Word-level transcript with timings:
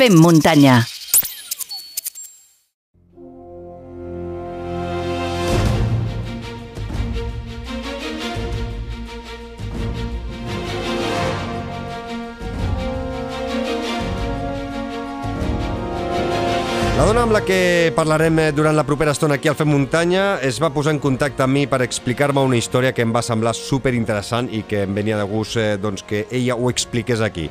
Fem 0.00 0.14
muntanya. 0.16 0.78
La 16.96 17.04
dona 17.04 17.26
amb 17.26 17.34
la 17.36 17.42
que 17.44 17.92
parlarem 17.92 18.38
eh, 18.40 18.52
durant 18.56 18.72
la 18.72 18.86
propera 18.88 19.12
estona 19.12 19.36
aquí 19.36 19.52
al 19.52 19.58
Fem 19.58 19.68
Muntanya 19.68 20.38
es 20.40 20.62
va 20.64 20.72
posar 20.72 20.96
en 20.96 21.02
contacte 21.04 21.44
amb 21.44 21.58
mi 21.58 21.66
per 21.68 21.82
explicar-me 21.84 22.40
una 22.40 22.56
història 22.56 22.96
que 22.96 23.04
em 23.04 23.12
va 23.12 23.20
semblar 23.20 23.52
super 23.52 23.92
interessant 23.92 24.48
i 24.48 24.64
que 24.64 24.86
em 24.88 24.96
venia 24.96 25.20
de 25.20 25.28
gust 25.28 25.60
eh, 25.60 25.76
doncs, 25.76 26.08
que 26.08 26.24
ella 26.30 26.56
ho 26.56 26.72
expliqués 26.72 27.20
aquí 27.20 27.50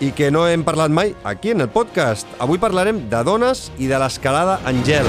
i 0.00 0.10
que 0.16 0.30
no 0.32 0.46
hem 0.48 0.64
parlat 0.64 0.90
mai 0.90 1.14
aquí 1.24 1.52
en 1.52 1.60
el 1.60 1.68
podcast. 1.68 2.26
Avui 2.40 2.58
parlarem 2.58 3.04
de 3.12 3.22
dones 3.24 3.68
i 3.78 3.86
de 3.90 4.00
l'escalada 4.00 4.58
Angel. 4.64 5.06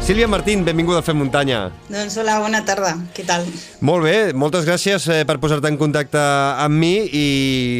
Sílvia 0.00 0.26
Martín, 0.26 0.64
benvinguda 0.64 0.98
al 0.98 1.04
Fem 1.06 1.20
Muntanya. 1.20 1.68
Doncs 1.86 2.16
hola, 2.18 2.40
bona 2.42 2.64
tarda. 2.66 2.96
Què 3.14 3.22
tal? 3.28 3.44
Molt 3.84 4.02
bé, 4.08 4.32
moltes 4.34 4.64
gràcies 4.66 5.06
eh, 5.12 5.20
per 5.28 5.36
posar-te 5.38 5.70
en 5.70 5.78
contacte 5.78 6.18
amb 6.18 6.80
mi 6.80 7.04
i 7.04 7.26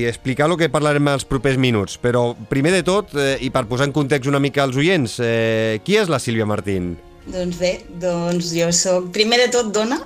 explicar 0.07 0.47
el 0.47 0.55
que 0.61 0.71
parlarem 0.71 1.11
els 1.11 1.27
propers 1.27 1.59
minuts. 1.59 1.99
Però, 1.99 2.29
primer 2.53 2.77
de 2.77 2.85
tot, 2.87 3.17
eh, 3.19 3.35
i 3.43 3.51
per 3.51 3.65
posar 3.67 3.89
en 3.89 3.97
context 3.97 4.31
una 4.31 4.39
mica 4.39 4.63
als 4.63 4.79
oients, 4.79 5.19
eh, 5.25 5.81
qui 5.83 5.99
és 5.99 6.13
la 6.13 6.21
Sílvia 6.23 6.47
Martín? 6.47 6.93
Doncs 7.27 7.59
bé, 7.61 7.73
doncs 8.01 8.55
jo 8.57 8.71
sóc 8.73 9.11
primer 9.13 9.43
de 9.43 9.51
tot 9.53 9.69
dona, 9.75 10.01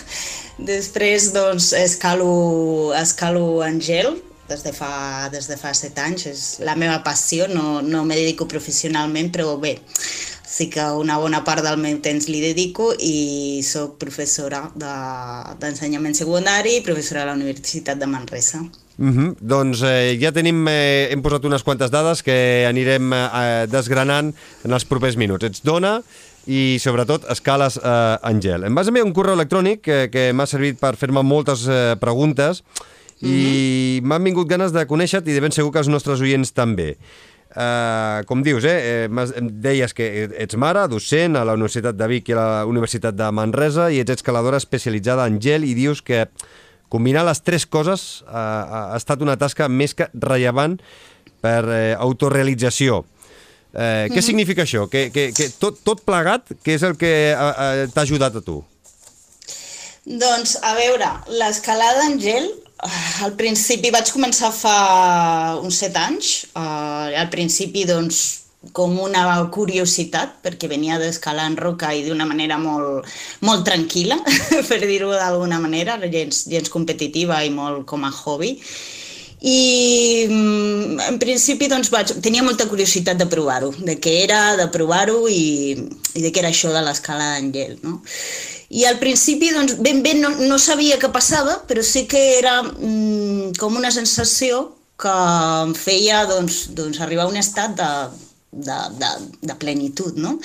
després 0.72 1.30
doncs 1.32 1.72
escalo, 1.78 2.92
escalo 2.98 3.62
en 3.64 3.80
gel, 3.80 4.12
des 4.50 4.62
de, 4.66 4.72
fa, 4.76 5.30
des 5.32 5.48
de 5.48 5.56
fa 5.56 5.72
set 5.74 5.96
anys, 6.02 6.26
és 6.28 6.42
la 6.66 6.76
meva 6.76 7.00
passió, 7.06 7.48
no, 7.48 7.80
no 7.80 8.04
me 8.04 8.18
dedico 8.18 8.48
professionalment, 8.50 9.32
però 9.32 9.56
bé, 9.56 9.78
sí 10.52 10.68
que 10.68 10.84
una 11.00 11.16
bona 11.18 11.40
part 11.46 11.64
del 11.64 11.80
meu 11.80 11.96
temps 12.04 12.28
li 12.28 12.42
dedico 12.44 12.90
i 13.00 13.62
sóc 13.64 13.96
professora 14.02 14.66
d'ensenyament 14.76 16.12
de, 16.12 16.20
secundari 16.20 16.76
i 16.78 16.84
professora 16.84 17.24
a 17.24 17.30
la 17.30 17.36
Universitat 17.38 17.98
de 17.98 18.06
Manresa. 18.06 18.60
Uh 18.98 19.08
-huh. 19.08 19.34
Doncs 19.40 19.82
eh, 19.82 20.18
ja 20.20 20.32
tenim, 20.32 20.68
eh, 20.68 21.08
hem 21.10 21.22
posat 21.22 21.44
unes 21.44 21.62
quantes 21.62 21.90
dades 21.90 22.22
que 22.22 22.66
anirem 22.68 23.12
eh, 23.12 23.66
desgranant 23.66 24.34
en 24.64 24.72
els 24.72 24.84
propers 24.84 25.16
minuts. 25.16 25.44
Ets 25.44 25.62
dona 25.62 26.02
i 26.46 26.78
sobretot 26.82 27.26
escales 27.30 27.78
eh, 27.78 28.16
Angel. 28.22 28.66
Em 28.66 28.74
vas 28.74 28.88
enviar 28.90 29.06
un 29.06 29.14
correu 29.14 29.36
electrònic 29.38 29.82
que, 29.84 29.98
que 30.12 30.30
m'ha 30.34 30.46
servit 30.50 30.80
per 30.80 30.96
fer-me 30.98 31.22
moltes 31.22 31.66
eh, 31.68 31.94
preguntes 32.00 32.62
i 33.22 33.26
uh 33.26 33.32
-huh. 33.32 34.06
m'han 34.08 34.24
vingut 34.24 34.48
ganes 34.48 34.72
de 34.72 34.86
conèixer-te 34.86 35.30
i 35.30 35.34
de 35.34 35.40
ben 35.40 35.52
segur 35.52 35.72
que 35.72 35.78
els 35.78 35.88
nostres 35.88 36.20
oients 36.20 36.52
també. 36.52 36.96
Uh, 37.52 38.24
com 38.24 38.42
dius, 38.42 38.64
eh, 38.64 39.04
eh, 39.04 39.40
deies 39.52 39.92
que 39.92 40.30
ets 40.38 40.56
mare, 40.56 40.88
docent 40.88 41.36
a 41.36 41.44
la 41.44 41.52
Universitat 41.52 41.94
de 41.94 42.06
Vic 42.08 42.30
i 42.30 42.32
a 42.32 42.36
la 42.36 42.64
Universitat 42.64 43.14
de 43.14 43.30
Manresa 43.30 43.90
i 43.92 44.00
ets 44.00 44.10
escaladora 44.10 44.56
especialitzada 44.56 45.26
en 45.26 45.38
gel 45.38 45.64
i 45.64 45.74
dius 45.74 46.00
que 46.00 46.28
combinar 46.88 47.26
les 47.26 47.42
tres 47.42 47.66
coses 47.66 48.22
uh, 48.22 48.92
ha 48.92 48.96
estat 48.96 49.20
una 49.20 49.36
tasca 49.36 49.68
més 49.68 49.94
que 49.94 50.08
rellevant 50.14 50.78
per 51.42 51.64
eh, 51.68 51.94
autorealització. 51.98 53.02
Eh, 53.72 54.08
mm. 54.08 54.12
Què 54.12 54.20
Mhm. 54.20 54.26
significa 54.26 54.62
això? 54.62 54.88
Que, 54.88 55.10
que, 55.10 55.32
que 55.32 55.48
tot, 55.58 55.78
tot 55.84 56.02
plegat, 56.04 56.52
què 56.64 56.74
és 56.76 56.82
el 56.82 56.96
que 56.96 57.32
uh, 57.32 57.52
uh, 57.52 57.88
t'ha 57.92 58.02
ajudat 58.04 58.36
a 58.36 58.44
tu? 58.44 58.62
Doncs, 60.04 60.56
a 60.62 60.74
veure, 60.74 61.08
l'escalada 61.38 62.06
en 62.10 62.18
gel, 62.20 62.48
eh, 62.82 63.24
al 63.24 63.36
principi 63.38 63.92
vaig 63.94 64.10
començar 64.10 64.50
fa 64.52 65.58
uns 65.62 65.78
set 65.78 65.96
anys. 65.96 66.46
Uh, 66.56 67.14
al 67.16 67.28
principi, 67.30 67.84
doncs, 67.86 68.42
com 68.70 68.94
una 69.02 69.24
curiositat, 69.50 70.36
perquè 70.42 70.68
venia 70.70 70.98
d'escalar 70.98 71.48
en 71.50 71.56
roca 71.58 71.90
i 71.94 72.04
d'una 72.06 72.26
manera 72.28 72.58
molt, 72.62 73.08
molt 73.42 73.64
tranquil·la, 73.66 74.20
per 74.68 74.78
dir-ho 74.86 75.10
d'alguna 75.10 75.58
manera, 75.62 75.96
gens, 76.06 76.44
gens 76.50 76.70
competitiva 76.70 77.40
i 77.42 77.50
molt 77.50 77.86
com 77.86 78.04
a 78.06 78.12
hobby. 78.12 78.58
I 79.42 80.26
mm, 80.30 81.00
en 81.08 81.16
principi 81.18 81.66
doncs, 81.66 81.90
vaig, 81.90 82.12
tenia 82.22 82.44
molta 82.46 82.68
curiositat 82.70 83.18
de 83.18 83.26
provar-ho, 83.26 83.72
de 83.74 83.96
què 83.98 84.20
era, 84.22 84.54
de 84.58 84.68
provar-ho 84.70 85.24
i, 85.26 85.74
i 86.14 86.22
de 86.22 86.30
què 86.30 86.44
era 86.44 86.52
això 86.54 86.70
de 86.70 86.82
l'escala 86.86 87.32
en 87.40 87.50
gel. 87.54 87.74
No? 87.82 87.98
I 88.72 88.86
al 88.86 89.00
principi 89.02 89.50
doncs, 89.52 89.74
ben 89.82 90.04
bé 90.04 90.14
no, 90.20 90.30
no 90.38 90.60
sabia 90.62 91.00
què 91.02 91.10
passava, 91.12 91.58
però 91.66 91.82
sí 91.82 92.06
que 92.08 92.22
era 92.38 92.60
mm, 92.62 93.58
com 93.58 93.74
una 93.80 93.90
sensació 93.90 94.62
que 95.02 95.16
em 95.66 95.74
feia 95.74 96.22
doncs, 96.30 96.68
doncs, 96.78 97.02
arribar 97.02 97.26
a 97.26 97.32
un 97.32 97.40
estat 97.40 97.74
de, 97.76 97.90
de, 98.52 98.78
de, 99.02 99.12
de 99.42 99.58
plenitud, 99.58 100.16
no? 100.22 100.38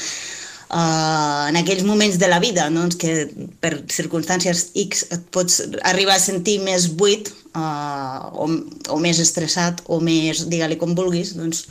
Uh, 0.67 1.47
en 1.47 1.55
aquells 1.61 1.85
moments 1.87 2.17
de 2.19 2.27
la 2.27 2.41
vida, 2.43 2.65
doncs, 2.73 2.97
que 2.99 3.29
per 3.63 3.77
circumstàncies 3.93 4.71
X 4.75 5.05
et 5.15 5.29
pots 5.31 5.61
arribar 5.87 6.17
a 6.17 6.23
sentir 6.23 6.57
més 6.65 6.89
buit 6.99 7.31
uh, 7.57 8.29
o, 8.45 8.47
o 8.95 8.99
més 9.03 9.19
estressat 9.23 9.81
o 9.89 9.99
més, 10.03 10.45
digue-li 10.51 10.77
com 10.79 10.95
vulguis, 10.97 11.33
doncs 11.37 11.65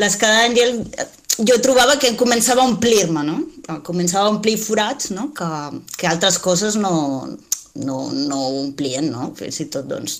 l'escala 0.00 0.42
d'Àngel 0.42 0.80
jo 1.44 1.58
trobava 1.60 1.98
que 2.00 2.14
començava 2.16 2.62
a 2.62 2.70
omplir-me, 2.70 3.22
no? 3.26 3.40
Començava 3.84 4.28
a 4.28 4.32
omplir 4.32 4.56
forats 4.56 5.10
no? 5.12 5.28
que, 5.36 5.48
que 5.98 6.08
altres 6.08 6.38
coses 6.40 6.78
no, 6.80 6.94
no, 7.84 8.10
no 8.12 8.40
omplien, 8.62 9.08
no? 9.12 9.30
Fins 9.36 9.60
i 9.62 9.68
tot, 9.72 9.86
doncs, 9.90 10.18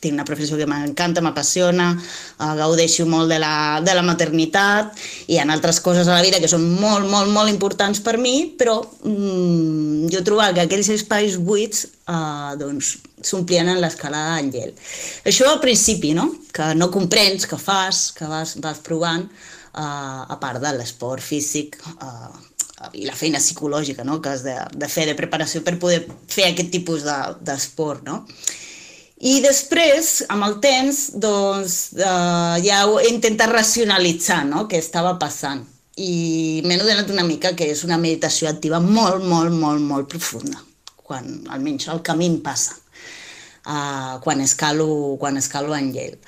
tinc 0.00 0.14
una 0.14 0.26
professió 0.28 0.58
que 0.58 0.68
m'encanta, 0.70 1.22
m'apassiona, 1.24 1.90
eh, 1.96 2.52
gaudeixo 2.58 3.06
molt 3.10 3.30
de 3.32 3.38
la, 3.42 3.54
de 3.84 3.96
la 3.96 4.04
maternitat, 4.06 4.96
i 5.26 5.36
hi 5.36 5.40
ha 5.40 5.46
altres 5.52 5.80
coses 5.84 6.08
a 6.08 6.16
la 6.16 6.24
vida 6.24 6.40
que 6.42 6.50
són 6.50 6.64
molt, 6.80 7.08
molt, 7.10 7.30
molt 7.32 7.52
importants 7.52 8.02
per 8.04 8.16
mi, 8.22 8.36
però 8.58 8.78
mm, 8.82 10.08
jo 10.12 10.22
trobava 10.26 10.56
que 10.56 10.66
aquells 10.66 10.90
espais 10.96 11.38
buits 11.38 11.86
eh, 11.86 12.56
doncs, 12.60 12.96
s'omplien 13.26 13.68
en 13.72 13.80
l'escalada 13.82 14.40
en 14.40 14.50
gel. 14.54 14.74
Això 15.26 15.48
al 15.50 15.62
principi, 15.62 16.14
no? 16.16 16.28
Que 16.54 16.72
no 16.78 16.90
comprens, 16.94 17.46
que 17.48 17.58
fas, 17.60 18.10
que 18.16 18.28
vas, 18.30 18.56
vas 18.62 18.82
provant, 18.84 19.24
eh, 19.26 19.80
a 19.80 20.36
part 20.40 20.62
de 20.62 20.76
l'esport 20.76 21.22
físic, 21.22 21.78
eh, 21.96 22.55
i 22.92 23.06
la 23.06 23.16
feina 23.16 23.40
psicològica 23.40 24.04
no? 24.04 24.20
que 24.20 24.34
has 24.34 24.42
de, 24.44 24.54
de 24.76 24.88
fer 24.92 25.06
de 25.08 25.16
preparació 25.16 25.62
per 25.64 25.78
poder 25.80 26.02
fer 26.28 26.50
aquest 26.50 26.70
tipus 26.74 27.06
d'esport. 27.06 28.04
De, 28.04 28.10
no? 28.10 28.24
I 29.16 29.38
després, 29.40 30.26
amb 30.28 30.44
el 30.44 30.58
temps, 30.60 30.98
doncs, 31.16 31.76
eh, 31.96 32.56
ja 32.66 32.82
he 33.00 33.08
intentat 33.08 33.52
racionalitzar 33.54 34.42
no? 34.48 34.66
què 34.68 34.80
estava 34.82 35.14
passant. 35.20 35.64
I 35.96 36.60
m'he 36.66 36.76
adonat 36.76 37.08
una 37.14 37.24
mica 37.24 37.54
que 37.56 37.70
és 37.72 37.80
una 37.88 37.96
meditació 37.96 38.50
activa 38.50 38.82
molt, 38.84 39.24
molt, 39.24 39.54
molt, 39.56 39.80
molt 39.80 40.10
profunda, 40.12 40.60
quan 41.00 41.46
almenys 41.48 41.88
el 41.88 42.02
camí 42.04 42.28
em 42.28 42.36
passa, 42.44 42.76
uh, 43.64 44.18
quan, 44.20 44.42
escalo, 44.44 45.16
quan 45.16 45.40
escalo 45.40 45.72
en 45.72 45.88
gel. 45.94 46.18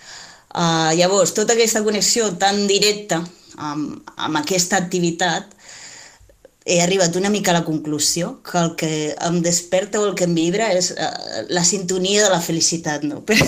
Uh, 0.48 0.96
llavors, 0.96 1.34
tota 1.36 1.52
aquesta 1.52 1.84
connexió 1.84 2.30
tan 2.40 2.62
directa 2.70 3.20
amb, 3.60 4.00
amb 4.16 4.40
aquesta 4.40 4.80
activitat 4.80 5.52
he 6.68 6.82
arribat 6.84 7.16
una 7.16 7.30
mica 7.32 7.50
a 7.50 7.56
la 7.56 7.64
conclusió 7.64 8.36
que 8.44 8.58
el 8.60 8.74
que 8.76 8.90
em 9.24 9.40
desperta 9.42 10.00
o 10.02 10.06
el 10.06 10.14
que 10.18 10.28
em 10.28 10.34
vibra 10.36 10.68
és 10.76 10.92
uh, 10.92 11.08
la 11.48 11.64
sintonia 11.64 12.26
de 12.26 12.32
la 12.34 12.42
felicitat, 12.44 13.06
no? 13.08 13.22
Per, 13.28 13.38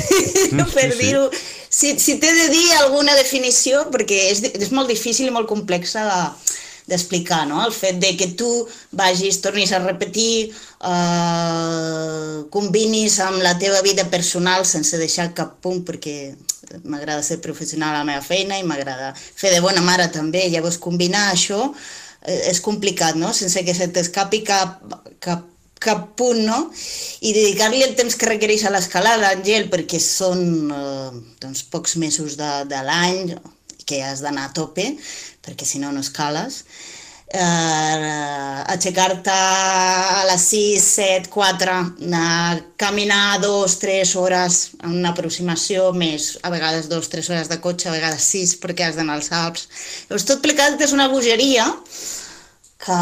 Mm, 0.51 0.67
per 0.73 0.91
sí, 0.91 0.97
sí. 0.97 1.07
dir-ho... 1.07 1.31
Si, 1.71 1.93
si 2.03 2.17
t'he 2.19 2.33
de 2.35 2.49
dir 2.51 2.73
alguna 2.81 3.15
definició, 3.15 3.85
perquè 3.95 4.25
és, 4.33 4.41
és 4.59 4.73
molt 4.75 4.91
difícil 4.91 5.29
i 5.29 5.35
molt 5.35 5.47
complexa 5.47 6.03
de, 6.09 6.19
d'explicar, 6.91 7.45
no? 7.47 7.61
El 7.63 7.73
fet 7.77 8.01
de 8.03 8.17
que 8.19 8.33
tu 8.35 8.49
vagis, 8.99 9.39
tornis 9.45 9.71
a 9.73 9.79
repetir, 9.85 10.51
eh, 10.51 12.43
combinis 12.51 13.21
amb 13.23 13.39
la 13.45 13.55
teva 13.63 13.85
vida 13.87 14.09
personal 14.11 14.67
sense 14.67 14.99
deixar 14.99 15.31
cap 15.39 15.61
punt, 15.63 15.85
perquè 15.87 16.35
m'agrada 16.85 17.23
ser 17.23 17.41
professional 17.43 17.95
a 17.95 18.03
la 18.03 18.09
meva 18.11 18.23
feina 18.23 18.59
i 18.59 18.67
m'agrada 18.67 19.15
fer 19.15 19.55
de 19.55 19.63
bona 19.63 19.83
mare 19.83 20.11
també, 20.11 20.49
llavors 20.51 20.79
combinar 20.83 21.31
això 21.31 21.71
eh, 21.71 22.00
és 22.27 22.61
complicat, 22.61 23.17
no? 23.17 23.33
Sense 23.37 23.63
que 23.65 23.75
se 23.77 23.89
t'escapi 23.93 24.43
cap, 24.45 24.83
cap, 25.25 25.47
cap 25.81 26.05
punt, 26.21 26.43
no? 26.45 26.61
I 27.25 27.33
dedicar-li 27.37 27.83
el 27.87 27.97
temps 27.99 28.17
que 28.17 28.29
requereix 28.29 28.67
a 28.67 28.75
l'escalada, 28.75 29.33
Àngel, 29.33 29.71
perquè 29.73 30.01
són 30.05 30.45
eh, 30.75 31.21
doncs, 31.41 31.65
pocs 31.73 31.97
mesos 32.03 32.37
de, 32.41 32.51
de 32.69 32.83
l'any 32.85 33.35
que 33.89 34.03
has 34.05 34.21
d'anar 34.23 34.51
a 34.51 34.55
tope, 34.55 34.87
perquè 35.45 35.67
si 35.67 35.81
no 35.83 35.91
no 35.93 36.05
escales, 36.05 36.65
eh, 37.31 38.63
aixecar-te 38.75 39.35
a 39.35 40.25
les 40.29 40.47
6, 40.53 40.87
7, 40.97 41.31
4, 41.31 41.77
anar 42.07 42.25
a 42.51 42.59
caminar 42.81 43.41
2, 43.43 43.77
3 43.83 44.15
hores 44.17 44.59
en 44.83 44.97
una 44.99 45.13
aproximació, 45.15 45.91
més 45.93 46.33
a 46.43 46.51
vegades 46.51 46.89
2, 46.91 47.11
3 47.15 47.31
hores 47.31 47.53
de 47.53 47.61
cotxe, 47.63 47.89
a 47.89 47.97
vegades 47.97 48.27
6 48.35 48.57
perquè 48.63 48.89
has 48.89 48.99
d'anar 48.99 49.19
als 49.19 49.31
Alps. 49.33 49.69
Llavors 50.09 50.27
tot 50.29 50.43
plegat 50.43 50.81
és 50.81 50.97
una 50.97 51.09
bogeria 51.13 51.69
que, 52.85 53.01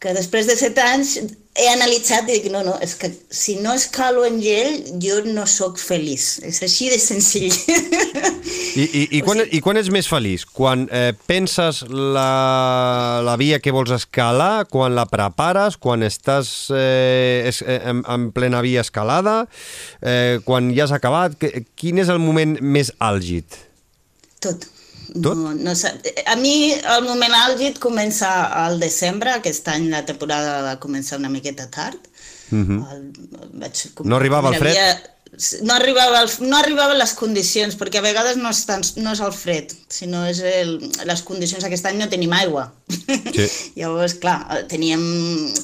que 0.00 0.16
després 0.16 0.48
de 0.48 0.56
7 0.56 0.88
anys 0.88 1.16
he 1.60 1.68
analitzat 1.68 2.28
i 2.28 2.38
dic, 2.38 2.48
no, 2.52 2.62
no, 2.64 2.76
és 2.82 2.94
que 2.98 3.10
si 3.12 3.58
no 3.60 3.74
escalo 3.76 4.24
en 4.24 4.40
gel, 4.42 4.78
jo 5.02 5.20
no 5.26 5.44
sóc 5.50 5.78
feliç. 5.80 6.40
És 6.46 6.62
així 6.64 6.88
de 6.92 6.98
senzill. 7.02 7.52
I, 8.74 8.86
i, 8.86 9.04
i, 9.18 9.20
quan, 9.26 9.44
I 9.44 9.60
quan 9.64 9.80
ets 9.80 9.92
més 9.92 10.08
feliç? 10.10 10.46
Quan 10.56 10.86
eh, 10.88 11.12
penses 11.28 11.82
la, 11.90 13.20
la 13.26 13.36
via 13.40 13.60
que 13.60 13.74
vols 13.76 13.92
escalar, 13.94 14.66
quan 14.72 14.96
la 14.96 15.06
prepares, 15.10 15.76
quan 15.80 16.06
estàs 16.06 16.70
eh, 16.74 17.44
es, 17.50 17.62
eh, 17.62 17.80
en, 17.92 18.02
en 18.08 18.28
plena 18.34 18.64
via 18.64 18.84
escalada, 18.86 19.44
eh, 20.00 20.40
quan 20.48 20.72
ja 20.76 20.88
has 20.88 20.96
acabat, 20.96 21.36
que, 21.40 21.66
quin 21.76 22.00
és 22.00 22.10
el 22.12 22.22
moment 22.22 22.56
més 22.60 22.94
àlgid? 22.98 23.60
Tot. 24.40 24.56
Tot? 24.56 24.79
No, 25.14 25.34
no, 25.54 25.74
sa- 25.74 25.94
a 26.26 26.36
mi 26.36 26.72
el 26.72 27.04
moment 27.04 27.32
àlgid 27.34 27.78
comença 27.78 28.28
al 28.64 28.78
desembre, 28.80 29.30
aquest 29.32 29.66
any 29.68 29.88
la 29.90 30.04
temporada 30.06 30.62
va 30.62 30.76
començar 30.80 31.18
una 31.18 31.28
miqueta 31.28 31.68
tard. 31.70 31.98
Mhm. 32.50 32.84
el, 32.92 33.02
vaig, 33.60 33.84
No 34.04 34.16
arribava 34.16 34.48
el 34.50 34.56
fred? 34.58 34.76
Havia, 34.76 35.02
no, 35.62 35.74
arribava 35.74 36.22
el, 36.24 36.30
no 36.42 36.56
arribaven 36.58 36.98
les 36.98 37.12
condicions, 37.14 37.76
perquè 37.78 38.00
a 38.00 38.04
vegades 38.04 38.38
no 38.40 38.50
és, 38.50 38.64
tant, 38.66 38.82
no 38.98 39.12
és 39.14 39.20
el 39.22 39.30
fred, 39.34 39.70
sinó 39.92 40.24
és 40.26 40.40
el, 40.42 40.72
les 41.06 41.22
condicions. 41.26 41.62
Aquest 41.64 41.86
any 41.86 42.00
no 42.00 42.08
tenim 42.10 42.32
aigua. 42.34 42.66
Sí. 42.90 43.46
Llavors, 43.78 44.16
clar, 44.18 44.40
teníem, 44.70 45.02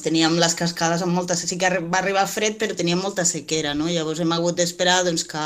teníem 0.05 0.37
les 0.39 0.55
cascades 0.55 1.03
amb 1.03 1.11
molta... 1.17 1.35
Sí 1.37 1.59
que 1.59 1.69
va 1.83 1.99
arribar 1.99 2.23
fred, 2.31 2.55
però 2.61 2.77
teníem 2.79 3.01
molta 3.03 3.25
sequera, 3.27 3.75
no? 3.75 3.89
Llavors 3.91 4.23
hem 4.23 4.31
hagut 4.37 4.57
d'esperar 4.57 5.01
doncs, 5.07 5.27
que, 5.27 5.43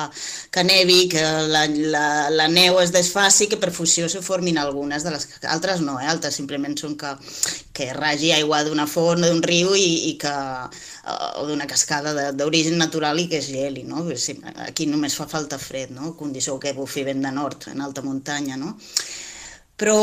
que 0.53 0.65
nevi, 0.69 0.99
que 1.11 1.25
la, 1.49 1.65
la, 1.67 2.05
la 2.29 2.47
neu 2.51 2.77
es 2.83 2.93
desfaci, 2.93 3.49
que 3.49 3.59
per 3.61 3.73
fusió 3.73 4.09
se 4.09 4.21
formin 4.21 4.61
algunes 4.61 5.07
de 5.07 5.15
les... 5.15 5.27
Altres 5.49 5.81
no, 5.81 5.97
eh? 5.97 6.05
Altres 6.13 6.37
simplement 6.37 6.77
són 6.77 6.93
que, 6.99 7.15
que 7.73 7.89
ragi 7.97 8.35
aigua 8.37 8.61
d'una 8.67 8.85
font, 8.85 9.25
d'un 9.25 9.41
riu 9.41 9.73
i, 9.73 10.13
i 10.13 10.15
que 10.21 10.37
o 11.41 11.47
d'una 11.47 11.65
cascada 11.67 12.31
d'origen 12.31 12.77
natural 12.77 13.19
i 13.19 13.27
que 13.29 13.39
es 13.41 13.49
geli, 13.49 13.83
no? 13.83 14.05
Aquí 14.67 14.85
només 14.85 15.15
fa 15.17 15.27
falta 15.27 15.57
fred, 15.57 15.89
no? 15.95 16.13
Condició 16.17 16.59
que 16.59 16.75
bufi 16.77 17.03
vent 17.07 17.23
de 17.25 17.31
nord, 17.33 17.67
en 17.73 17.81
alta 17.81 18.03
muntanya, 18.05 18.57
no? 18.57 18.75
Però 19.81 19.97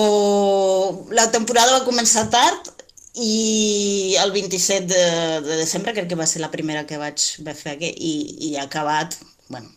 la 1.15 1.29
temporada 1.31 1.79
va 1.79 1.87
començar 1.87 2.27
tard 2.33 2.73
i 3.15 4.17
el 4.19 4.33
27 4.35 4.87
de, 4.91 5.03
de 5.47 5.59
desembre 5.63 5.95
crec 5.95 6.09
que 6.11 6.19
va 6.19 6.27
ser 6.27 6.43
la 6.43 6.51
primera 6.51 6.85
que 6.87 6.99
vaig 6.99 7.23
fer 7.47 7.77
aquí 7.77 7.91
i, 7.91 8.15
i 8.51 8.57
ha 8.57 8.67
acabat, 8.67 9.15
bueno, 9.49 9.71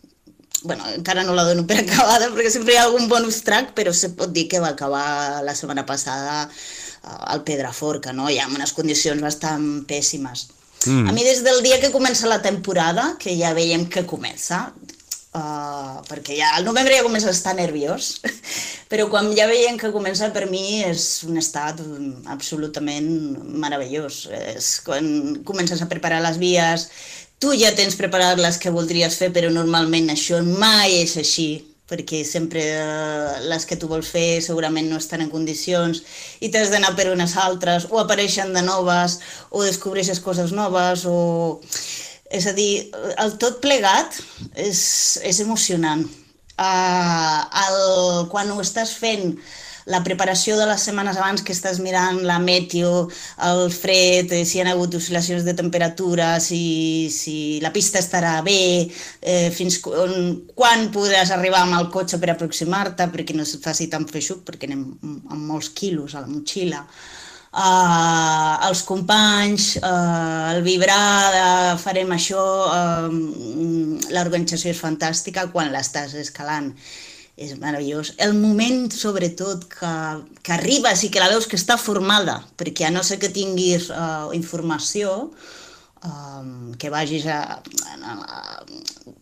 bueno, 0.63 0.85
encara 0.93 1.23
no 1.23 1.33
la 1.37 1.45
dono 1.45 1.65
per 1.69 1.79
acabada 1.83 2.29
perquè 2.33 2.53
sempre 2.53 2.73
hi 2.73 2.79
ha 2.81 2.87
algun 2.87 3.07
bonus 3.09 3.41
track, 3.45 3.75
però 3.77 3.93
se 3.93 4.11
pot 4.17 4.33
dir 4.33 4.47
que 4.49 4.61
va 4.61 4.73
acabar 4.73 5.43
la 5.45 5.55
setmana 5.57 5.85
passada 5.85 6.47
eh, 6.47 7.17
al 7.33 7.45
Pedraforca, 7.45 8.13
no? 8.13 8.29
Ja 8.33 8.49
en 8.49 8.57
unes 8.57 8.73
condicions 8.77 9.21
bastant 9.21 9.85
pèssimes. 9.89 10.49
Mm. 10.85 11.09
A 11.09 11.11
mi 11.13 11.23
des 11.23 11.43
del 11.45 11.61
dia 11.61 11.79
que 11.79 11.91
comença 11.91 12.29
la 12.29 12.41
temporada, 12.41 13.15
que 13.19 13.35
ja 13.37 13.53
veiem 13.53 13.85
que 13.89 14.05
comença, 14.09 14.71
uh, 15.37 16.01
perquè 16.09 16.37
ja 16.39 16.55
al 16.57 16.65
novembre 16.65 16.97
ja 16.97 17.05
comença 17.05 17.29
a 17.29 17.35
estar 17.35 17.53
nerviós, 17.55 18.19
però 18.91 19.07
quan 19.09 19.29
ja 19.37 19.47
veiem 19.51 19.77
que 19.77 19.93
comença 19.93 20.31
per 20.33 20.47
mi 20.49 20.81
és 20.83 21.23
un 21.27 21.37
estat 21.41 21.81
absolutament 22.33 23.09
meravellós. 23.61 24.25
És 24.55 24.79
quan 24.85 25.41
comences 25.47 25.81
a 25.81 25.89
preparar 25.91 26.21
les 26.25 26.41
vies, 26.41 26.89
tu 27.41 27.53
ja 27.57 27.73
tens 27.77 27.97
preparat 27.97 28.41
les 28.41 28.57
que 28.61 28.73
voldries 28.73 29.17
fer, 29.17 29.31
però 29.33 29.49
normalment 29.53 30.09
això 30.13 30.41
mai 30.45 31.01
és 31.01 31.17
així 31.17 31.70
perquè 31.91 32.21
sempre 32.27 32.63
eh, 32.63 33.41
les 33.51 33.67
que 33.67 33.75
tu 33.75 33.89
vols 33.91 34.07
fer 34.07 34.39
segurament 34.43 34.87
no 34.89 34.99
estan 35.01 35.25
en 35.25 35.31
condicions 35.33 35.99
i 36.39 36.49
t'has 36.53 36.71
d'anar 36.71 36.93
per 36.95 37.09
unes 37.11 37.35
altres, 37.35 37.89
o 37.91 37.99
apareixen 37.99 38.55
de 38.55 38.63
noves, 38.63 39.19
o 39.51 39.65
descobreixes 39.67 40.23
coses 40.23 40.55
noves, 40.55 41.05
o... 41.05 41.59
És 42.31 42.45
a 42.47 42.53
dir, 42.55 42.87
el 43.19 43.33
tot 43.35 43.57
plegat 43.59 44.15
és, 44.55 44.79
és 45.27 45.41
emocionant. 45.43 46.05
Uh, 46.55 47.39
el, 47.65 47.81
quan 48.31 48.47
ho 48.53 48.61
estàs 48.63 48.93
fent 48.95 49.33
la 49.85 50.01
preparació 50.03 50.57
de 50.59 50.67
les 50.69 50.83
setmanes 50.85 51.17
abans 51.17 51.43
que 51.45 51.53
estàs 51.55 51.79
mirant 51.83 52.21
la 52.27 52.37
meteo, 52.39 53.07
el 53.47 53.63
fred, 53.73 54.31
eh, 54.31 54.43
si 54.45 54.59
hi 54.59 54.63
ha 54.63 54.69
hagut 54.73 54.97
oscil·lacions 54.99 55.45
de 55.47 55.55
temperatura, 55.57 56.33
si, 56.43 57.09
si 57.13 57.59
la 57.63 57.73
pista 57.73 57.99
estarà 57.99 58.37
bé, 58.45 58.89
eh, 59.21 59.49
fins 59.55 59.79
on, 59.87 60.45
quan 60.55 60.89
podràs 60.93 61.33
arribar 61.33 61.65
amb 61.65 61.79
el 61.79 61.89
cotxe 61.93 62.19
per 62.21 62.33
aproximar-te, 62.33 63.09
perquè 63.13 63.37
no 63.37 63.47
es 63.47 63.57
faci 63.63 63.89
tan 63.89 64.07
feixuc, 64.09 64.45
perquè 64.47 64.69
anem 64.69 64.85
amb 65.31 65.41
molts 65.41 65.71
quilos 65.77 66.15
a 66.15 66.23
la 66.23 66.31
motxilla. 66.31 66.85
Uh, 67.51 68.55
els 68.63 68.79
companys, 68.87 69.73
uh, 69.83 70.53
el 70.53 70.61
vibrar 70.63 71.31
de 71.33 71.47
farem 71.81 72.13
això, 72.15 72.39
uh, 72.71 73.09
l'organització 74.15 74.71
és 74.71 74.79
fantàstica 74.79 75.49
quan 75.51 75.73
l'estàs 75.73 76.15
escalant 76.21 76.69
és 77.41 77.55
meravellós. 77.59 78.13
El 78.21 78.35
moment, 78.37 78.85
sobretot, 78.93 79.65
que, 79.71 79.93
que 80.45 80.53
arribes 80.55 81.05
i 81.05 81.09
que 81.13 81.23
la 81.23 81.31
veus 81.31 81.47
que 81.49 81.59
està 81.59 81.77
formada, 81.81 82.39
perquè 82.59 82.87
a 82.87 82.93
no 82.93 83.03
ser 83.03 83.17
que 83.21 83.31
tinguis 83.33 83.89
uh, 83.89 84.29
informació, 84.37 85.31
um, 86.05 86.73
que 86.77 86.89
vagis 86.89 87.25
a, 87.27 87.41
a, 87.61 88.13
a, 88.13 88.65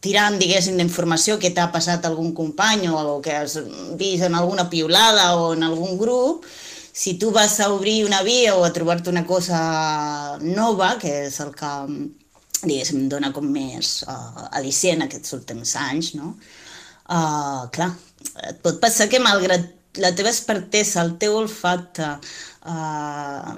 tirant, 0.03 0.39
diguéssim, 0.39 0.77
d'informació 0.79 1.37
que 1.39 1.53
t'ha 1.55 1.69
passat 1.73 2.05
algun 2.07 2.33
company 2.35 2.87
o 2.91 3.19
que 3.23 3.35
has 3.35 3.57
vist 3.99 4.27
en 4.27 4.35
alguna 4.35 4.69
piulada 4.69 5.35
o 5.37 5.53
en 5.53 5.63
algun 5.67 5.97
grup, 5.99 6.45
si 6.93 7.15
tu 7.15 7.31
vas 7.31 7.59
a 7.59 7.69
obrir 7.71 8.05
una 8.05 8.23
via 8.23 8.55
o 8.55 8.63
a 8.65 8.73
trobar-te 8.73 9.09
una 9.09 9.25
cosa 9.25 10.37
nova, 10.41 10.97
que 10.99 11.13
és 11.27 11.39
el 11.39 11.53
que, 11.55 11.71
diguéssim, 12.63 13.07
dona 13.11 13.31
com 13.35 13.47
més 13.47 14.01
uh, 14.03 14.49
al·licient 14.51 15.05
aquests 15.05 15.37
últims 15.37 15.75
anys, 15.79 16.13
no? 16.19 16.35
Uh, 17.09 17.65
clar, 17.73 17.93
et 18.49 18.61
pot 18.63 18.79
passar 18.81 19.09
que 19.11 19.21
malgrat 19.23 19.67
la 19.99 20.13
teva 20.15 20.31
expertesa, 20.31 21.01
el 21.03 21.15
teu 21.21 21.35
olfacte, 21.39 22.13
uh, 22.69 23.55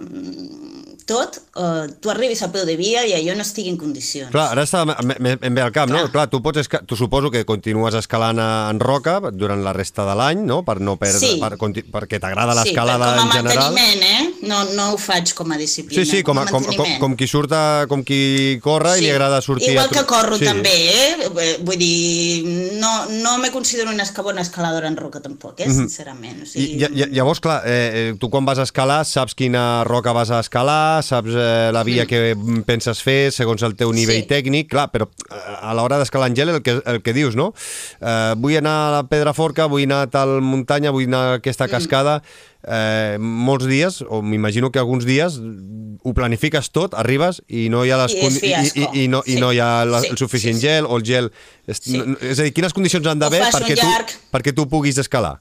tot, 1.06 1.42
uh, 1.60 1.88
tu 2.00 2.10
arribis 2.12 2.42
a 2.46 2.52
peu 2.54 2.64
de 2.66 2.76
via 2.80 3.02
i 3.08 3.14
allò 3.18 3.34
no 3.36 3.44
estigui 3.44 3.72
en 3.74 3.78
condicions. 3.80 4.32
Clar, 4.32 4.52
ara 4.54 4.64
està 4.64 4.84
em- 4.86 5.12
em 5.18 5.38
em 5.42 5.56
ve 5.58 5.62
al 5.64 5.72
cap, 5.76 5.90
no? 5.90 5.98
Clar. 6.06 6.12
Clar, 6.14 6.28
tu, 6.32 6.40
pots 6.46 6.62
esca... 6.62 6.80
tu 6.88 6.96
suposo 6.96 7.32
que 7.34 7.44
continues 7.46 7.96
escalant 7.98 8.40
en 8.40 8.80
roca 8.80 9.18
durant 9.34 9.64
la 9.66 9.74
resta 9.74 10.06
de 10.08 10.16
l'any, 10.16 10.44
no? 10.46 10.62
Per 10.64 10.80
no 10.80 10.96
perdre, 11.02 11.20
Sí. 11.20 11.38
per, 11.42 11.58
conti- 11.58 11.84
perquè 11.84 12.20
t'agrada 12.22 12.54
sí, 12.54 12.70
l'escalada 12.70 13.10
però 13.12 13.22
com 13.22 13.22
a 13.22 13.26
en 13.26 13.32
general. 13.42 13.74
manteniment, 13.74 14.04
eh? 14.04 14.48
No, 14.48 14.64
no 14.78 14.92
ho 14.94 14.98
faig 14.98 15.34
com 15.38 15.52
a 15.52 15.58
disciplina. 15.58 16.04
Sí, 16.06 16.10
sí, 16.18 16.24
com, 16.24 16.40
a, 16.40 16.46
com, 16.50 16.64
com, 16.64 16.88
com 17.00 17.16
qui 17.18 17.28
surt 17.28 17.52
a, 17.52 17.86
com 17.90 18.04
qui 18.08 18.60
corre 18.64 18.96
i 19.00 19.02
li 19.06 19.12
agrada 19.12 19.42
sortir 19.42 19.74
Igual 19.74 19.90
a... 19.92 19.98
que 19.98 20.06
corro 20.10 20.38
sí. 20.40 20.46
també, 20.46 20.72
eh? 20.72 21.58
Vull 21.66 21.78
dir, 21.82 22.78
no, 22.80 22.94
no 23.10 23.38
me 23.40 23.52
considero 23.52 23.90
una 23.92 24.06
bona 24.22 24.42
escaladora 24.42 24.88
en 24.88 24.96
roca 24.98 25.20
tampoc, 25.20 25.60
eh? 25.60 25.70
Sincerament. 25.70 26.42
O 26.44 26.46
I, 26.46 26.48
sigui, 26.48 26.80
lla- 26.86 27.10
llavors, 27.12 27.40
clar, 27.42 27.62
eh, 27.66 28.10
eh, 28.12 28.16
tu 28.20 28.30
quan 28.30 28.46
vas 28.46 28.60
a 28.60 28.64
escalar 28.70 29.01
saps 29.08 29.34
quina 29.36 29.84
roca 29.88 30.12
vas 30.14 30.30
a 30.32 30.40
escalar, 30.44 31.04
saps 31.04 31.32
eh, 31.36 31.70
la 31.74 31.84
via 31.84 32.06
que 32.06 32.36
mm, 32.36 32.62
penses 32.68 33.02
fer 33.04 33.32
segons 33.32 33.62
el 33.64 33.76
teu 33.76 33.92
nivell 33.94 34.22
Sí. 34.22 34.28
tècnic, 34.30 34.70
clar, 34.70 34.90
però 34.92 35.08
eh, 35.08 35.42
a 35.62 35.74
l'hora 35.78 35.98
d'escalar 36.00 36.30
en 36.32 36.36
gel 36.36 36.50
el 36.50 36.62
que, 36.62 36.78
el 36.86 37.02
que 37.02 37.14
dius, 37.14 37.36
no? 37.36 37.54
Eh, 38.02 38.34
vull 38.38 38.58
anar 38.60 38.78
a 38.88 38.92
la 38.98 39.04
Pedraforca, 39.10 39.66
vull 39.72 39.84
anar 39.88 40.04
a 40.06 40.12
tal 40.14 40.40
muntanya, 40.42 40.92
vull 40.92 41.06
anar 41.10 41.22
a 41.26 41.34
aquesta 41.42 41.68
Mm. 41.68 41.72
cascada, 41.72 42.22
eh, 42.68 43.18
molts 43.20 43.66
dies, 43.66 44.02
o 44.08 44.22
m'imagino 44.22 44.72
que 44.72 44.80
alguns 44.80 45.06
dies 45.06 45.40
ho 46.04 46.14
planifiques 46.14 46.72
tot, 46.72 46.94
arribes 46.94 47.42
i 47.48 47.68
no 47.70 47.84
hi 47.86 47.92
ha 47.92 47.98
les 48.02 48.14
I 48.14 48.26
i, 48.26 48.52
i, 48.82 49.04
i, 49.04 49.08
no, 49.08 49.22
i 49.26 49.36
Sí. 49.36 49.40
no 49.40 49.52
hi 49.54 49.60
ha 49.60 49.86
la, 49.86 50.02
Sí, 50.02 50.08
el 50.10 50.18
suficient 50.18 50.56
sí, 50.56 50.62
sí. 50.62 50.68
gel 50.68 50.86
o 50.86 50.98
el 50.98 51.04
gel... 51.04 51.32
Sí. 51.72 51.98
no, 51.98 52.18
és 52.22 52.40
a 52.40 52.44
dir, 52.44 52.54
quines 52.54 52.74
condicions 52.74 53.06
han 53.08 53.20
d'haver 53.20 53.44
fas 53.46 53.56
perquè, 53.62 53.76
tu, 53.80 53.86
llarg. 53.88 54.10
perquè 54.34 54.54
tu 54.56 54.68
puguis 54.68 54.98
escalar? 54.98 55.40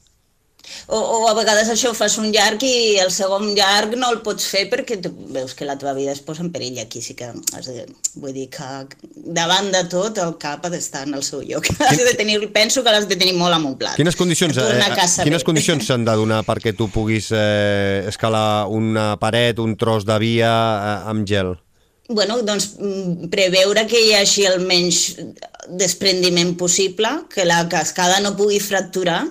O, 0.88 0.98
o 0.98 1.18
a 1.30 1.34
vegades 1.38 1.70
això 1.72 1.92
fas 1.96 2.16
un 2.18 2.30
llarg 2.34 2.62
i 2.66 2.98
el 3.02 3.12
segon 3.14 3.52
llarg 3.56 3.94
no 3.98 4.10
el 4.12 4.20
pots 4.26 4.48
fer 4.50 4.64
perquè 4.70 4.98
tu 5.02 5.12
veus 5.34 5.54
que 5.54 5.68
la 5.68 5.76
teva 5.78 5.94
vida 5.96 6.12
es 6.12 6.22
posa 6.24 6.44
en 6.44 6.50
perill. 6.54 6.78
Aquí 6.82 7.02
sí 7.02 7.14
que, 7.18 7.30
a 7.30 7.62
dir, 7.66 7.86
vull 8.20 8.34
dir 8.34 8.48
que 8.52 8.68
davant 9.40 9.70
de 9.74 9.84
tot 9.92 10.18
el 10.22 10.36
cap 10.42 10.66
ha 10.66 10.72
d'estar 10.72 11.06
en 11.08 11.16
el 11.18 11.24
seu 11.26 11.44
lloc. 11.46 11.70
Has 11.88 11.98
de 11.98 12.14
tenir, 12.18 12.40
penso 12.54 12.84
que 12.84 12.92
l'has 12.92 13.08
de 13.10 13.18
tenir 13.20 13.36
molt 13.38 13.56
amuntlat. 13.56 13.96
Quines 14.00 14.18
condicions, 14.18 14.58
eh, 14.58 14.76
quines 15.22 15.42
bé. 15.42 15.46
condicions 15.46 15.86
s'han 15.86 16.06
de 16.06 16.18
donar 16.18 16.42
perquè 16.48 16.74
tu 16.76 16.90
puguis 16.92 17.30
eh, 17.32 18.06
escalar 18.10 18.68
una 18.70 19.14
paret, 19.20 19.58
un 19.62 19.76
tros 19.80 20.06
de 20.08 20.18
via 20.22 20.50
eh, 20.50 21.10
amb 21.12 21.26
gel? 21.28 21.54
Bueno, 22.10 22.40
doncs 22.42 22.72
mm, 22.74 23.30
preveure 23.30 23.86
que 23.86 24.00
hi 24.02 24.14
hagi 24.18 24.48
el 24.48 24.64
menys 24.66 25.14
desprendiment 25.78 26.56
possible, 26.58 27.10
que 27.30 27.44
la 27.46 27.62
cascada 27.70 28.18
no 28.24 28.34
pugui 28.36 28.58
fracturar, 28.58 29.22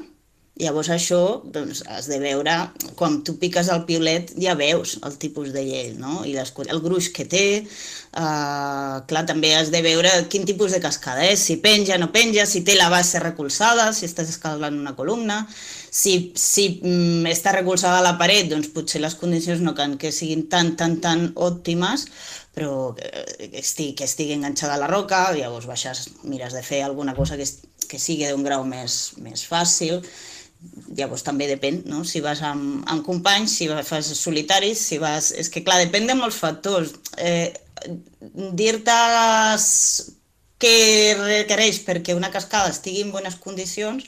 Llavors 0.60 0.90
això, 0.92 1.22
doncs, 1.56 1.86
has 1.88 2.10
de 2.12 2.18
veure, 2.20 2.54
quan 3.00 3.22
tu 3.24 3.38
piques 3.40 3.70
el 3.72 3.86
piolet 3.88 4.34
ja 4.44 4.58
veus 4.60 4.98
el 5.08 5.16
tipus 5.22 5.54
de 5.56 5.64
llei, 5.64 5.94
no? 5.96 6.26
I 6.28 6.34
les, 6.36 6.52
el 6.68 6.82
gruix 6.84 7.08
que 7.16 7.24
té, 7.32 7.44
uh, 7.64 9.00
clar, 9.08 9.24
també 9.30 9.54
has 9.56 9.72
de 9.72 9.80
veure 9.86 10.12
quin 10.32 10.44
tipus 10.50 10.76
de 10.76 10.82
cascada 10.84 11.24
és, 11.30 11.40
si 11.48 11.62
penja, 11.64 11.98
no 12.02 12.12
penja, 12.12 12.44
si 12.46 12.66
té 12.68 12.76
la 12.76 12.90
base 12.92 13.24
recolzada, 13.24 13.94
si 13.96 14.10
estàs 14.10 14.36
escalant 14.36 14.82
una 14.82 14.98
columna, 15.00 15.46
Si, 15.90 16.32
si 16.38 16.80
mm, 16.84 17.26
està 17.32 17.52
recolzada 17.56 17.98
a 18.00 18.06
la 18.06 18.16
paret, 18.20 18.50
doncs 18.50 18.70
potser 18.74 19.02
les 19.02 19.16
condicions 19.18 19.62
no 19.66 19.74
cal 19.78 19.96
que 20.02 20.12
siguin 20.14 20.46
tan, 20.52 20.76
tan, 20.78 21.00
tan 21.02 21.32
òptimes, 21.36 22.06
però 22.54 22.94
que 22.98 23.10
estigui, 23.58 23.96
que 23.98 24.06
estigui 24.06 24.36
enganxada 24.38 24.76
a 24.78 24.82
la 24.84 24.90
roca, 24.92 25.24
llavors 25.34 25.66
baixes, 25.70 26.06
mires 26.24 26.54
de 26.54 26.62
fer 26.66 26.84
alguna 26.86 27.16
cosa 27.18 27.38
que, 27.40 27.48
que 27.90 28.02
sigui 28.02 28.30
d'un 28.30 28.46
grau 28.46 28.66
més, 28.68 29.00
més 29.24 29.46
fàcil, 29.50 30.04
llavors 30.98 31.24
també 31.24 31.48
depèn, 31.48 31.84
no? 31.88 32.04
si 32.04 32.20
vas 32.24 32.42
amb, 32.44 32.84
amb 32.92 33.06
companys, 33.06 33.56
si 33.60 33.70
fas 33.88 34.12
solitaris, 34.20 34.82
si 34.92 35.00
vas... 35.00 35.32
És 35.32 35.52
que 35.52 35.64
clar, 35.64 35.80
depèn 35.84 36.10
de 36.10 36.18
molts 36.20 36.40
factors. 36.42 36.96
Eh, 37.18 37.54
Dir-te 38.60 38.96
què 40.60 40.74
requereix 41.16 41.80
perquè 41.86 42.12
una 42.18 42.32
cascada 42.34 42.74
estigui 42.74 43.06
en 43.06 43.14
bones 43.16 43.40
condicions, 43.40 44.04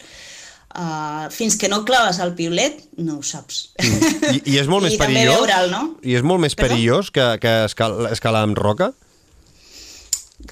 Uh, 0.72 1.27
fins 1.36 1.58
que 1.60 1.67
no 1.67 1.81
claves 1.84 2.22
el 2.24 2.31
piulet, 2.31 2.77
no 2.96 3.17
ho 3.20 3.24
saps. 3.27 3.74
I, 3.84 4.38
I 4.53 4.60
és 4.62 4.70
molt 4.72 4.84
més 4.86 4.96
I 4.96 5.00
perillós? 5.01 5.50
no? 5.67 5.81
I 6.00 6.15
és 6.15 6.24
molt 6.24 6.39
més 6.39 6.55
Perdó? 6.55 6.70
perillós 6.70 7.10
que, 7.12 7.25
que 7.43 7.51
escalar, 7.67 8.12
escalar 8.15 8.46
amb 8.48 8.55
roca? 8.55 8.93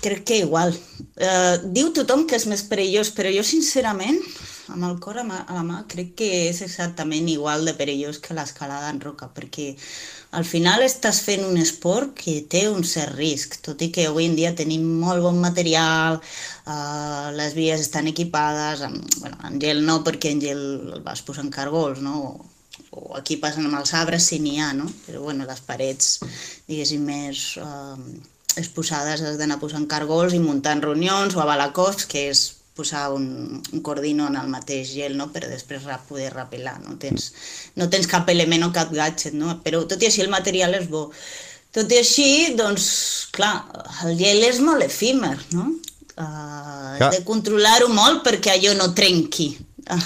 Crec 0.04 0.26
que 0.28 0.42
igual. 0.44 0.76
Uh, 1.16 1.56
diu 1.72 1.94
tothom 1.96 2.26
que 2.28 2.36
és 2.36 2.50
més 2.52 2.66
perillós, 2.68 3.14
però 3.16 3.32
jo 3.32 3.46
sincerament, 3.48 4.20
amb 4.74 4.86
el 4.88 5.00
cor 5.04 5.18
a, 5.22 5.26
la 5.26 5.64
mà, 5.66 5.84
crec 5.92 6.14
que 6.22 6.30
és 6.50 6.62
exactament 6.66 7.28
igual 7.32 7.66
de 7.66 7.74
perillós 7.78 8.20
que 8.24 8.36
l'escalada 8.38 8.90
en 8.94 9.00
roca, 9.02 9.30
perquè 9.36 9.74
al 10.38 10.46
final 10.46 10.84
estàs 10.86 11.22
fent 11.26 11.42
un 11.46 11.58
esport 11.58 12.14
que 12.18 12.36
té 12.54 12.68
un 12.70 12.86
cert 12.86 13.16
risc, 13.18 13.58
tot 13.66 13.82
i 13.82 13.90
que 13.94 14.06
avui 14.10 14.28
en 14.30 14.38
dia 14.38 14.54
tenim 14.56 14.86
molt 15.02 15.26
bon 15.26 15.40
material, 15.42 16.20
uh, 16.20 17.30
les 17.38 17.58
vies 17.58 17.82
estan 17.82 18.08
equipades, 18.12 18.86
amb, 18.86 19.02
bueno, 19.24 19.42
en 19.50 19.60
gel 19.64 19.84
no, 19.86 20.00
perquè 20.06 20.34
en 20.36 20.44
gel 20.44 20.64
el 20.98 21.06
vas 21.06 21.26
posant 21.26 21.50
cargols, 21.54 22.04
no? 22.06 22.20
O, 22.30 22.50
o 22.92 23.16
aquí 23.18 23.40
passen 23.42 23.66
amb 23.66 23.80
els 23.82 23.96
arbres 23.98 24.30
si 24.30 24.40
n'hi 24.44 24.60
ha, 24.62 24.74
no? 24.78 24.86
Però 25.08 25.24
bueno, 25.26 25.50
les 25.50 25.66
parets, 25.66 26.20
diguéssim, 26.70 27.10
més 27.10 27.58
uh, 27.64 27.98
exposades 28.60 29.26
has 29.26 29.42
d'anar 29.42 29.60
posant 29.62 29.90
cargols 29.90 30.38
i 30.38 30.44
muntant 30.44 30.82
reunions 30.86 31.36
o 31.36 31.42
a 31.42 31.50
balacofs, 31.50 32.06
que 32.10 32.30
és 32.30 32.46
posar 32.80 33.10
un, 33.14 33.28
un 33.76 33.84
cordino 33.86 34.30
en 34.32 34.40
el 34.40 34.48
mateix 34.56 34.96
gel, 34.96 35.18
no? 35.20 35.30
per 35.36 35.44
després 35.52 35.84
ra- 35.86 36.00
poder 36.08 36.32
rapelar. 36.34 36.78
No 36.88 36.96
tens, 37.02 37.30
no 37.76 37.90
tens 37.92 38.08
cap 38.10 38.32
element 38.32 38.66
o 38.70 38.74
cap 38.76 38.96
gadget, 38.96 39.36
no? 39.36 39.60
però 39.66 39.84
tot 39.92 40.02
i 40.02 40.10
així 40.10 40.24
el 40.26 40.32
material 40.34 40.80
és 40.80 40.88
bo. 40.90 41.10
Tot 41.76 41.92
i 41.94 42.00
així, 42.00 42.28
doncs, 42.58 42.86
clar, 43.36 43.54
el 44.08 44.16
gel 44.18 44.42
és 44.48 44.58
molt 44.66 44.82
efímer, 44.88 45.36
no? 45.54 45.68
Uh, 46.20 46.96
Clar. 46.98 47.12
de 47.14 47.20
controlar-ho 47.24 47.88
molt 47.94 48.24
perquè 48.26 48.56
allò 48.58 48.74
no 48.76 48.90
trenqui. 48.98 49.52
Uh, 49.86 50.02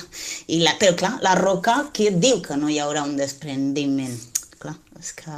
i 0.53 0.59
la, 0.61 0.75
però 0.81 0.93
clar, 0.99 1.13
la 1.25 1.33
roca, 1.39 1.77
qui 1.95 2.09
et 2.11 2.19
diu 2.21 2.41
que 2.43 2.57
no 2.59 2.67
hi 2.69 2.77
haurà 2.83 3.01
un 3.07 3.15
desprendiment? 3.17 4.13
És 5.03 5.11
que 5.19 5.33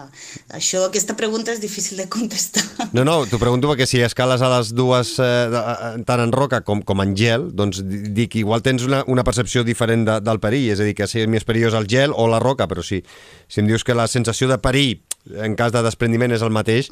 això, 0.53 0.83
aquesta 0.85 1.15
pregunta 1.17 1.49
és 1.55 1.57
difícil 1.63 1.97
de 1.97 2.05
contestar. 2.11 2.61
No, 2.93 3.01
no, 3.07 3.15
t'ho 3.25 3.39
pregunto 3.41 3.71
perquè 3.71 3.87
si 3.89 3.97
escales 4.05 4.43
a 4.45 4.49
les 4.53 4.69
dues, 4.77 5.15
eh, 5.17 5.25
eh, 5.49 5.89
tant 6.05 6.21
en 6.21 6.31
roca 6.35 6.61
com, 6.61 6.83
com 6.85 7.01
en 7.01 7.15
gel, 7.17 7.47
doncs 7.57 7.81
di- 7.81 8.11
dic, 8.13 8.37
igual 8.43 8.61
tens 8.61 8.85
una, 8.85 9.01
una 9.09 9.25
percepció 9.25 9.63
diferent 9.65 10.05
de, 10.05 10.19
del 10.21 10.39
perill, 10.43 10.69
és 10.75 10.83
a 10.83 10.85
dir, 10.85 10.93
que 10.99 11.09
sigui 11.09 11.25
més 11.33 11.47
perillós 11.49 11.73
el 11.81 11.89
gel 11.89 12.13
o 12.13 12.29
la 12.29 12.39
roca, 12.43 12.69
però 12.69 12.85
si, 12.85 13.01
si 13.49 13.63
em 13.63 13.67
dius 13.73 13.83
que 13.83 13.97
la 13.97 14.05
sensació 14.11 14.47
de 14.53 14.61
perill 14.61 15.01
en 15.41 15.57
cas 15.57 15.73
de 15.73 15.81
desprendiment 15.81 16.35
és 16.37 16.45
el 16.45 16.53
mateix, 16.53 16.91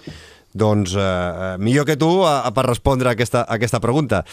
doncs 0.58 0.98
eh, 0.98 1.02
eh, 1.06 1.56
millor 1.62 1.86
que 1.86 1.96
tu 2.02 2.10
a, 2.26 2.40
a 2.48 2.52
per 2.58 2.66
respondre 2.66 3.10
a 3.10 3.14
aquesta, 3.14 3.46
a 3.46 3.56
aquesta 3.62 3.80
pregunta. 3.82 4.24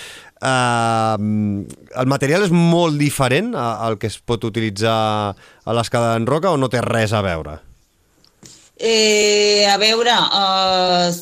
Uh, 0.40 1.64
el 2.00 2.08
material 2.08 2.44
és 2.46 2.52
molt 2.52 2.96
diferent 3.00 3.52
al 3.56 3.98
que 4.00 4.08
es 4.08 4.16
pot 4.24 4.44
utilitzar 4.48 4.96
a 5.36 5.76
l'escala 5.76 6.14
en 6.16 6.24
roca 6.28 6.52
o 6.52 6.56
no 6.60 6.68
té 6.72 6.80
res 6.84 7.12
a 7.12 7.20
veure? 7.24 7.60
Eh, 8.82 9.66
a 9.68 9.76
veure, 9.76 10.12
uh, 10.40 11.12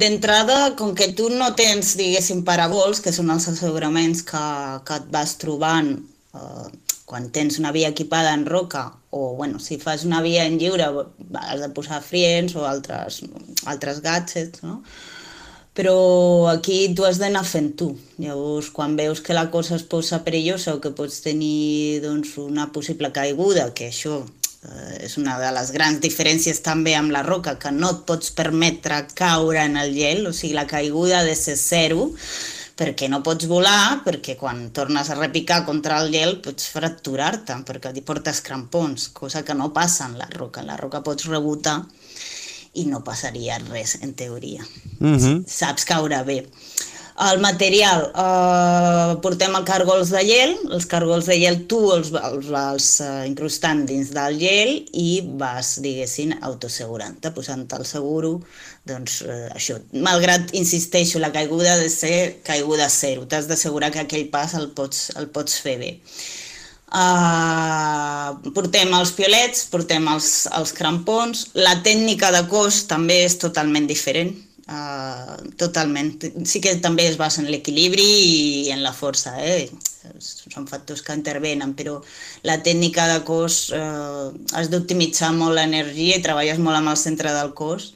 d'entrada, 0.00 0.74
com 0.74 0.90
que 0.98 1.12
tu 1.14 1.28
no 1.30 1.52
tens, 1.54 1.92
diguéssim, 1.94 2.40
parabols, 2.42 2.98
que 3.04 3.12
són 3.14 3.30
els 3.30 3.46
asseguraments 3.52 4.24
que, 4.26 4.40
que 4.88 4.96
et 4.98 5.06
vas 5.14 5.36
trobant 5.38 5.92
uh, 6.34 6.66
quan 7.06 7.28
tens 7.30 7.60
una 7.62 7.70
via 7.70 7.92
equipada 7.94 8.34
en 8.34 8.42
roca, 8.46 8.88
o 9.10 9.36
bueno, 9.38 9.62
si 9.62 9.78
fas 9.78 10.02
una 10.04 10.18
via 10.22 10.48
en 10.50 10.58
lliure 10.58 10.90
has 11.44 11.62
de 11.62 11.70
posar 11.78 12.02
friens 12.02 12.58
o 12.58 12.66
altres, 12.66 13.22
altres 13.70 14.02
gadgets, 14.02 14.62
no? 14.66 14.80
però 15.74 16.50
aquí 16.50 16.92
tu 16.94 17.06
has 17.06 17.18
d'anar 17.22 17.44
fent 17.46 17.70
tu. 17.78 17.92
Llavors, 18.18 18.68
quan 18.74 18.96
veus 18.98 19.22
que 19.22 19.34
la 19.34 19.46
cosa 19.50 19.76
es 19.78 19.86
posa 19.86 20.24
perillosa 20.26 20.74
o 20.74 20.80
que 20.82 20.90
pots 20.90 21.22
tenir 21.22 22.02
doncs, 22.02 22.34
una 22.42 22.66
possible 22.74 23.12
caiguda, 23.14 23.70
que 23.74 23.88
això 23.94 24.20
eh, 24.20 24.39
és 25.00 25.16
una 25.16 25.38
de 25.40 25.50
les 25.56 25.70
grans 25.72 26.00
diferències 26.02 26.60
també 26.60 26.94
amb 26.94 27.12
la 27.14 27.22
roca, 27.24 27.56
que 27.58 27.72
no 27.72 27.94
et 27.94 28.02
pots 28.08 28.32
permetre 28.36 29.06
caure 29.16 29.62
en 29.64 29.78
el 29.80 29.94
gel, 29.96 30.26
o 30.28 30.32
sigui, 30.36 30.54
la 30.54 30.66
caiguda 30.68 31.20
ha 31.20 31.24
de 31.24 31.36
ser 31.38 31.56
zero, 31.56 32.10
perquè 32.80 33.08
no 33.12 33.22
pots 33.24 33.48
volar, 33.48 34.00
perquè 34.04 34.36
quan 34.40 34.66
tornes 34.76 35.10
a 35.10 35.16
repicar 35.18 35.62
contra 35.66 35.98
el 36.00 36.12
gel 36.12 36.38
pots 36.44 36.68
fracturar-te, 36.72 37.56
perquè 37.68 37.92
hi 37.96 38.04
portes 38.04 38.40
crampons, 38.44 39.08
cosa 39.16 39.44
que 39.44 39.56
no 39.56 39.72
passa 39.76 40.08
en 40.08 40.16
la 40.20 40.28
roca. 40.32 40.62
En 40.62 40.70
la 40.72 40.78
roca 40.80 41.02
pots 41.04 41.28
rebotar 41.28 41.80
i 42.80 42.86
no 42.88 43.02
passaria 43.04 43.58
res, 43.66 43.98
en 44.00 44.14
teoria. 44.14 44.64
Mm 44.98 45.16
-hmm. 45.16 45.44
Saps 45.46 45.84
caure 45.84 46.22
bé. 46.24 46.46
El 47.20 47.40
material, 47.44 48.06
eh, 48.16 49.16
portem 49.20 49.52
el 49.58 49.64
cargols 49.68 50.08
de 50.14 50.22
gel, 50.24 50.54
els 50.72 50.86
cargols 50.88 51.26
de 51.28 51.36
gel 51.42 51.58
tu 51.68 51.80
els, 51.92 52.08
els 52.16 52.48
vas 52.48 52.86
eh, 53.04 53.08
incrustant 53.28 53.82
dins 53.90 54.08
del 54.16 54.38
gel 54.40 54.72
i 54.96 55.20
vas, 55.42 55.74
diguéssim, 55.84 56.32
autosegurant-te, 56.48 57.34
posant 57.36 57.66
el 57.76 57.84
seguro, 57.84 58.32
doncs 58.88 59.20
eh, 59.26 59.50
això. 59.52 59.76
Malgrat, 59.92 60.54
insisteixo, 60.56 61.20
la 61.20 61.32
caiguda 61.36 61.76
de 61.82 61.92
ser 61.92 62.40
caiguda 62.46 62.88
zero, 62.88 63.28
t'has 63.28 63.50
d'assegurar 63.52 63.92
que 63.92 64.06
aquell 64.06 64.30
pas 64.32 64.56
el 64.56 64.70
pots, 64.72 65.10
el 65.20 65.28
pots 65.28 65.60
fer 65.60 65.76
bé. 65.82 65.98
Uh, 66.90 68.32
portem 68.50 68.88
els 68.96 69.12
piolets, 69.14 69.66
portem 69.70 70.08
els, 70.10 70.48
els 70.58 70.72
crampons, 70.74 71.50
la 71.54 71.76
tècnica 71.84 72.32
de 72.34 72.40
cos 72.50 72.86
també 72.90 73.20
és 73.28 73.36
totalment 73.38 73.86
diferent, 73.86 74.32
uh, 74.70 75.36
totalment. 75.60 76.14
Sí 76.46 76.62
que 76.64 76.76
també 76.82 77.08
es 77.10 77.18
basa 77.20 77.42
en 77.42 77.50
l'equilibri 77.50 78.06
i 78.06 78.70
en 78.74 78.84
la 78.86 78.94
força, 78.96 79.36
eh? 79.42 79.68
són 80.20 80.64
factors 80.70 81.02
que 81.04 81.14
intervenen, 81.14 81.74
però 81.76 81.98
la 82.48 82.56
tècnica 82.64 83.04
de 83.10 83.20
cos 83.26 83.66
uh, 83.76 84.30
has 84.56 84.70
d'optimitzar 84.72 85.34
molt 85.36 85.58
l'energia 85.58 86.16
i 86.16 86.24
treballes 86.24 86.58
molt 86.62 86.78
amb 86.78 86.94
el 86.94 86.98
centre 87.00 87.34
del 87.36 87.52
cos 87.58 87.90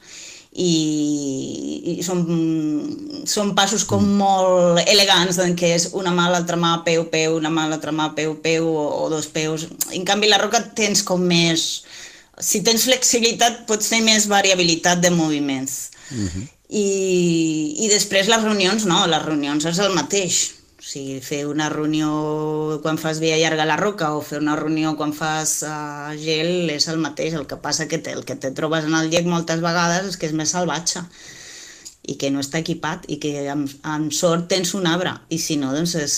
i, 0.54 1.96
i 1.98 2.02
són, 2.06 2.22
són 3.26 3.54
passos 3.58 3.82
com 3.88 4.04
molt 4.20 4.82
elegants 4.86 5.40
en 5.42 5.56
què 5.58 5.72
és 5.74 5.88
una 5.98 6.12
mà, 6.14 6.28
l'altra 6.30 6.58
mà, 6.60 6.76
peu, 6.86 7.08
peu, 7.10 7.38
una 7.40 7.50
mà, 7.50 7.66
l'altra 7.70 7.94
mà, 7.94 8.12
peu, 8.14 8.36
peu 8.44 8.68
o, 8.70 8.84
o 9.02 9.08
dos 9.10 9.26
peus. 9.34 9.66
En 9.96 10.06
canvi, 10.06 10.30
la 10.30 10.40
roca 10.42 10.62
tens 10.76 11.02
com 11.06 11.22
més... 11.22 11.84
Si 12.42 12.64
tens 12.66 12.82
flexibilitat, 12.88 13.60
pots 13.68 13.92
tenir 13.92 14.08
més 14.08 14.24
variabilitat 14.26 14.98
de 15.02 15.10
moviments. 15.14 15.74
Uh 16.10 16.24
-huh. 16.26 16.46
I, 16.74 16.88
I 17.84 17.88
després 17.92 18.28
les 18.30 18.42
reunions, 18.42 18.84
no, 18.90 19.04
les 19.06 19.22
reunions 19.22 19.64
és 19.70 19.78
el 19.82 19.94
mateix. 19.94 20.42
O 20.74 20.84
sigui, 20.84 21.20
fer 21.24 21.44
una 21.48 21.70
reunió 21.72 22.08
quan 22.84 22.98
fas 23.00 23.20
via 23.22 23.38
llarga 23.40 23.62
a 23.64 23.68
la 23.70 23.78
roca 23.80 24.10
o 24.12 24.20
fer 24.26 24.40
una 24.42 24.56
reunió 24.58 24.92
quan 24.98 25.14
fas 25.16 25.62
uh, 25.64 26.10
gel 26.20 26.68
és 26.74 26.88
el 26.92 26.98
mateix. 27.00 27.38
El 27.38 27.46
que 27.48 27.60
passa 27.62 27.86
que 27.88 28.02
te, 28.02 28.12
el 28.12 28.26
que 28.28 28.36
te 28.36 28.50
trobes 28.52 28.84
en 28.90 28.98
el 28.98 29.08
llec 29.12 29.30
moltes 29.30 29.62
vegades 29.64 30.10
és 30.10 30.18
que 30.20 30.28
és 30.28 30.36
més 30.36 30.52
salvatge 30.52 31.06
i 32.04 32.18
que 32.20 32.28
no 32.28 32.42
està 32.44 32.60
equipat 32.60 33.06
i 33.08 33.16
que 33.22 33.46
amb, 33.48 33.70
amb 33.88 34.12
sort 34.12 34.50
tens 34.50 34.74
un 34.76 34.84
arbre 34.90 35.14
i 35.32 35.38
si 35.40 35.56
no, 35.56 35.70
doncs 35.72 35.94
és 35.96 36.16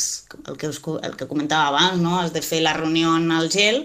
el 0.49 0.57
que, 0.59 0.73
us, 0.73 0.81
el 1.07 1.15
que 1.21 1.29
comentava 1.31 1.69
abans, 1.71 2.03
no? 2.03 2.17
has 2.19 2.33
de 2.35 2.43
fer 2.43 2.59
la 2.65 2.75
reunió 2.75 3.15
en 3.15 3.31
el 3.37 3.47
gel 3.53 3.85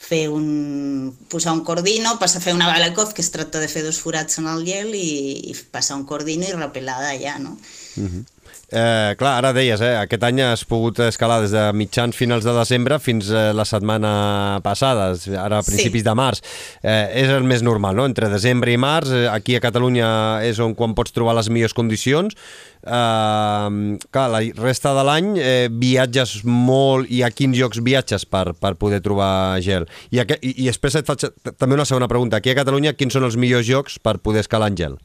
fer 0.00 0.24
un, 0.32 1.12
posar 1.28 1.52
un 1.52 1.60
cordino, 1.62 2.16
passar 2.18 2.40
a 2.40 2.44
fer 2.46 2.54
una 2.56 2.70
balacov, 2.70 3.12
que 3.14 3.20
es 3.20 3.30
tracta 3.34 3.60
de 3.60 3.68
fer 3.68 3.84
dos 3.84 4.00
forats 4.00 4.40
en 4.40 4.48
el 4.48 4.64
gel 4.64 4.94
i, 4.96 5.52
i 5.52 5.56
passar 5.70 5.98
un 6.00 6.06
cordino 6.08 6.48
i 6.48 6.56
repelar 6.56 6.96
d'allà, 7.04 7.36
no? 7.38 7.58
Uh 8.00 8.08
-huh. 8.08 8.24
Eh, 8.70 9.16
clar, 9.18 9.32
ara 9.40 9.50
deies, 9.50 9.80
eh, 9.82 9.96
aquest 9.98 10.22
any 10.28 10.38
has 10.44 10.62
pogut 10.62 11.00
escalar 11.02 11.40
des 11.42 11.50
de 11.50 11.64
mitjans 11.74 12.14
finals 12.14 12.44
de 12.46 12.52
desembre 12.54 13.00
fins 13.02 13.26
eh, 13.34 13.50
la 13.50 13.64
setmana 13.66 14.60
passada, 14.62 15.08
ara 15.42 15.58
a 15.58 15.66
principis 15.66 16.04
sí. 16.04 16.06
de 16.06 16.14
març. 16.14 16.42
Eh, 16.78 17.24
és 17.24 17.32
el 17.34 17.42
més 17.42 17.64
normal, 17.66 17.98
no? 17.98 18.06
Entre 18.06 18.30
desembre 18.30 18.70
i 18.70 18.78
març, 18.78 19.10
eh, 19.10 19.26
aquí 19.26 19.58
a 19.58 19.64
Catalunya 19.64 20.10
és 20.46 20.62
on 20.62 20.76
quan 20.78 20.94
pots 20.94 21.10
trobar 21.16 21.34
les 21.40 21.50
millors 21.50 21.74
condicions. 21.74 22.38
Eh, 22.86 23.98
clar, 24.14 24.28
la 24.36 24.44
resta 24.62 24.94
de 24.94 25.06
l'any 25.08 25.34
eh, 25.42 25.66
viatges 25.82 26.38
molt 26.46 27.10
i 27.10 27.24
a 27.26 27.34
quins 27.34 27.58
llocs 27.58 27.82
viatges 27.82 28.22
per, 28.22 28.52
per 28.54 28.76
poder 28.78 29.02
trobar 29.02 29.58
gel? 29.66 29.90
I, 30.14 30.22
aqu 30.22 30.38
i, 30.38 30.54
i 30.62 30.70
després 30.70 31.02
et 31.02 31.10
faig 31.10 31.26
també 31.58 31.74
una 31.74 31.88
segona 31.88 32.08
pregunta. 32.08 32.38
Aquí 32.38 32.54
a 32.54 32.58
Catalunya, 32.62 32.94
quins 32.94 33.18
són 33.18 33.26
els 33.26 33.34
millors 33.34 33.66
llocs 33.66 33.98
per 33.98 34.20
poder 34.22 34.46
escalar 34.46 34.70
en 34.70 34.78
gel? 34.78 35.00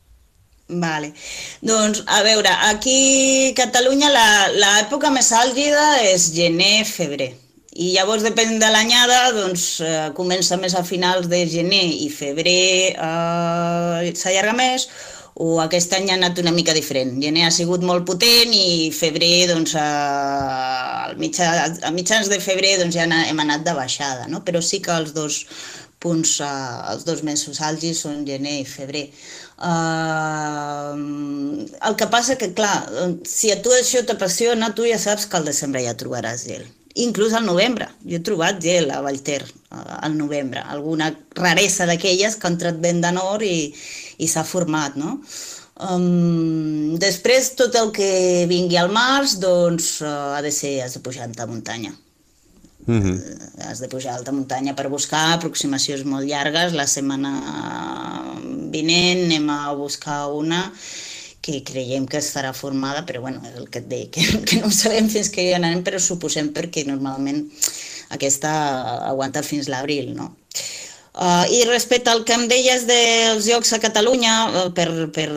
Vale. 0.68 1.12
Doncs, 1.62 2.02
a 2.08 2.24
veure, 2.26 2.50
aquí 2.72 3.52
a 3.52 3.56
Catalunya 3.60 4.10
l'època 4.56 5.12
més 5.14 5.30
àlgida 5.30 5.84
és 6.10 6.32
gener-febrer 6.34 7.36
I 7.76 7.92
llavors, 7.94 8.24
depèn 8.26 8.58
de 8.58 8.70
l'anyada, 8.74 9.20
doncs 9.36 9.66
eh, 9.84 10.10
comença 10.18 10.58
més 10.58 10.74
a 10.74 10.82
finals 10.88 11.28
de 11.30 11.44
gener 11.52 11.84
i 12.06 12.10
febrer 12.10 12.96
eh, 12.96 14.14
s'allarga 14.16 14.56
més, 14.58 14.88
o 15.36 15.60
aquest 15.60 15.94
any 15.94 16.10
ha 16.10 16.16
anat 16.16 16.40
una 16.40 16.54
mica 16.56 16.74
diferent. 16.74 17.18
Gener 17.22 17.44
ha 17.46 17.52
sigut 17.52 17.84
molt 17.84 18.06
potent 18.08 18.54
i 18.56 18.90
febrer, 18.96 19.50
doncs, 19.52 19.76
a, 19.76 19.88
al 21.10 21.18
mitjà, 21.20 21.50
a 21.84 21.92
mitjans 21.92 22.32
de 22.32 22.40
febrer 22.40 22.78
doncs, 22.80 22.96
ja 22.96 23.06
hem 23.06 23.42
anat 23.44 23.68
de 23.68 23.74
baixada, 23.76 24.30
no? 24.32 24.42
però 24.48 24.64
sí 24.64 24.80
que 24.82 24.96
els 24.96 25.12
dos 25.14 25.44
punts, 26.00 26.38
uh, 26.40 26.94
els 26.94 27.04
dos 27.04 27.24
mesos 27.28 27.60
àlgids 27.60 28.06
són 28.06 28.24
gener 28.28 28.62
i 28.62 28.70
febrer. 28.70 29.10
Uh, 29.56 30.96
el 31.88 31.96
que 31.96 32.08
passa 32.12 32.36
que, 32.40 32.52
clar, 32.58 32.78
si 33.24 33.54
a 33.54 33.62
tu 33.64 33.72
això 33.72 34.04
t'apassiona, 34.06 34.74
tu 34.76 34.84
ja 34.90 35.00
saps 35.00 35.30
que 35.30 35.40
al 35.40 35.48
desembre 35.48 35.84
ja 35.86 35.96
trobaràs 35.96 36.44
gel 36.50 36.66
inclús 36.96 37.34
al 37.34 37.46
novembre. 37.46 37.90
Jo 38.08 38.18
he 38.18 38.24
trobat 38.24 38.62
gel 38.64 38.90
a 38.92 39.02
Vallter 39.04 39.44
al 39.70 40.16
novembre, 40.18 40.64
alguna 40.64 41.12
raresa 41.36 41.86
d'aquelles 41.86 42.38
que 42.40 42.48
ha 42.48 42.54
entrat 42.54 42.80
vent 42.82 43.02
de 43.04 43.12
nord 43.16 43.44
i, 43.44 43.74
i 44.18 44.30
s'ha 44.32 44.46
format, 44.48 44.96
no? 44.96 45.20
Um, 45.76 46.96
després, 47.04 47.52
tot 47.60 47.76
el 47.76 47.92
que 47.96 48.46
vingui 48.48 48.80
al 48.80 48.94
març, 48.96 49.36
doncs 49.44 49.98
uh, 50.00 50.38
ha 50.38 50.42
de 50.46 50.54
ser, 50.56 50.78
has 50.86 50.96
de 50.96 51.04
pujar 51.04 51.28
a 51.28 51.48
muntanya. 51.52 51.92
Mm 52.86 53.02
-hmm. 53.02 53.16
uh, 53.18 53.64
has 53.70 53.80
de 53.80 53.88
pujar 53.88 54.14
a 54.14 54.18
alta 54.18 54.32
muntanya 54.32 54.76
per 54.76 54.90
buscar 54.90 55.34
aproximacions 55.34 56.04
molt 56.04 56.28
llargues. 56.28 56.74
La 56.74 56.88
setmana 56.88 57.32
vinent 58.72 59.26
anem 59.26 59.50
a 59.50 59.74
buscar 59.74 60.28
una 60.28 60.72
que 61.42 61.64
creiem 61.64 62.08
que 62.08 62.18
estarà 62.18 62.54
formada, 62.54 63.06
però 63.06 63.22
bueno, 63.22 63.42
és 63.46 63.56
el 63.60 63.70
que 63.70 63.80
et 63.80 63.88
deia, 63.88 64.10
que, 64.10 64.22
que 64.48 64.58
no 64.62 64.68
ho 64.68 64.72
sabem 64.72 65.10
fins 65.10 65.30
que 65.30 65.44
hi 65.46 65.54
anem, 65.54 65.84
però 65.86 66.00
suposem 66.00 66.50
perquè 66.56 66.86
normalment 66.88 67.44
aquesta 68.10 68.52
aguanta 69.12 69.44
fins 69.44 69.70
l'abril, 69.70 70.16
no? 70.18 70.32
Uh, 71.16 71.48
I 71.48 71.64
respecte 71.64 72.12
al 72.12 72.26
que 72.28 72.36
em 72.36 72.42
deies 72.52 72.82
dels 72.90 73.46
llocs 73.48 73.70
a 73.72 73.78
Catalunya 73.80 74.34
uh, 74.50 74.64
per, 74.76 74.90
per 75.16 75.30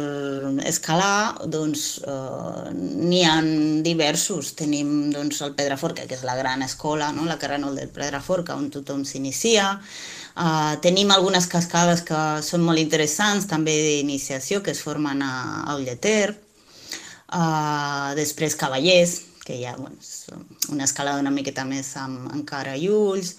escalar, 0.67 1.47
doncs 1.47 2.01
uh, 2.03 2.67
n'hi 2.75 3.21
ha 3.23 3.37
diversos. 3.87 4.57
Tenim 4.59 5.13
doncs, 5.15 5.39
el 5.47 5.55
Pedraforca, 5.55 6.09
que 6.11 6.19
és 6.19 6.25
la 6.27 6.35
gran 6.35 6.67
escola, 6.67 7.13
no? 7.15 7.29
la 7.31 7.39
Carrenol 7.39 7.79
del 7.79 7.93
Pedraforca, 7.95 8.57
on 8.59 8.73
tothom 8.75 9.07
s'inicia. 9.07 9.77
Uh, 10.35 10.75
tenim 10.83 11.15
algunes 11.15 11.47
cascades 11.47 12.03
que 12.03 12.25
són 12.43 12.67
molt 12.67 12.83
interessants, 12.83 13.47
també 13.47 13.79
d'iniciació, 13.79 14.65
que 14.67 14.75
es 14.75 14.83
formen 14.83 15.23
a, 15.23 15.33
a 15.63 15.79
Ulleter. 15.79 16.35
Uh, 17.31 18.19
després 18.19 18.59
Cavallers, 18.59 19.21
que 19.47 19.63
ja 19.63 19.79
bueno, 19.79 19.97
és 20.03 20.27
una 20.75 20.91
escalada 20.91 21.23
una 21.23 21.33
miqueta 21.33 21.63
més 21.65 21.95
amb, 22.03 22.27
amb 22.35 22.45
cara 22.51 22.75
i 22.75 22.91
ulls. 22.91 23.37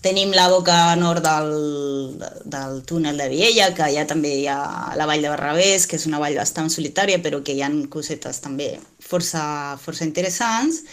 Tenim 0.00 0.30
la 0.30 0.46
boca 0.48 0.94
nord 0.94 1.24
del, 1.24 2.20
del 2.46 2.82
túnel 2.86 3.18
de 3.18 3.28
Viella, 3.32 3.72
que 3.74 3.82
allà 3.82 4.04
també 4.06 4.30
hi 4.38 4.44
ha 4.46 4.94
la 4.94 5.08
vall 5.10 5.24
de 5.24 5.32
Barrabés, 5.32 5.88
que 5.90 5.98
és 5.98 6.06
una 6.06 6.20
vall 6.22 6.38
bastant 6.38 6.70
solitària, 6.70 7.18
però 7.24 7.40
que 7.42 7.56
hi 7.56 7.64
ha 7.66 7.70
cosetes 7.90 8.38
també 8.44 8.76
força, 9.02 9.42
força 9.82 10.06
interessants. 10.06 10.84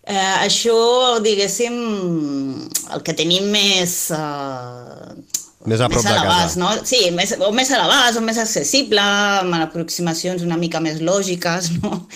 Eh, 0.00 0.36
això, 0.46 1.20
diguéssim, 1.20 1.76
el 2.94 3.04
que 3.04 3.14
tenim 3.18 3.50
més... 3.52 3.98
Eh, 4.16 5.40
més 5.68 5.82
a 5.84 5.90
prop 5.92 6.00
més 6.00 6.08
a 6.08 6.14
de 6.16 6.22
casa. 6.24 6.60
No? 6.60 6.70
Sí, 6.88 7.02
més, 7.12 7.34
o 7.36 7.50
més 7.52 7.68
a 7.68 7.82
l'abast, 7.82 8.16
o 8.16 8.24
més 8.24 8.40
accessible, 8.40 9.04
amb 9.42 9.58
aproximacions 9.60 10.46
una 10.46 10.56
mica 10.56 10.80
més 10.80 11.02
lògiques, 11.04 11.74
no? 11.82 12.06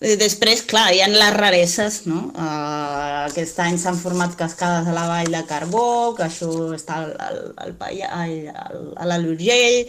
Després, 0.00 0.62
clar, 0.64 0.86
hi 0.96 1.02
ha 1.04 1.08
les 1.12 1.34
rareses, 1.34 1.98
no? 2.08 2.30
Uh, 2.32 3.26
aquest 3.26 3.58
any 3.60 3.76
s'han 3.76 3.98
format 4.00 4.32
cascades 4.32 4.88
a 4.88 4.94
la 4.96 5.04
vall 5.10 5.28
de 5.28 5.42
Carbó, 5.44 6.14
que 6.16 6.24
això 6.24 6.48
està 6.72 7.02
al, 7.02 7.10
al, 7.20 7.42
al, 7.60 8.00
al, 8.08 8.78
a 8.96 9.08
la 9.10 9.18
Lurgell, 9.20 9.82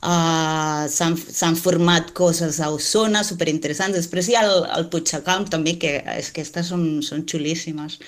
uh, 0.00 0.88
s'han 0.88 1.60
format 1.60 2.08
coses 2.16 2.56
a 2.64 2.70
Osona 2.72 3.20
superinteressants. 3.20 3.98
Després 4.00 4.30
hi 4.30 4.38
ha 4.40 4.46
el, 4.48 4.64
el 4.78 4.88
Puigcacalm 4.88 5.44
també, 5.52 5.76
que 5.82 5.92
és 6.16 6.32
que 6.32 6.40
aquestes 6.40 6.72
són, 6.72 6.86
són 7.04 7.28
xulíssimes 7.28 7.98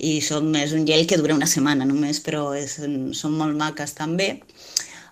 i 0.00 0.16
són 0.24 0.48
més 0.56 0.72
un 0.72 0.88
gel 0.88 1.04
que 1.04 1.20
dura 1.20 1.36
una 1.36 1.50
setmana 1.50 1.84
només, 1.84 2.24
però 2.24 2.54
és, 2.56 2.78
són 3.20 3.36
molt 3.36 3.60
maques 3.60 3.92
també. 4.00 4.38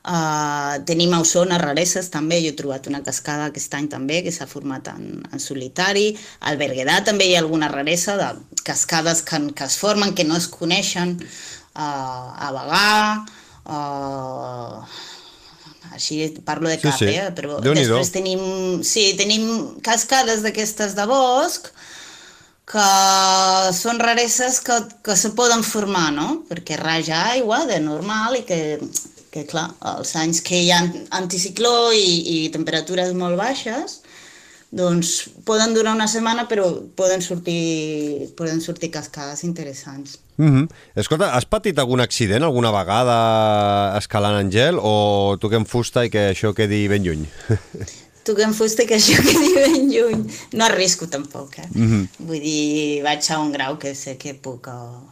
Uh, 0.03 0.83
tenim 0.83 1.13
a 1.15 1.21
Osona 1.23 1.61
rareses 1.63 2.09
també, 2.11 2.41
jo 2.43 2.51
he 2.51 2.57
trobat 2.59 2.89
una 2.91 3.05
cascada 3.07 3.45
aquest 3.47 3.75
any 3.79 3.87
també 3.93 4.19
que 4.27 4.33
s'ha 4.35 4.49
format 4.51 4.91
en, 4.91 5.21
en 5.31 5.43
solitari. 5.43 6.09
Al 6.51 6.59
Berguedà 6.59 6.99
també 7.07 7.29
hi 7.29 7.37
ha 7.37 7.43
alguna 7.45 7.71
raresa 7.71 8.17
de 8.19 8.33
cascades 8.67 9.23
que, 9.23 9.39
que 9.55 9.69
es 9.71 9.79
formen, 9.79 10.17
que 10.19 10.27
no 10.27 10.37
es 10.41 10.51
coneixen. 10.51 11.15
Uh, 11.73 12.27
a 12.35 12.51
Bagà, 12.53 12.91
uh, 13.71 14.83
així 15.95 16.19
parlo 16.45 16.69
de 16.69 16.81
cap, 16.83 16.99
sí, 16.99 17.07
sí. 17.07 17.15
eh? 17.23 17.31
però 17.37 17.61
després 17.63 18.11
tenim, 18.11 18.43
sí, 18.83 19.13
tenim 19.19 19.47
cascades 19.87 20.43
d'aquestes 20.43 20.97
de 20.99 21.07
bosc 21.07 21.71
que 22.73 22.91
són 23.77 23.99
rareses 24.01 24.61
que, 24.65 24.79
que 25.05 25.17
se 25.19 25.33
poden 25.37 25.63
formar, 25.67 26.11
no? 26.15 26.43
Perquè 26.49 26.79
raja 26.81 27.27
aigua 27.33 27.65
de 27.69 27.81
normal 27.85 28.39
i 28.39 28.47
que 28.49 28.61
que 29.33 29.47
clar, 29.49 29.71
els 29.97 30.13
anys 30.21 30.43
que 30.45 30.59
hi 30.61 30.71
ha 30.75 30.83
anticicló 31.17 31.91
i, 31.97 32.09
i 32.35 32.51
temperatures 32.53 33.15
molt 33.17 33.39
baixes, 33.41 34.03
doncs 34.73 35.29
poden 35.45 35.75
durar 35.77 35.93
una 35.97 36.09
setmana 36.09 36.47
però 36.49 36.67
poden 36.97 37.25
sortir, 37.25 38.33
poden 38.37 38.61
sortir 38.65 38.91
cascades 38.93 39.45
interessants. 39.45 40.19
Mm 40.37 40.51
-hmm. 40.53 40.69
Escolta, 40.97 41.33
has 41.37 41.45
patit 41.45 41.79
algun 41.79 42.01
accident 42.01 42.45
alguna 42.45 42.73
vegada 42.73 43.97
escalant 43.99 44.41
en 44.41 44.51
gel 44.51 44.79
o 44.81 45.37
toquem 45.41 45.65
fusta 45.65 46.05
i 46.05 46.11
que 46.11 46.31
això 46.33 46.55
quedi 46.55 46.89
ben 46.89 47.05
lluny? 47.05 47.27
toquem 48.29 48.53
fusta 48.55 48.85
que 48.85 48.97
això 48.97 49.17
quedi 49.17 49.55
ben 49.55 49.91
lluny. 49.93 50.27
No 50.53 50.65
arrisco 50.65 51.07
tampoc, 51.07 51.59
eh? 51.59 51.69
Mm 51.75 51.89
-hmm. 51.89 52.09
Vull 52.19 52.41
dir, 52.41 53.03
vaig 53.03 53.31
a 53.31 53.39
un 53.39 53.53
grau 53.53 53.79
que 53.79 53.95
sé 53.95 54.17
que 54.17 54.35
puc... 54.35 54.67
Uh 54.67 55.12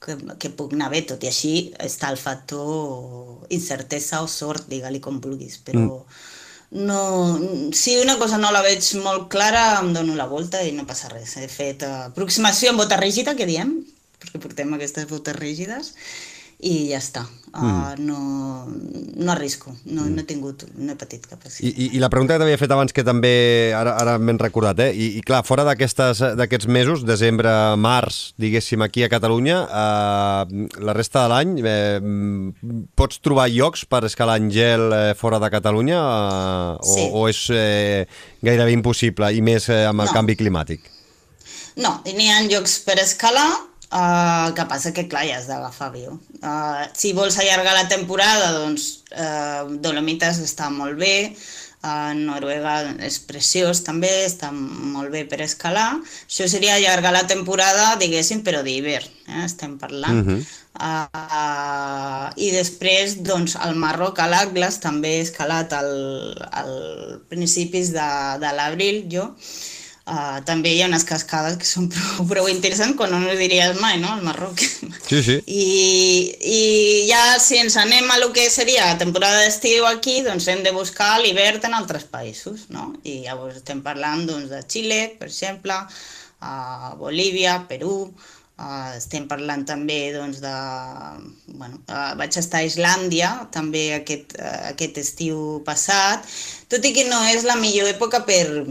que, 0.00 0.16
que 0.40 0.50
puc 0.56 0.74
anar 0.74 0.90
bé, 0.92 1.02
tot 1.06 1.22
i 1.24 1.30
així 1.30 1.54
està 1.82 2.10
el 2.12 2.18
factor 2.20 3.46
incertesa 3.52 4.22
o 4.24 4.28
sort, 4.30 4.66
digue-li 4.70 5.00
com 5.04 5.20
vulguis, 5.22 5.58
però 5.64 5.84
mm. 5.84 6.24
no, 6.88 7.00
si 7.76 7.98
una 8.00 8.16
cosa 8.20 8.40
no 8.40 8.52
la 8.54 8.64
veig 8.64 8.88
molt 9.04 9.28
clara 9.32 9.64
em 9.82 9.92
dono 9.96 10.16
la 10.16 10.28
volta 10.30 10.62
i 10.64 10.72
no 10.76 10.88
passa 10.88 11.12
res. 11.12 11.36
He 11.36 11.48
fet 11.52 11.84
uh, 11.86 12.08
aproximació 12.08 12.72
amb 12.72 12.82
bota 12.84 13.00
rígida, 13.00 13.36
que 13.36 13.48
diem, 13.48 13.76
perquè 14.20 14.40
portem 14.42 14.72
aquestes 14.76 15.08
botes 15.10 15.36
rígides, 15.36 15.92
i 16.62 16.90
ja 16.90 17.00
està. 17.00 17.26
Uh, 17.50 17.64
mm. 17.64 18.06
no, 18.06 18.66
no 19.16 19.32
arrisco, 19.32 19.72
no, 19.86 20.04
mm. 20.04 20.14
no 20.14 20.22
he 20.22 20.26
tingut, 20.28 20.62
no 20.78 20.92
he 20.92 20.94
patit 20.94 21.24
cap 21.26 21.40
accident. 21.42 21.66
I, 21.66 21.88
i, 21.88 21.96
I 21.96 22.02
la 22.02 22.06
pregunta 22.12 22.36
que 22.36 22.44
t'havia 22.44 22.58
fet 22.60 22.70
abans, 22.70 22.92
que 22.94 23.02
també 23.02 23.32
ara, 23.74 23.96
ara 23.98 24.12
m'he 24.22 24.36
recordat, 24.38 24.78
eh? 24.84 24.92
I, 24.94 25.08
i 25.18 25.22
clar, 25.26 25.40
fora 25.42 25.64
d'aquests 25.66 26.68
mesos, 26.70 27.02
desembre, 27.08 27.50
març, 27.74 28.20
diguéssim, 28.38 28.84
aquí 28.86 29.02
a 29.02 29.08
Catalunya, 29.10 29.64
uh, 29.66 30.68
la 30.78 30.94
resta 30.94 31.24
de 31.24 31.32
l'any, 31.32 31.56
eh, 31.66 32.78
pots 32.94 33.18
trobar 33.18 33.48
llocs 33.50 33.82
per 33.90 34.04
escalar 34.06 34.38
en 34.38 34.46
gel 34.54 34.86
eh, 34.94 35.02
fora 35.18 35.42
de 35.42 35.50
Catalunya 35.50 35.98
sí. 36.86 37.08
o, 37.08 37.24
o 37.24 37.26
és 37.32 37.40
eh, 37.50 38.06
gairebé 38.46 38.76
impossible, 38.78 39.32
i 39.34 39.42
més 39.42 39.66
eh, 39.74 39.82
amb 39.90 40.06
el 40.06 40.12
no. 40.12 40.14
canvi 40.14 40.38
climàtic? 40.38 40.86
No, 41.82 41.96
n'hi 42.06 42.30
ha 42.30 42.44
llocs 42.46 42.78
per 42.86 43.00
escalar, 43.02 43.48
Uh, 43.90 44.52
que 44.54 44.62
passa 44.70 44.92
que, 44.94 45.08
clar, 45.10 45.24
ja 45.26 45.40
has 45.40 45.48
d'agafar 45.50 45.88
avió. 45.90 46.12
Uh, 46.38 46.84
si 46.94 47.10
vols 47.10 47.34
allargar 47.42 47.72
la 47.74 47.88
temporada, 47.90 48.52
doncs 48.54 48.84
uh, 49.10 49.66
Dolomites 49.82 50.38
està 50.44 50.68
molt 50.70 50.94
bé, 51.00 51.32
uh, 51.82 52.12
Noruega 52.14 52.76
és 53.02 53.16
preciós 53.26 53.80
també, 53.82 54.12
està 54.28 54.52
molt 54.54 55.10
bé 55.10 55.24
per 55.26 55.40
escalar. 55.42 55.88
Això 56.28 56.46
seria 56.46 56.76
allargar 56.76 57.10
la 57.16 57.24
temporada, 57.26 57.96
diguéssim, 57.98 58.44
però 58.46 58.62
d'hivern, 58.62 59.10
eh? 59.26 59.42
estem 59.48 59.74
parlant. 59.82 60.22
Uh 60.22 60.30
-huh. 60.30 60.38
uh, 60.86 62.30
I 62.36 62.52
després, 62.54 63.18
doncs, 63.26 63.56
al 63.56 63.74
Marroc, 63.74 64.22
a 64.22 64.28
l'Atlas, 64.30 64.78
també 64.78 65.16
he 65.16 65.26
escalat 65.26 65.72
al, 65.72 65.92
al 66.52 66.72
principis 67.28 67.90
de, 67.90 68.08
de 68.38 68.54
l'abril, 68.54 69.04
jo, 69.10 69.34
Uh, 70.10 70.40
també 70.42 70.72
hi 70.74 70.80
ha 70.82 70.88
unes 70.88 71.04
cascades 71.06 71.54
que 71.60 71.66
són 71.68 71.84
prou, 71.92 72.24
prou 72.32 72.48
interessants 72.50 72.96
quan 72.98 73.12
no 73.14 73.20
ho 73.22 73.36
diries 73.38 73.78
mai, 73.78 74.00
no?, 74.02 74.16
al 74.16 74.24
Marroc. 74.26 74.58
Sí, 75.06 75.20
sí. 75.22 75.36
I, 75.64 75.66
I 76.50 76.62
ja 77.06 77.36
si 77.38 77.60
ens 77.62 77.76
anem 77.78 78.10
a 78.10 78.18
lo 78.18 78.32
que 78.34 78.48
seria 78.50 78.88
temporada 78.98 79.44
d'estiu 79.44 79.86
aquí, 79.86 80.18
doncs 80.26 80.48
hem 80.50 80.64
de 80.66 80.74
buscar 80.74 81.12
l'hivern 81.22 81.62
en 81.68 81.78
altres 81.78 82.08
països, 82.10 82.66
no? 82.74 82.90
I 83.06 83.20
llavors 83.28 83.60
estem 83.62 83.84
parlant 83.86 84.26
doncs, 84.26 84.50
de 84.50 84.64
Xile, 84.66 85.00
per 85.20 85.30
exemple, 85.30 85.78
a 86.40 86.94
Bolívia, 86.98 87.60
Perú, 87.70 88.10
Uh, 88.60 88.90
estem 88.92 89.24
parlant 89.24 89.62
també 89.64 90.10
doncs, 90.12 90.42
de... 90.44 90.50
Bueno, 91.48 91.78
uh, 91.88 92.10
vaig 92.20 92.36
estar 92.36 92.58
a 92.60 92.66
Islàndia 92.68 93.30
també 93.54 93.86
aquest, 93.94 94.34
uh, 94.36 94.66
aquest 94.74 95.00
estiu 95.00 95.62
passat, 95.64 96.28
tot 96.68 96.84
i 96.84 96.92
que 96.92 97.06
no 97.08 97.22
és 97.30 97.46
la 97.48 97.56
millor 97.56 97.88
època 97.88 98.20
per, 98.28 98.66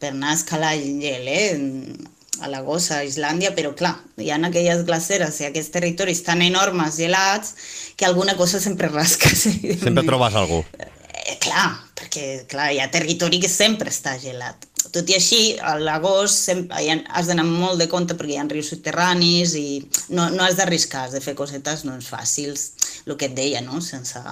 per 0.00 0.12
anar 0.12 0.34
a 0.34 0.38
escalar 0.38 0.74
el 0.76 1.00
gel, 1.00 1.28
eh? 1.28 2.06
a 2.40 2.50
l'agost 2.52 2.92
a 2.92 3.00
Islàndia, 3.06 3.52
però 3.56 3.72
clar, 3.76 3.94
hi 4.20 4.28
ha 4.30 4.36
aquelles 4.48 4.84
glaceres 4.88 5.40
i 5.40 5.48
aquests 5.48 5.72
territoris 5.72 6.22
tan 6.26 6.42
enormes, 6.44 6.98
gelats, 7.00 7.54
que 7.96 8.04
alguna 8.04 8.36
cosa 8.36 8.60
sempre 8.60 8.88
rasques. 8.92 9.46
Sempre 9.84 10.04
trobes 10.04 10.36
algú. 10.36 10.62
Eh, 10.76 11.36
clar, 11.42 11.70
perquè 11.96 12.46
clar, 12.50 12.70
hi 12.72 12.80
ha 12.80 12.90
territori 12.92 13.40
que 13.42 13.48
sempre 13.50 13.90
està 13.90 14.16
gelat. 14.20 14.68
Tot 14.92 15.08
i 15.10 15.16
així, 15.16 15.40
a 15.58 15.74
l'agost 15.80 16.48
has 16.48 17.26
d'anar 17.28 17.44
molt 17.48 17.80
de 17.80 17.88
compte 17.90 18.14
perquè 18.16 18.36
hi 18.36 18.38
ha 18.40 18.46
rius 18.48 18.70
subterranis 18.72 19.56
i 19.58 19.66
no, 20.14 20.28
no 20.30 20.44
has 20.44 20.56
d'arriscar, 20.60 21.06
has 21.06 21.16
de 21.16 21.20
fer 21.24 21.34
cosetes 21.36 21.82
doncs, 21.88 22.08
fàcils, 22.12 22.68
el 23.06 23.16
que 23.18 23.28
et 23.28 23.34
deia, 23.36 23.64
no? 23.64 23.82
sense 23.84 24.22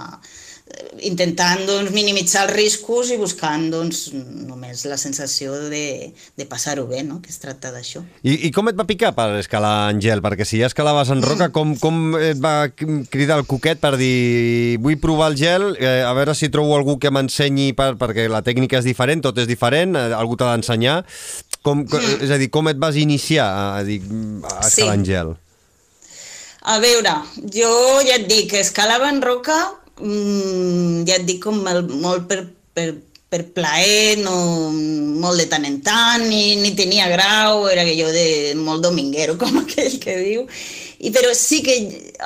intentant 1.04 1.60
doncs, 1.68 1.90
minimitzar 1.92 2.46
els 2.46 2.54
riscos 2.54 3.10
i 3.12 3.18
buscant 3.20 3.66
doncs, 3.72 4.06
només 4.14 4.84
la 4.88 4.96
sensació 4.96 5.52
de, 5.68 6.12
de 6.38 6.46
passar-ho 6.48 6.86
bé, 6.88 7.02
no? 7.04 7.18
que 7.20 7.28
es 7.32 7.38
tracta 7.42 7.72
d'això. 7.74 8.00
I, 8.24 8.48
I 8.48 8.50
com 8.54 8.70
et 8.70 8.78
va 8.78 8.86
picar 8.88 9.12
per 9.16 9.26
escalar 9.42 9.90
en 9.92 10.00
gel? 10.02 10.22
Perquè 10.24 10.46
si 10.48 10.62
ja 10.62 10.70
escalaves 10.70 11.12
en 11.12 11.20
roca, 11.24 11.50
com, 11.54 11.74
com 11.80 12.16
et 12.16 12.40
va 12.40 12.70
cridar 12.72 13.38
el 13.42 13.46
coquet 13.50 13.82
per 13.82 13.94
dir 14.00 14.80
vull 14.82 14.96
provar 15.02 15.32
el 15.34 15.38
gel, 15.40 15.68
eh, 15.76 16.00
a 16.06 16.14
veure 16.16 16.36
si 16.38 16.48
trobo 16.54 16.78
algú 16.78 16.96
que 17.02 17.12
m'ensenyi, 17.12 17.72
per, 17.76 17.92
perquè 18.00 18.26
la 18.32 18.44
tècnica 18.46 18.80
és 18.80 18.88
diferent, 18.88 19.26
tot 19.28 19.44
és 19.44 19.50
diferent, 19.50 19.98
eh, 20.00 20.16
algú 20.16 20.40
t'ha 20.40 20.54
d'ensenyar. 20.54 21.02
Com, 21.64 21.84
mm. 21.84 22.24
És 22.24 22.32
a 22.32 22.40
dir, 22.40 22.48
com 22.52 22.72
et 22.72 22.80
vas 22.80 22.96
iniciar 23.00 23.46
a, 23.52 23.70
a, 23.78 23.86
dir, 23.86 24.00
a 24.48 24.58
escalar 24.64 24.72
sí. 24.72 24.88
en 24.88 25.08
gel? 25.08 25.36
A 26.64 26.80
veure, 26.80 27.18
jo 27.52 27.70
ja 28.06 28.16
et 28.16 28.28
dic, 28.30 28.56
escalava 28.56 29.12
en 29.12 29.20
roca 29.20 29.58
mm, 30.00 31.02
ja 31.08 31.18
et 31.18 31.26
dic, 31.28 31.42
com 31.44 31.60
el, 31.70 31.84
molt 32.02 32.28
per, 32.30 32.40
per, 32.74 32.88
per 33.34 33.42
plaer, 33.56 34.20
no, 34.22 34.36
molt 35.22 35.42
de 35.42 35.48
tant 35.50 35.66
en 35.66 35.80
tant, 35.82 36.22
ni, 36.28 36.54
ni 36.60 36.74
tenia 36.78 37.08
grau, 37.10 37.66
era 37.70 37.84
jo 37.88 38.10
de 38.14 38.54
molt 38.60 38.84
dominguero, 38.86 39.34
com 39.42 39.62
aquell 39.64 39.98
que 40.02 40.18
diu, 40.20 40.44
i, 41.04 41.10
però 41.12 41.32
sí 41.36 41.58
que 41.64 41.74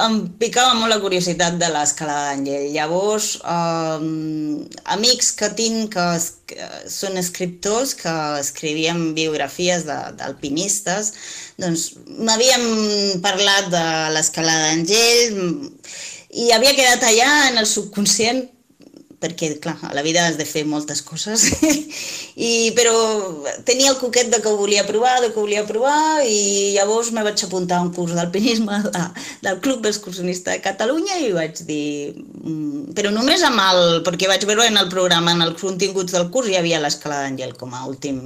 em 0.04 0.18
picava 0.38 0.74
molt 0.78 0.92
la 0.92 1.00
curiositat 1.02 1.56
de 1.58 1.70
l'escalada 1.72 2.28
d'Àngel. 2.28 2.68
Llavors, 2.74 3.30
um, 3.42 4.60
amics 4.94 5.32
que 5.38 5.48
tinc 5.58 5.96
que, 5.96 6.04
que 6.52 6.68
són 6.92 7.18
escriptors, 7.18 7.96
que 7.98 8.12
escrivien 8.38 9.16
biografies 9.16 9.86
d'alpinistes, 9.88 11.10
doncs 11.58 11.88
m'havien 12.20 12.68
parlat 13.24 13.72
de 13.72 13.86
l'escalada 14.14 14.68
d'Àngel, 14.68 15.42
i 16.38 16.52
havia 16.54 16.76
quedat 16.76 17.02
allà 17.08 17.30
en 17.48 17.58
el 17.58 17.66
subconscient 17.66 18.44
perquè, 19.18 19.50
clar, 19.62 19.76
a 19.82 19.94
la 19.96 20.02
vida 20.06 20.22
has 20.26 20.36
de 20.38 20.46
fer 20.46 20.62
moltes 20.66 21.00
coses, 21.02 21.44
I, 22.48 22.70
però 22.76 22.94
tenia 23.66 23.90
el 23.90 23.98
coquet 23.98 24.30
de 24.30 24.38
que 24.42 24.50
ho 24.50 24.58
volia 24.60 24.86
provar, 24.86 25.16
de 25.24 25.32
que 25.32 25.40
ho 25.40 25.46
volia 25.46 25.64
provar, 25.66 26.22
i 26.22 26.74
llavors 26.76 27.10
me 27.14 27.24
vaig 27.26 27.42
apuntar 27.42 27.80
a 27.80 27.86
un 27.86 27.90
curs 27.94 28.14
d'alpinisme 28.14 28.78
de, 28.86 29.02
del 29.42 29.58
Club 29.64 29.90
Excursionista 29.90 30.54
de 30.54 30.62
Catalunya 30.62 31.18
i 31.24 31.32
vaig 31.34 31.64
dir... 31.66 32.14
Mm, 32.44 32.94
però 32.94 33.10
només 33.14 33.42
amb 33.46 33.58
el... 33.64 33.82
perquè 34.06 34.30
vaig 34.30 34.46
veure 34.46 34.70
en 34.70 34.78
el 34.78 34.88
programa, 34.92 35.34
en 35.34 35.44
els 35.48 35.58
continguts 35.60 36.14
del 36.14 36.30
curs, 36.30 36.50
hi 36.52 36.58
havia 36.60 36.82
l'escala 36.82 37.24
d'Àngel 37.24 37.58
com 37.58 37.74
a 37.74 37.84
últim 37.90 38.22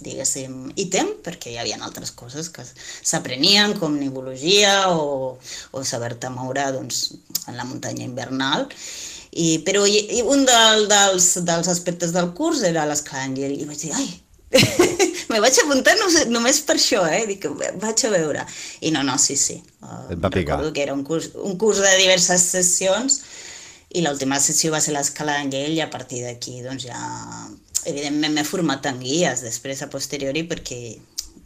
diguéssim, 0.00 0.70
ítem, 0.80 1.10
perquè 1.24 1.52
hi 1.52 1.58
havia 1.60 1.76
altres 1.84 2.14
coses 2.16 2.48
que 2.48 2.64
s'aprenien, 2.64 3.74
com 3.76 3.98
nivologia 4.00 4.88
o, 4.94 5.36
o 5.76 5.82
saber-te 5.84 6.30
moure 6.32 6.70
doncs, 6.72 7.10
en 7.46 7.58
la 7.58 7.66
muntanya 7.68 8.06
invernal. 8.06 8.68
I, 9.30 9.60
però 9.66 9.84
i, 9.86 10.00
i 10.18 10.22
un 10.26 10.42
del, 10.44 10.88
dels, 10.90 11.36
dels 11.46 11.68
aspectes 11.70 12.10
del 12.16 12.32
curs 12.34 12.64
era 12.66 12.86
l'esclàngel, 12.88 13.54
i 13.54 13.68
vaig 13.68 13.84
dir, 13.84 13.92
ai, 13.94 14.08
me 15.30 15.38
vaig 15.38 15.60
apuntar 15.62 15.94
no, 16.00 16.08
només 16.32 16.58
per 16.66 16.74
això, 16.74 17.04
eh? 17.06 17.22
Dic, 17.28 17.46
vaig 17.78 18.02
a 18.06 18.10
veure. 18.10 18.46
I 18.82 18.90
no, 18.90 19.04
no, 19.06 19.14
sí, 19.22 19.36
sí. 19.38 19.60
Et 20.10 20.18
va 20.18 20.32
picar. 20.32 20.58
Recordo 20.58 20.74
que 20.74 20.82
era 20.82 20.96
un 20.96 21.04
curs, 21.06 21.30
un 21.38 21.54
curs 21.60 21.78
de 21.84 21.94
diverses 22.00 22.48
sessions 22.56 23.20
i 23.90 24.02
l'última 24.04 24.38
sessió 24.42 24.70
va 24.74 24.80
ser 24.82 24.94
l'escala 24.94 25.36
d'Angell 25.38 25.74
i 25.74 25.82
a 25.82 25.90
partir 25.90 26.22
d'aquí 26.22 26.60
doncs 26.62 26.86
ja 26.86 27.00
evidentment 27.90 28.36
m'he 28.36 28.46
format 28.46 28.86
en 28.86 29.00
guies 29.02 29.42
després 29.42 29.82
a 29.82 29.88
posteriori 29.90 30.44
perquè 30.46 30.80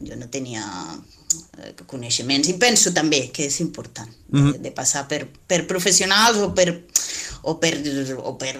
jo 0.05 0.19
no 0.21 0.29
tenia 0.29 0.65
eh, 0.65 1.73
coneixements 1.89 2.51
i 2.51 2.59
penso 2.61 2.93
també 2.93 3.29
que 3.33 3.47
és 3.49 3.61
important 3.65 4.11
mm 4.11 4.41
-hmm. 4.41 4.53
de, 4.53 4.59
de 4.69 4.73
passar 4.73 5.07
per, 5.09 5.25
per 5.47 5.67
professionals 5.67 6.39
o 6.39 6.51
per, 6.53 6.69
o 7.45 7.57
per, 7.61 7.75
o 8.21 8.35
per 8.41 8.55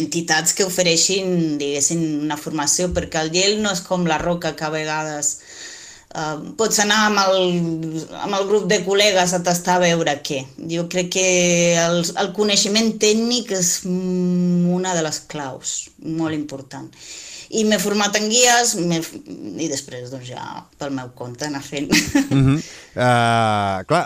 entitats 0.00 0.54
que 0.56 0.66
ofereixin 0.68 1.58
diguéssim 1.60 2.04
una 2.24 2.38
formació 2.40 2.90
perquè 2.96 3.24
el 3.24 3.34
gel 3.34 3.58
no 3.64 3.72
és 3.74 3.82
com 3.86 4.06
la 4.08 4.20
roca 4.22 4.54
que 4.56 4.66
a 4.68 4.72
vegades 4.74 5.36
Uh, 6.10 6.40
pots 6.58 6.80
anar 6.82 6.96
amb 7.06 7.20
el, 7.22 7.36
amb 8.18 8.34
el 8.34 8.48
grup 8.48 8.64
de 8.66 8.80
col·legues 8.82 9.30
a 9.30 9.38
tastar 9.46 9.76
a 9.76 9.82
veure 9.84 10.16
què. 10.26 10.40
Jo 10.72 10.88
crec 10.90 11.12
que 11.14 11.26
el, 11.78 12.00
el 12.18 12.32
coneixement 12.34 12.88
tècnic 12.98 13.52
és 13.54 13.68
una 13.86 14.96
de 14.96 15.04
les 15.06 15.20
claus, 15.30 15.76
molt 16.02 16.34
important. 16.34 16.90
I 17.50 17.64
m'he 17.66 17.78
format 17.82 18.14
en 18.14 18.28
guies 18.30 18.76
i 18.78 19.66
després 19.70 20.12
doncs, 20.12 20.28
ja 20.28 20.62
pel 20.78 20.92
meu 20.94 21.10
compte 21.18 21.48
anar 21.48 21.62
fent. 21.66 21.90
Mm 22.30 22.42
-hmm. 22.46 22.58
uh, 22.94 23.82
clar, 23.90 24.04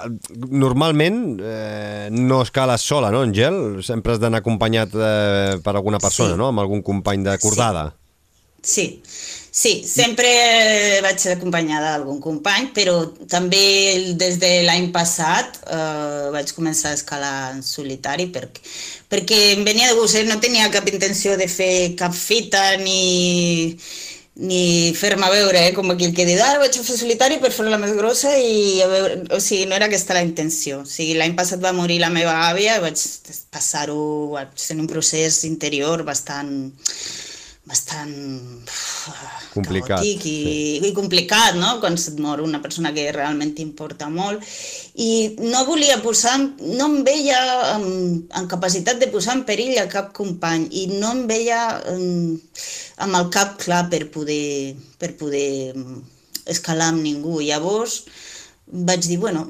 normalment 0.65 1.41
uh, 1.41 2.09
no 2.11 2.41
escales 2.43 2.81
sola, 2.81 3.11
no, 3.11 3.21
Angel? 3.21 3.83
Sempre 3.83 4.13
has 4.13 4.19
d'anar 4.19 4.41
acompanyat 4.41 4.95
uh, 4.95 5.61
per 5.61 5.75
alguna 5.77 5.99
persona, 5.99 6.33
sí. 6.33 6.39
no? 6.39 6.49
Amb 6.49 6.61
algun 6.61 6.83
company 6.83 7.23
de 7.25 7.39
cordada. 7.39 7.93
Sí. 8.63 9.03
sí. 9.05 9.44
Sí, 9.55 9.85
sempre 9.87 10.31
vaig 11.05 11.25
acompanyada 11.31 11.93
d'algun 11.93 12.17
company, 12.19 12.73
però 12.75 12.95
també 13.31 14.15
des 14.19 14.41
de 14.43 14.49
l'any 14.67 14.89
passat 14.97 15.61
eh, 15.71 16.31
vaig 16.35 16.51
començar 16.57 16.91
a 16.91 16.97
escalar 16.99 17.37
en 17.53 17.61
solitari 17.63 18.27
perquè, 18.35 18.65
perquè 19.13 19.39
em 19.53 19.63
venia 19.69 19.93
de 19.93 19.95
gust, 20.01 20.19
eh? 20.19 20.25
no 20.27 20.41
tenia 20.43 20.73
cap 20.75 20.89
intenció 20.91 21.37
de 21.39 21.47
fer 21.47 21.95
cap 22.01 22.17
fita 22.19 22.63
ni, 22.83 23.77
ni 24.43 24.91
fer-me 24.99 25.29
veure, 25.31 25.61
eh? 25.69 25.75
com 25.77 25.93
aquell 25.95 26.17
que 26.17 26.27
diu, 26.27 26.43
ah, 26.43 26.59
vaig 26.59 26.75
a 26.81 26.83
fer 26.89 26.97
solitari 26.99 27.39
per 27.39 27.53
fer-la 27.55 27.79
més 27.79 27.95
grossa 27.95 28.33
i 28.35 28.81
a 28.83 28.89
veure, 28.91 29.21
o 29.31 29.39
sigui, 29.39 29.69
no 29.71 29.79
era 29.79 29.87
aquesta 29.87 30.17
la 30.19 30.25
intenció. 30.27 30.81
O 30.83 30.91
sigui, 30.97 31.15
l'any 31.21 31.39
passat 31.39 31.63
va 31.63 31.71
morir 31.79 32.01
la 32.03 32.11
meva 32.11 32.35
àvia 32.49 32.81
i 32.81 32.83
vaig 32.89 33.07
passar-ho, 33.55 34.35
ser 34.59 34.81
un 34.83 34.91
procés 34.91 35.45
interior 35.47 36.03
bastant 36.03 36.51
bastant 37.65 38.13
complicat, 39.55 39.97
caòtic 39.97 40.25
i, 40.29 40.35
sí. 40.37 40.89
i 40.89 40.91
complicat, 40.97 41.57
no? 41.57 41.79
Quan 41.81 41.97
se't 42.01 42.19
mor 42.21 42.43
una 42.45 42.61
persona 42.61 42.93
que 42.93 43.07
realment 43.15 43.55
t'importa 43.57 44.11
molt. 44.13 44.45
I 45.01 45.37
no 45.41 45.65
volia 45.69 45.97
posar, 46.05 46.37
no 46.61 46.89
em 46.91 46.99
veia 47.07 47.39
en, 47.75 47.87
en 48.37 48.51
capacitat 48.51 49.01
de 49.01 49.09
posar 49.13 49.39
en 49.39 49.47
perill 49.49 49.79
a 49.81 49.89
cap 49.93 50.13
company 50.17 50.69
i 50.83 50.87
no 50.93 51.15
em 51.17 51.25
veia 51.31 51.63
en, 51.95 52.05
amb 53.07 53.21
el 53.21 53.31
cap 53.33 53.57
clar 53.63 53.87
per 53.93 54.05
poder, 54.13 54.77
per 55.01 55.15
poder 55.21 55.73
escalar 56.45 56.91
amb 56.93 57.01
ningú. 57.07 57.39
Llavors, 57.41 58.03
vaig 58.67 59.09
dir, 59.09 59.17
bueno, 59.23 59.47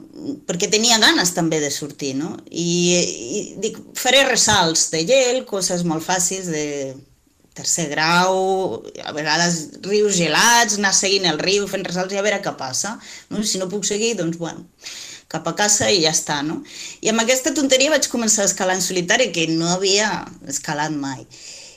perquè 0.46 0.70
tenia 0.70 1.00
ganes 1.02 1.34
també 1.34 1.58
de 1.62 1.72
sortir, 1.74 2.14
no? 2.20 2.36
I, 2.46 2.70
i 2.94 3.42
dic, 3.58 3.82
faré 3.98 4.22
ressalts 4.28 4.86
de 4.94 5.02
gel, 5.08 5.42
coses 5.50 5.82
molt 5.82 6.06
fàcils 6.06 6.52
de 6.54 6.68
tercer 7.54 7.88
grau, 7.92 8.82
a 9.04 9.14
vegades 9.14 9.78
rius 9.86 10.18
gelats, 10.18 10.78
anar 10.78 10.92
seguint 10.96 11.28
el 11.30 11.38
riu, 11.38 11.68
fent 11.70 11.86
ressalts 11.86 12.14
i 12.14 12.18
a 12.18 12.24
veure 12.26 12.42
què 12.42 12.54
passa. 12.58 12.96
No? 13.30 13.42
Si 13.46 13.60
no 13.62 13.70
puc 13.70 13.86
seguir, 13.86 14.14
doncs, 14.18 14.38
bueno, 14.40 14.66
cap 15.30 15.46
a 15.48 15.54
casa 15.58 15.90
i 15.90 16.02
ja 16.04 16.12
està, 16.14 16.40
no? 16.46 16.60
I 17.00 17.12
amb 17.12 17.22
aquesta 17.22 17.54
tonteria 17.54 17.94
vaig 17.94 18.10
començar 18.10 18.44
a 18.44 18.50
escalar 18.50 18.78
en 18.78 18.84
solitari, 18.84 19.30
que 19.34 19.46
no 19.50 19.70
havia 19.72 20.10
escalat 20.50 20.94
mai. 20.94 21.22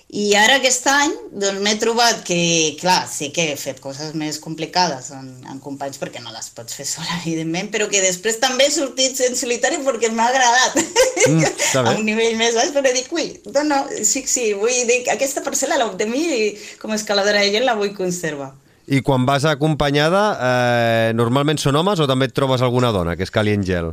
I 0.07 0.29
ara 0.39 0.55
aquest 0.61 0.85
any 0.87 1.11
doncs, 1.35 1.59
m'he 1.59 1.73
trobat 1.81 2.21
que, 2.23 2.37
clar, 2.79 3.01
sí 3.11 3.27
que 3.35 3.49
he 3.51 3.55
fet 3.59 3.81
coses 3.83 4.13
més 4.15 4.37
complicades 4.39 5.09
en, 5.11 5.25
en 5.51 5.57
companys 5.59 5.99
perquè 5.99 6.21
no 6.23 6.31
les 6.31 6.47
pots 6.55 6.77
fer 6.79 6.85
sola, 6.87 7.17
evidentment, 7.25 7.67
però 7.73 7.89
que 7.91 7.99
després 8.03 8.39
també 8.39 8.69
he 8.69 8.71
sortit 8.71 9.19
en 9.27 9.35
solitari 9.35 9.81
perquè 9.83 10.07
m'ha 10.13 10.29
agradat 10.31 10.79
mm, 10.79 11.43
a 11.83 11.97
un 11.97 12.05
nivell 12.07 12.39
més 12.39 12.55
baix, 12.55 12.71
però 12.71 12.95
dic, 12.95 13.11
ui, 13.11 13.33
no, 13.51 13.65
no, 13.67 13.81
sí, 13.99 14.23
sí, 14.31 14.53
vull 14.55 14.87
dir, 14.87 15.01
aquesta 15.11 15.43
parcel·la 15.43 15.81
l'obtenir 15.83 16.25
i 16.37 16.49
com 16.79 16.95
a 16.95 17.01
escaladora 17.01 17.43
de 17.43 17.51
gel 17.57 17.67
la 17.67 17.75
vull 17.75 17.91
conservar. 17.97 18.53
I 18.87 19.01
quan 19.03 19.27
vas 19.27 19.43
acompanyada, 19.43 20.21
eh, 20.39 21.07
normalment 21.19 21.59
són 21.59 21.75
homes 21.75 21.99
o 21.99 22.07
també 22.07 22.31
et 22.31 22.37
trobes 22.37 22.63
alguna 22.63 22.95
dona 22.95 23.19
que 23.19 23.27
escali 23.27 23.51
en 23.51 23.67
gel? 23.67 23.91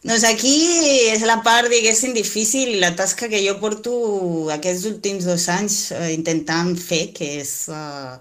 Doncs 0.00 0.24
aquí 0.24 0.54
és 1.12 1.20
la 1.28 1.42
part, 1.44 1.68
diguéssim, 1.68 2.14
difícil 2.16 2.70
i 2.72 2.78
la 2.80 2.94
tasca 2.96 3.28
que 3.28 3.42
jo 3.44 3.58
porto 3.60 3.92
aquests 4.54 4.86
últims 4.88 5.26
dos 5.28 5.44
anys 5.52 5.76
eh, 5.92 6.14
intentant 6.14 6.72
fer, 6.80 7.10
que 7.12 7.28
és 7.42 7.52
eh, 7.68 8.14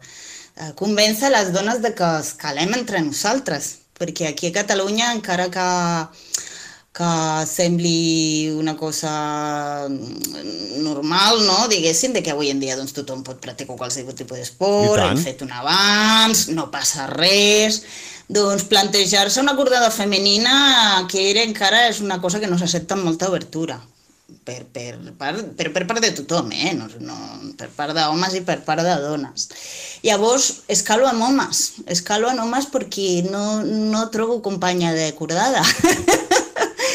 eh, 0.60 0.74
convèncer 0.82 1.32
les 1.32 1.54
dones 1.56 1.80
de 1.80 1.94
que 1.96 2.10
escalem 2.20 2.76
entre 2.76 3.00
nosaltres, 3.06 3.78
perquè 3.96 4.28
aquí 4.28 4.52
a 4.52 4.58
Catalunya 4.60 5.14
encara 5.16 5.48
que 5.54 5.70
que 7.00 7.46
sembli 7.48 8.50
una 8.52 8.76
cosa 8.76 9.88
normal, 9.88 11.46
no? 11.46 11.68
diguéssim, 11.72 12.12
de 12.12 12.20
que 12.20 12.34
avui 12.34 12.50
en 12.52 12.60
dia 12.60 12.76
doncs, 12.76 12.92
tothom 12.98 13.22
pot 13.24 13.40
practicar 13.40 13.78
qualsevol 13.80 14.18
tipus 14.18 14.42
d'esport, 14.42 15.00
hem 15.06 15.22
fet 15.22 15.46
un 15.46 15.54
abans, 15.56 16.50
no 16.52 16.68
passa 16.74 17.08
res, 17.14 17.84
doncs 18.30 18.68
plantejar-se 18.70 19.42
una 19.42 19.56
cordada 19.58 19.90
femenina 19.90 21.08
que 21.10 21.32
era 21.32 21.42
encara 21.42 21.88
és 21.90 22.00
una 22.06 22.20
cosa 22.22 22.40
que 22.40 22.50
no 22.50 22.60
s'accepta 22.62 22.94
amb 22.96 23.10
molta 23.10 23.30
obertura 23.30 23.80
per, 24.46 24.66
per, 24.70 25.00
per, 25.18 25.34
per, 25.58 25.72
per 25.74 25.84
part 25.90 26.02
de 26.04 26.12
tothom, 26.14 26.52
eh? 26.54 26.74
no, 26.78 26.86
no, 27.02 27.18
per 27.58 27.70
part 27.76 27.98
d'homes 27.98 28.38
i 28.38 28.44
per 28.46 28.60
part 28.66 28.86
de 28.86 28.96
dones. 29.02 29.50
Llavors, 30.06 30.50
escalo 30.70 31.10
amb 31.10 31.26
homes, 31.26 31.64
escalo 31.90 32.30
amb 32.30 32.46
homes 32.46 32.70
perquè 32.70 33.24
no, 33.30 33.62
no 33.66 34.08
trobo 34.14 34.40
companya 34.46 34.94
de 34.94 35.12
cordada. 35.18 35.66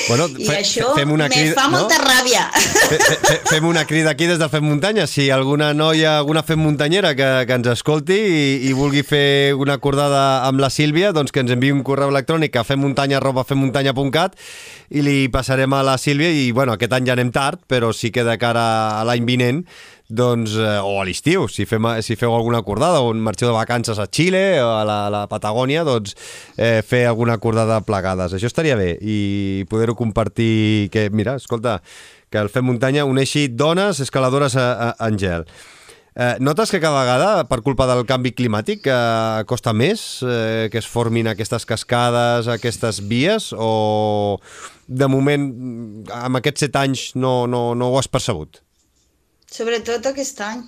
Bueno, 0.08 0.26
I 0.28 0.44
fe, 0.44 0.58
això 0.60 0.90
fem 0.96 1.12
una 1.14 1.28
crida, 1.32 1.54
fa 1.56 1.68
molta 1.72 1.96
no? 1.98 2.08
ràbia. 2.08 2.44
Fe, 2.52 2.98
fe, 2.98 3.38
fem 3.48 3.66
una 3.68 3.84
crida 3.88 4.12
aquí 4.12 4.26
des 4.28 4.38
del 4.38 4.50
Fem 4.52 4.64
Muntanya. 4.66 5.06
Si 5.08 5.30
alguna 5.32 5.72
noia, 5.74 6.18
alguna 6.18 6.42
Fem 6.44 6.60
Muntanyera 6.60 7.14
que, 7.16 7.28
que 7.48 7.56
ens 7.56 7.70
escolti 7.72 8.18
i, 8.18 8.44
i 8.68 8.74
vulgui 8.76 9.04
fer 9.06 9.54
una 9.56 9.78
acordada 9.80 10.44
amb 10.48 10.60
la 10.60 10.70
Sílvia, 10.72 11.14
doncs 11.16 11.32
que 11.32 11.40
ens 11.44 11.54
enviï 11.54 11.72
un 11.72 11.82
correu 11.86 12.12
electrònic 12.12 12.56
a 12.60 12.66
femmuntanya.femmuntanya.cat 12.68 14.38
i 14.94 15.04
li 15.06 15.16
passarem 15.32 15.72
a 15.72 15.82
la 15.86 15.96
Sílvia 15.98 16.30
i, 16.30 16.50
bueno, 16.52 16.76
aquest 16.76 16.92
any 16.96 17.08
ja 17.08 17.16
anem 17.16 17.32
tard, 17.34 17.64
però 17.70 17.92
sí 17.96 18.12
que 18.12 18.26
de 18.26 18.36
cara 18.40 18.64
a 19.00 19.04
l'any 19.08 19.24
vinent 19.28 19.64
doncs, 20.08 20.56
eh, 20.60 20.78
o 20.84 20.98
a 21.00 21.04
l'estiu, 21.06 21.46
si, 21.48 21.64
fem, 21.68 21.86
si 22.04 22.16
feu 22.16 22.34
alguna 22.34 22.60
acordada 22.60 23.00
o 23.00 23.12
marxeu 23.14 23.48
de 23.48 23.56
vacances 23.56 23.98
a 23.98 24.06
Xile 24.06 24.60
o 24.62 24.68
a 24.76 24.82
la, 24.84 24.98
a 25.06 25.12
la 25.12 25.22
Patagònia, 25.30 25.84
doncs 25.84 26.16
eh, 26.56 26.82
fer 26.86 27.06
alguna 27.08 27.38
acordada 27.38 27.80
plegades. 27.86 28.34
Això 28.36 28.50
estaria 28.50 28.76
bé 28.76 28.94
i 29.00 29.64
poder-ho 29.70 29.96
compartir, 29.96 30.90
que 30.92 31.08
mira, 31.10 31.38
escolta, 31.40 31.80
que 32.30 32.42
el 32.42 32.50
Fem 32.50 32.66
Muntanya 32.66 33.06
uneixi 33.08 33.48
dones 33.48 34.00
escaladores 34.02 34.58
a, 34.60 34.72
a, 34.90 35.08
en 35.08 35.18
gel. 35.18 35.48
Eh, 36.14 36.36
notes 36.38 36.70
que 36.70 36.78
cada 36.78 37.00
vegada, 37.00 37.48
per 37.50 37.62
culpa 37.66 37.88
del 37.90 38.04
canvi 38.06 38.30
climàtic, 38.36 38.84
eh, 38.86 39.42
costa 39.50 39.72
més 39.74 40.22
eh, 40.22 40.68
que 40.70 40.78
es 40.78 40.86
formin 40.86 41.26
aquestes 41.26 41.66
cascades, 41.66 42.46
aquestes 42.46 43.00
vies, 43.08 43.50
o 43.56 44.38
de 44.86 45.08
moment, 45.10 45.48
amb 46.14 46.38
aquests 46.38 46.68
set 46.68 46.78
anys, 46.78 47.08
no, 47.18 47.48
no, 47.50 47.72
no 47.74 47.90
ho 47.90 47.98
has 47.98 48.06
percebut? 48.06 48.60
Sobretot 49.54 50.06
aquest 50.10 50.40
any. 50.42 50.64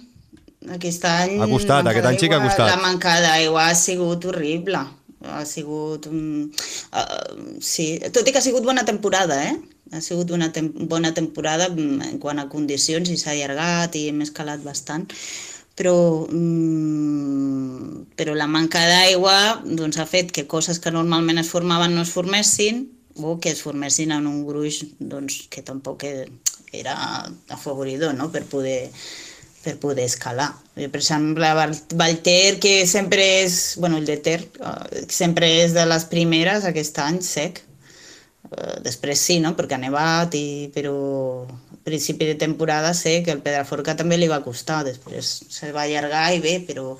Aquest 0.77 1.07
any... 1.11 1.39
Ha 1.43 1.49
costat, 1.51 1.89
aquest 1.91 2.07
any 2.07 2.21
sí 2.21 2.31
que 2.31 2.39
ha 2.39 2.45
costat. 2.45 2.71
La 2.71 2.83
manca 2.83 3.17
d'aigua 3.23 3.69
ha 3.71 3.75
sigut 3.79 4.29
horrible. 4.31 4.83
Ha 5.27 5.43
sigut... 5.49 6.07
Um, 6.11 6.53
uh, 6.95 7.59
sí, 7.59 7.89
tot 8.15 8.27
i 8.27 8.35
que 8.35 8.39
ha 8.39 8.47
sigut 8.47 8.67
bona 8.67 8.87
temporada, 8.87 9.41
eh? 9.43 9.57
Ha 9.95 10.03
sigut 10.03 10.31
una 10.35 10.53
tem 10.55 10.71
bona 10.91 11.13
temporada 11.15 11.69
mm, 11.71 12.09
en 12.13 12.23
quant 12.23 12.43
a 12.43 12.49
condicions 12.51 13.11
i 13.11 13.19
s'ha 13.19 13.35
allargat 13.35 13.99
i 13.99 14.09
hem 14.11 14.25
escalat 14.25 14.65
bastant 14.67 15.07
però, 15.77 16.27
mm, 16.27 18.17
però 18.17 18.35
la 18.35 18.49
manca 18.51 18.81
d'aigua 18.89 19.63
doncs, 19.63 20.01
ha 20.01 20.07
fet 20.09 20.33
que 20.33 20.47
coses 20.49 20.81
que 20.81 20.91
normalment 20.91 21.39
es 21.39 21.53
formaven 21.53 21.95
no 21.95 22.03
es 22.03 22.11
formessin 22.11 22.87
o 23.19 23.39
que 23.41 23.51
es 23.51 23.63
formessin 23.63 24.13
en 24.13 24.27
un 24.27 24.45
gruix 24.47 24.83
doncs, 24.99 25.47
que 25.51 25.63
tampoc 25.63 26.05
era 26.73 26.97
afavoridor 27.49 28.15
no? 28.15 28.31
per 28.33 28.45
poder 28.45 28.91
per 29.67 29.75
poder 29.83 30.05
escalar. 30.07 30.53
Jo, 30.77 30.87
Per 30.93 31.01
exemple, 31.01 31.49
Val- 31.59 31.81
Valter, 31.99 32.61
que 32.63 32.87
sempre 32.87 33.25
és, 33.43 33.75
bueno, 33.83 33.97
el 33.99 34.07
de 34.07 34.17
Ter, 34.23 34.45
eh, 34.63 35.01
sempre 35.11 35.49
és 35.65 35.73
de 35.75 35.83
les 35.91 36.05
primeres 36.07 36.65
aquest 36.69 37.01
any 37.03 37.19
sec. 37.21 37.65
Eh, 38.53 38.77
Després 38.85 39.19
sí, 39.19 39.41
no? 39.43 39.57
perquè 39.59 39.75
ha 39.75 39.83
nevat, 39.83 40.37
i, 40.39 40.71
però 40.75 40.93
al 41.51 41.81
principi 41.83 42.29
de 42.31 42.37
temporada 42.39 42.93
sé 42.95 43.25
que 43.27 43.33
el 43.35 43.43
Pedraforca 43.43 43.97
també 43.99 44.21
li 44.21 44.29
va 44.31 44.39
costar, 44.45 44.85
després 44.87 45.33
se 45.51 45.73
va 45.75 45.83
allargar 45.83 46.29
i 46.37 46.39
bé, 46.45 46.61
però 46.69 46.93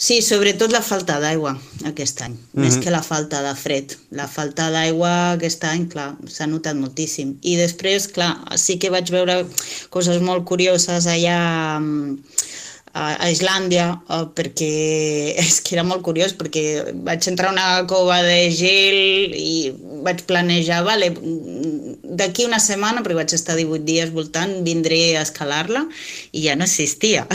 sí, 0.00 0.22
sobretot 0.24 0.72
la 0.72 0.80
falta 0.80 1.18
d'aigua 1.20 1.52
aquest 1.90 2.22
any, 2.24 2.38
més 2.56 2.78
que 2.80 2.92
la 2.92 3.02
falta 3.04 3.42
de 3.44 3.52
fred. 3.58 3.94
La 4.16 4.26
falta 4.32 4.70
d'aigua 4.72 5.12
aquest 5.34 5.64
any, 5.68 5.84
clar, 5.92 6.14
s'ha 6.26 6.48
notat 6.48 6.78
moltíssim. 6.80 7.36
I 7.44 7.58
després, 7.60 8.08
clar, 8.16 8.32
sí 8.56 8.80
que 8.80 8.92
vaig 8.92 9.12
veure 9.12 9.42
coses 9.92 10.24
molt 10.24 10.48
curioses 10.48 11.08
allà 11.10 11.38
mm, 11.78 12.16
a 12.92 13.28
Islàndia 13.30 13.86
eh, 14.10 14.24
perquè 14.34 14.70
és 15.44 15.60
que 15.62 15.76
era 15.76 15.84
molt 15.86 16.02
curiós 16.06 16.34
perquè 16.38 16.92
vaig 17.06 17.28
entrar 17.30 17.50
a 17.50 17.54
una 17.54 17.68
cova 17.90 18.20
de 18.26 18.40
gel 18.54 19.36
i 19.36 19.70
vaig 20.04 20.24
planejar 20.26 20.82
vale, 20.86 21.12
d'aquí 22.20 22.46
una 22.48 22.58
setmana, 22.62 23.04
perquè 23.04 23.20
vaig 23.20 23.34
estar 23.36 23.56
18 23.58 23.86
dies 23.86 24.10
voltant, 24.14 24.56
vindré 24.66 25.16
a 25.16 25.24
escalar-la 25.26 25.84
i 26.32 26.46
ja 26.46 26.56
no 26.56 26.66
existia. 26.66 27.26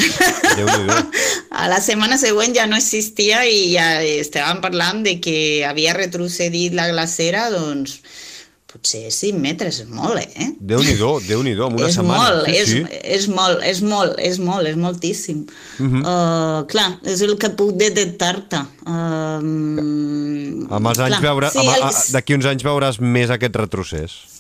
A 1.55 1.69
la 1.71 1.79
setmana 1.79 2.17
següent 2.19 2.55
ja 2.55 2.65
no 2.67 2.75
existia 2.75 3.45
i 3.47 3.71
ja 3.71 4.01
estàvem 4.03 4.59
parlant 4.63 5.03
de 5.05 5.15
que 5.23 5.37
havia 5.67 5.95
retrocedit 5.95 6.75
la 6.75 6.89
glacera, 6.91 7.47
doncs 7.53 8.01
potser 8.75 9.07
5 9.09 9.39
metres, 9.39 9.79
és 9.85 9.89
molt, 9.89 10.19
eh? 10.19 10.49
Déu-n'hi-do, 10.59 11.13
déu 11.25 11.41
nhi 11.45 11.55
déu 11.55 11.69
amb 11.69 11.79
una 11.79 11.87
és 11.87 11.95
setmana. 11.95 12.19
molt, 12.19 12.49
sí, 12.49 12.55
és, 12.59 12.69
sí. 12.69 12.83
és 13.15 13.27
molt, 13.31 13.63
és 13.63 13.81
molt, 13.81 14.19
és 14.19 14.39
molt, 14.43 14.67
és 14.67 14.75
moltíssim. 14.75 15.45
Uh 15.79 15.85
-huh. 15.85 16.03
uh, 16.03 16.67
clar, 16.67 16.99
és 17.03 17.21
el 17.21 17.37
que 17.37 17.49
puc 17.49 17.75
detectar-te. 17.79 18.59
Uh, 18.85 20.65
Amb 20.75 20.87
els 20.87 20.99
anys 20.99 21.19
veure, 21.21 21.49
sí, 21.49 21.59
amb, 21.59 21.69
el- 21.69 22.13
d'aquí 22.13 22.33
uns 22.35 22.45
anys 22.45 22.63
veuràs 22.63 22.99
més 22.99 23.29
aquest 23.29 23.55
retrocés. 23.55 24.34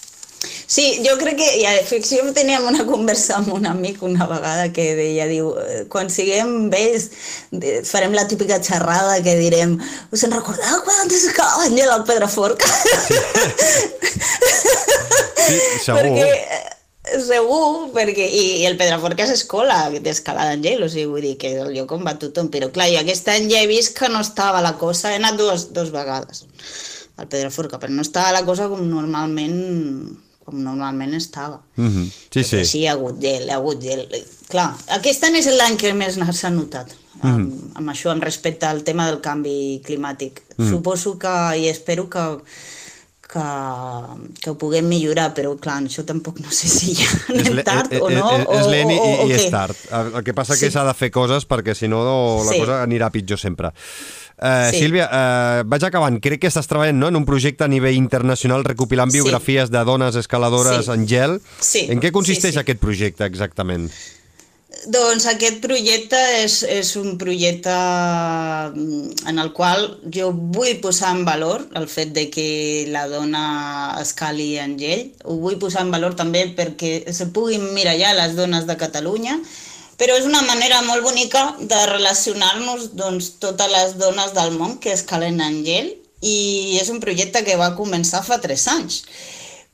Sí, 0.67 1.01
jo 1.05 1.13
crec 1.19 1.37
que, 1.37 1.47
i 1.59 1.65
a 1.69 1.73
ficció 1.85 2.23
teníem 2.33 2.65
una 2.65 2.85
conversa 2.87 3.37
amb 3.37 3.51
un 3.53 3.67
amic 3.69 4.01
una 4.03 4.25
vegada 4.29 4.71
que 4.73 4.87
deia, 4.97 5.27
diu, 5.29 5.51
eh, 5.61 5.83
quan 5.93 6.09
siguem 6.09 6.71
vells 6.73 7.11
farem 7.85 8.15
la 8.17 8.25
típica 8.27 8.57
xerrada 8.63 9.19
que 9.21 9.35
direm, 9.37 9.77
us 10.11 10.25
en 10.25 10.33
recordeu 10.33 10.81
quan 10.87 11.13
es 11.13 11.27
acaba 11.29 11.67
Àngel 11.67 11.91
al 11.93 12.05
Pedraforca? 12.09 12.71
Sí, 15.45 15.59
segur. 15.85 15.99
perquè, 15.99 16.29
eh, 16.57 17.19
segur, 17.21 17.91
perquè, 17.93 18.25
i, 18.25 18.43
i 18.63 18.65
el 18.65 18.79
Pedraforca 18.81 19.27
és 19.27 19.35
escola 19.35 19.77
d'escalada 19.93 20.57
en 20.57 20.65
gel, 20.65 20.81
o 20.81 20.89
sigui, 20.89 21.05
vull 21.11 21.27
dir 21.27 21.35
que 21.37 21.53
és 21.53 21.61
el 21.61 21.75
lloc 21.75 21.93
on 21.93 22.05
va 22.07 22.17
tothom, 22.17 22.49
però 22.49 22.71
clar, 22.73 22.89
jo 22.89 23.03
aquest 23.03 23.29
any 23.29 23.51
ja 23.53 23.61
he 23.61 23.69
vist 23.69 23.93
que 23.99 24.09
no 24.09 24.25
estava 24.25 24.65
la 24.65 24.73
cosa, 24.81 25.13
he 25.13 25.21
anat 25.21 25.37
dues, 25.37 25.69
dues 25.77 25.93
vegades 25.93 26.47
al 27.21 27.29
Pedraforca, 27.29 27.77
però 27.77 27.93
no 27.93 28.01
estava 28.01 28.33
la 28.33 28.41
cosa 28.47 28.65
com 28.71 28.81
normalment 28.89 30.24
com 30.45 30.59
normalment 30.63 31.13
estava. 31.17 31.59
Mm 31.75 31.87
-hmm. 31.89 32.05
Sí, 32.31 32.39
Perquè 32.39 32.43
sí. 32.43 32.65
sí, 32.65 32.79
hi 32.79 32.87
ha 32.87 32.91
hagut 32.93 33.19
gel, 33.21 33.43
hi 33.47 33.49
ha 33.51 33.55
hagut 33.55 33.81
gel. 33.81 34.07
Clar, 34.47 34.75
aquest 34.89 35.23
any 35.23 35.35
és 35.37 35.47
l'any 35.47 35.75
que 35.77 35.93
més 35.93 36.15
s'ha 36.31 36.49
notat, 36.51 36.87
amb, 37.21 37.39
Mhm. 37.39 37.71
amb 37.75 37.89
això, 37.89 38.11
amb 38.11 38.23
respecte 38.23 38.65
al 38.65 38.83
tema 38.83 39.07
del 39.07 39.19
canvi 39.21 39.81
climàtic. 39.83 40.41
Mhm. 40.57 40.69
Suposo 40.69 41.17
que, 41.17 41.57
i 41.57 41.67
espero 41.67 42.07
que, 42.09 42.37
que, 43.27 43.41
que 44.39 44.49
ho 44.51 44.57
puguem 44.57 44.87
millorar, 44.87 45.33
però 45.33 45.57
clar, 45.59 45.81
això 45.83 46.03
tampoc 46.05 46.39
no 46.39 46.51
sé 46.51 46.67
si 46.67 46.93
ja 46.95 47.07
anem 47.33 47.63
tard 47.63 47.91
és, 47.91 48.01
o 48.01 48.09
no, 48.09 48.29
és, 48.53 48.67
lent 48.67 48.91
i, 48.91 48.99
i 49.27 49.31
és 49.33 49.49
tard. 49.49 49.75
El 50.15 50.23
que 50.23 50.33
passa 50.33 50.53
que 50.53 50.67
Sí. 50.67 50.71
s'ha 50.71 50.83
de 50.85 50.93
fer 50.93 51.09
coses 51.11 51.47
perquè 51.47 51.73
si 51.73 51.87
no 51.87 52.03
la 52.45 52.51
Sí. 52.51 52.59
cosa 52.59 52.83
anirà 52.83 53.09
pitjor 53.11 53.39
sempre. 53.39 53.71
Uh, 54.35 54.69
Sí. 54.71 54.79
Sílvia, 54.83 55.05
uh, 55.07 55.63
vaig 55.63 55.83
acabant. 55.87 56.19
Crec 56.19 56.41
que 56.41 56.49
estàs 56.51 56.67
treballant 56.67 56.97
no? 56.99 57.07
en 57.07 57.15
un 57.15 57.23
projecte 57.25 57.63
a 57.63 57.69
nivell 57.71 57.95
internacional 57.95 58.65
recopilant 58.67 59.11
Sí. 59.11 59.21
biografies 59.21 59.71
de 59.71 59.83
dones 59.87 60.15
escaladores 60.15 60.85
Sí. 60.85 60.91
en 60.91 61.07
gel. 61.07 61.41
Sí, 61.61 61.85
En 61.89 62.01
què 62.01 62.11
consisteix 62.11 62.51
sí, 62.53 62.59
sí. 62.59 62.59
aquest 62.59 62.79
projecte 62.79 63.23
exactament? 63.25 63.89
Doncs 64.91 65.25
aquest 65.25 65.61
projecte 65.63 66.17
és, 66.43 66.61
és 66.67 66.89
un 66.99 67.17
projecte 67.17 67.71
mm, 67.71 69.27
en 69.31 69.39
el 69.39 69.51
qual 69.55 69.85
jo 70.13 70.31
vull 70.33 70.75
posar 70.83 71.13
en 71.15 71.23
valor 71.25 71.63
el 71.79 71.87
fet 71.87 72.11
de 72.13 72.27
que 72.29 72.85
la 72.91 73.07
dona 73.07 73.95
escali 74.01 74.57
en 74.59 74.77
gel. 74.77 75.13
Ho 75.23 75.37
vull 75.41 75.57
posar 75.61 75.85
en 75.87 75.91
valor 75.95 76.15
també 76.19 76.43
perquè 76.57 77.11
se 77.13 77.27
puguin 77.33 77.71
mirar 77.73 77.95
ja 77.97 78.13
les 78.13 78.35
dones 78.35 78.67
de 78.67 78.77
Catalunya, 78.77 79.39
però 79.99 80.17
és 80.19 80.27
una 80.27 80.41
manera 80.47 80.81
molt 80.87 81.03
bonica 81.05 81.45
de 81.59 81.85
relacionar-nos 81.91 82.91
doncs, 82.99 83.35
totes 83.39 83.71
les 83.71 83.95
dones 84.01 84.33
del 84.35 84.53
món 84.59 84.77
que 84.83 84.93
escalen 84.93 85.41
en 85.41 85.63
gel 85.65 85.93
i 86.21 86.77
és 86.81 86.91
un 86.91 87.01
projecte 87.03 87.43
que 87.45 87.59
va 87.59 87.75
començar 87.79 88.23
fa 88.25 88.41
tres 88.43 88.67
anys 88.71 89.03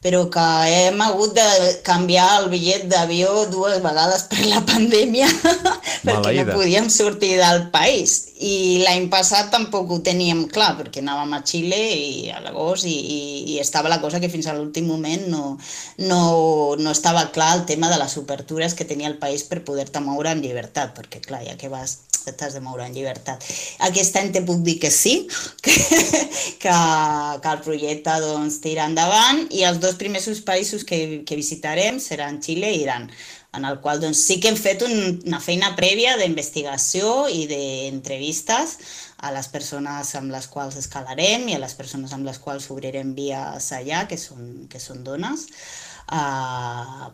però 0.01 0.23
que 0.33 0.43
hem 0.65 1.01
hagut 1.05 1.35
de 1.37 1.47
canviar 1.85 2.27
el 2.39 2.47
bitllet 2.49 2.87
d'avió 2.89 3.45
dues 3.53 3.77
vegades 3.83 4.25
per 4.31 4.47
la 4.49 4.63
pandèmia 4.65 5.27
perquè 6.07 6.33
no 6.39 6.55
podíem 6.55 6.89
sortir 6.89 7.35
del 7.37 7.67
país. 7.73 8.30
I 8.41 8.81
l'any 8.81 9.07
passat 9.13 9.51
tampoc 9.53 9.91
ho 9.93 9.99
teníem 10.01 10.47
clar, 10.49 10.73
perquè 10.79 11.03
anàvem 11.03 11.35
a 11.37 11.41
Xile 11.45 11.81
i 11.93 12.29
a 12.33 12.39
l'agost 12.41 12.87
i, 12.89 12.95
i, 12.95 13.19
i 13.53 13.59
estava 13.61 13.91
la 13.91 13.99
cosa 14.01 14.19
que 14.19 14.31
fins 14.33 14.47
a 14.49 14.55
l'últim 14.57 14.87
moment 14.89 15.27
no, 15.29 15.43
no, 16.01 16.21
no 16.79 16.93
estava 16.93 17.27
clar 17.35 17.51
el 17.59 17.65
tema 17.69 17.91
de 17.91 17.99
les 18.01 18.17
obertures 18.17 18.73
que 18.73 18.87
tenia 18.89 19.11
el 19.11 19.19
país 19.21 19.45
per 19.45 19.61
poder-te 19.67 20.01
moure 20.01 20.33
amb 20.33 20.45
llibertat, 20.45 20.95
perquè 20.97 21.21
clar, 21.21 21.43
ja 21.45 21.57
que 21.59 21.69
vas 21.69 21.99
t'has 22.21 22.53
de 22.53 22.61
moure 22.61 22.85
en 22.85 22.93
llibertat. 22.93 23.41
Aquest 23.87 24.17
any 24.19 24.29
te 24.33 24.43
puc 24.45 24.61
dir 24.65 24.77
que 24.81 24.91
sí, 24.93 25.27
que, 25.65 25.73
que, 26.61 26.75
que 27.41 27.53
el 27.53 27.61
projecte 27.65 28.17
doncs, 28.21 28.59
tira 28.61 28.85
endavant 28.89 29.47
i 29.49 29.65
els 29.69 29.81
dos 29.81 29.97
primers 30.01 30.29
països 30.45 30.85
que, 30.87 31.21
que 31.25 31.39
visitarem 31.39 31.99
seran 32.01 32.41
Xile 32.41 32.69
i 32.73 32.81
Iran 32.85 33.09
en 33.53 33.65
el 33.65 33.79
qual 33.79 33.99
doncs, 33.99 34.21
sí 34.23 34.39
que 34.39 34.47
hem 34.51 34.57
fet 34.57 34.83
un, 34.85 35.19
una 35.27 35.41
feina 35.43 35.73
prèvia 35.75 36.15
d'investigació 36.19 37.27
i 37.27 37.43
d'entrevistes 37.49 38.77
a 39.21 39.31
les 39.35 39.49
persones 39.51 40.15
amb 40.15 40.31
les 40.33 40.47
quals 40.49 40.77
escalarem 40.79 41.49
i 41.49 41.57
a 41.57 41.61
les 41.61 41.75
persones 41.77 42.13
amb 42.15 42.25
les 42.25 42.39
quals 42.41 42.69
obrirem 42.71 43.11
vies 43.17 43.71
allà, 43.75 44.05
que 44.07 44.17
són, 44.17 44.69
que 44.71 44.79
són 44.79 45.03
dones, 45.03 45.43
uh, 46.15 47.09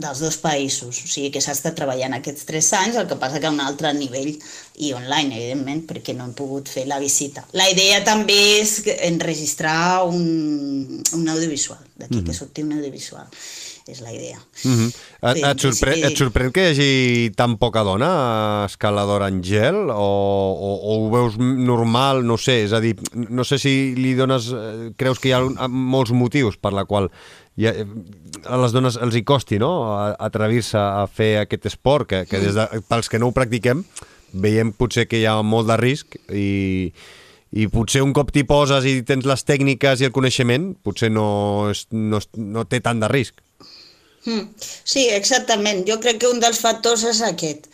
dels 0.00 0.22
dos 0.24 0.38
països. 0.42 1.02
O 1.04 1.10
sigui 1.12 1.30
que 1.34 1.42
s'ha 1.44 1.54
estat 1.54 1.76
treballant 1.78 2.16
aquests 2.16 2.48
tres 2.48 2.72
anys, 2.78 2.96
el 2.96 3.10
que 3.10 3.20
passa 3.20 3.38
que 3.38 3.50
a 3.50 3.52
un 3.52 3.60
altre 3.62 3.92
nivell 3.94 4.32
i 4.32 4.94
online, 4.96 5.36
evidentment, 5.36 5.84
perquè 5.92 6.16
no 6.16 6.26
hem 6.26 6.32
pogut 6.38 6.72
fer 6.72 6.86
la 6.88 6.98
visita. 7.02 7.44
La 7.52 7.68
idea 7.70 8.00
també 8.08 8.40
és 8.62 8.80
enregistrar 9.04 10.08
un, 10.08 10.96
un 11.12 11.28
audiovisual, 11.36 11.84
d'aquí 11.94 12.16
mm 12.16 12.18
-hmm. 12.18 12.26
que 12.26 12.40
surti 12.40 12.64
un 12.64 12.72
audiovisual 12.80 13.28
és 13.88 14.00
la 14.00 14.12
idea. 14.12 14.38
Mm 14.64 14.72
-hmm. 14.72 14.90
et, 15.30 15.42
et, 15.42 15.60
sorprèn, 15.60 16.04
et 16.04 16.16
sorprèn 16.16 16.52
que 16.52 16.62
hi 16.62 16.70
hagi 16.70 17.30
tan 17.36 17.56
poca 17.56 17.82
dona 17.82 18.64
escaladora 18.66 19.28
en 19.28 19.42
gel 19.42 19.90
o, 19.90 20.10
o, 20.68 20.70
o 20.82 21.06
ho 21.06 21.10
veus 21.10 21.38
normal, 21.38 22.24
no 22.24 22.36
sé, 22.36 22.64
és 22.64 22.72
a 22.72 22.80
dir, 22.80 22.96
no 23.12 23.44
sé 23.44 23.58
si 23.58 23.94
li 23.96 24.14
dones, 24.14 24.52
eh, 24.52 24.92
creus 24.96 25.18
que 25.18 25.28
hi 25.28 25.32
ha 25.32 25.68
molts 25.68 26.12
motius 26.12 26.56
per 26.56 26.72
la 26.72 26.84
qual 26.84 27.10
hi 27.56 27.66
ha, 27.66 27.72
a 28.44 28.56
les 28.56 28.72
dones 28.72 28.96
els 28.96 29.14
hi 29.14 29.24
costi 29.24 29.58
no? 29.58 29.72
atrevir-se 30.18 30.78
a 30.78 31.06
fer 31.06 31.38
aquest 31.38 31.66
esport, 31.66 32.08
que, 32.08 32.26
que 32.26 32.38
des 32.38 32.54
de, 32.54 32.68
pels 32.88 33.08
que 33.08 33.18
no 33.18 33.28
ho 33.28 33.32
practiquem 33.32 33.84
veiem 34.32 34.72
potser 34.72 35.06
que 35.08 35.20
hi 35.20 35.26
ha 35.28 35.36
molt 35.44 35.68
de 35.68 35.76
risc 35.76 36.16
i, 36.32 36.92
i 37.52 37.68
potser 37.72 38.02
un 38.04 38.14
cop 38.16 38.32
t'hi 38.32 38.44
poses 38.48 38.86
i 38.88 39.00
tens 39.06 39.28
les 39.28 39.44
tècniques 39.44 40.00
i 40.00 40.08
el 40.08 40.14
coneixement, 40.16 40.72
potser 40.84 41.12
no, 41.12 41.68
és, 41.72 41.84
no, 41.92 42.20
no 42.36 42.64
té 42.64 42.80
tant 42.80 43.02
de 43.02 43.10
risc. 43.12 43.42
Mm. 44.24 44.42
Sí, 44.84 45.08
exactament. 45.10 45.82
Jo 45.88 45.98
crec 46.02 46.20
que 46.22 46.30
un 46.30 46.40
dels 46.42 46.60
factors 46.62 47.02
és 47.10 47.22
aquest. 47.26 47.66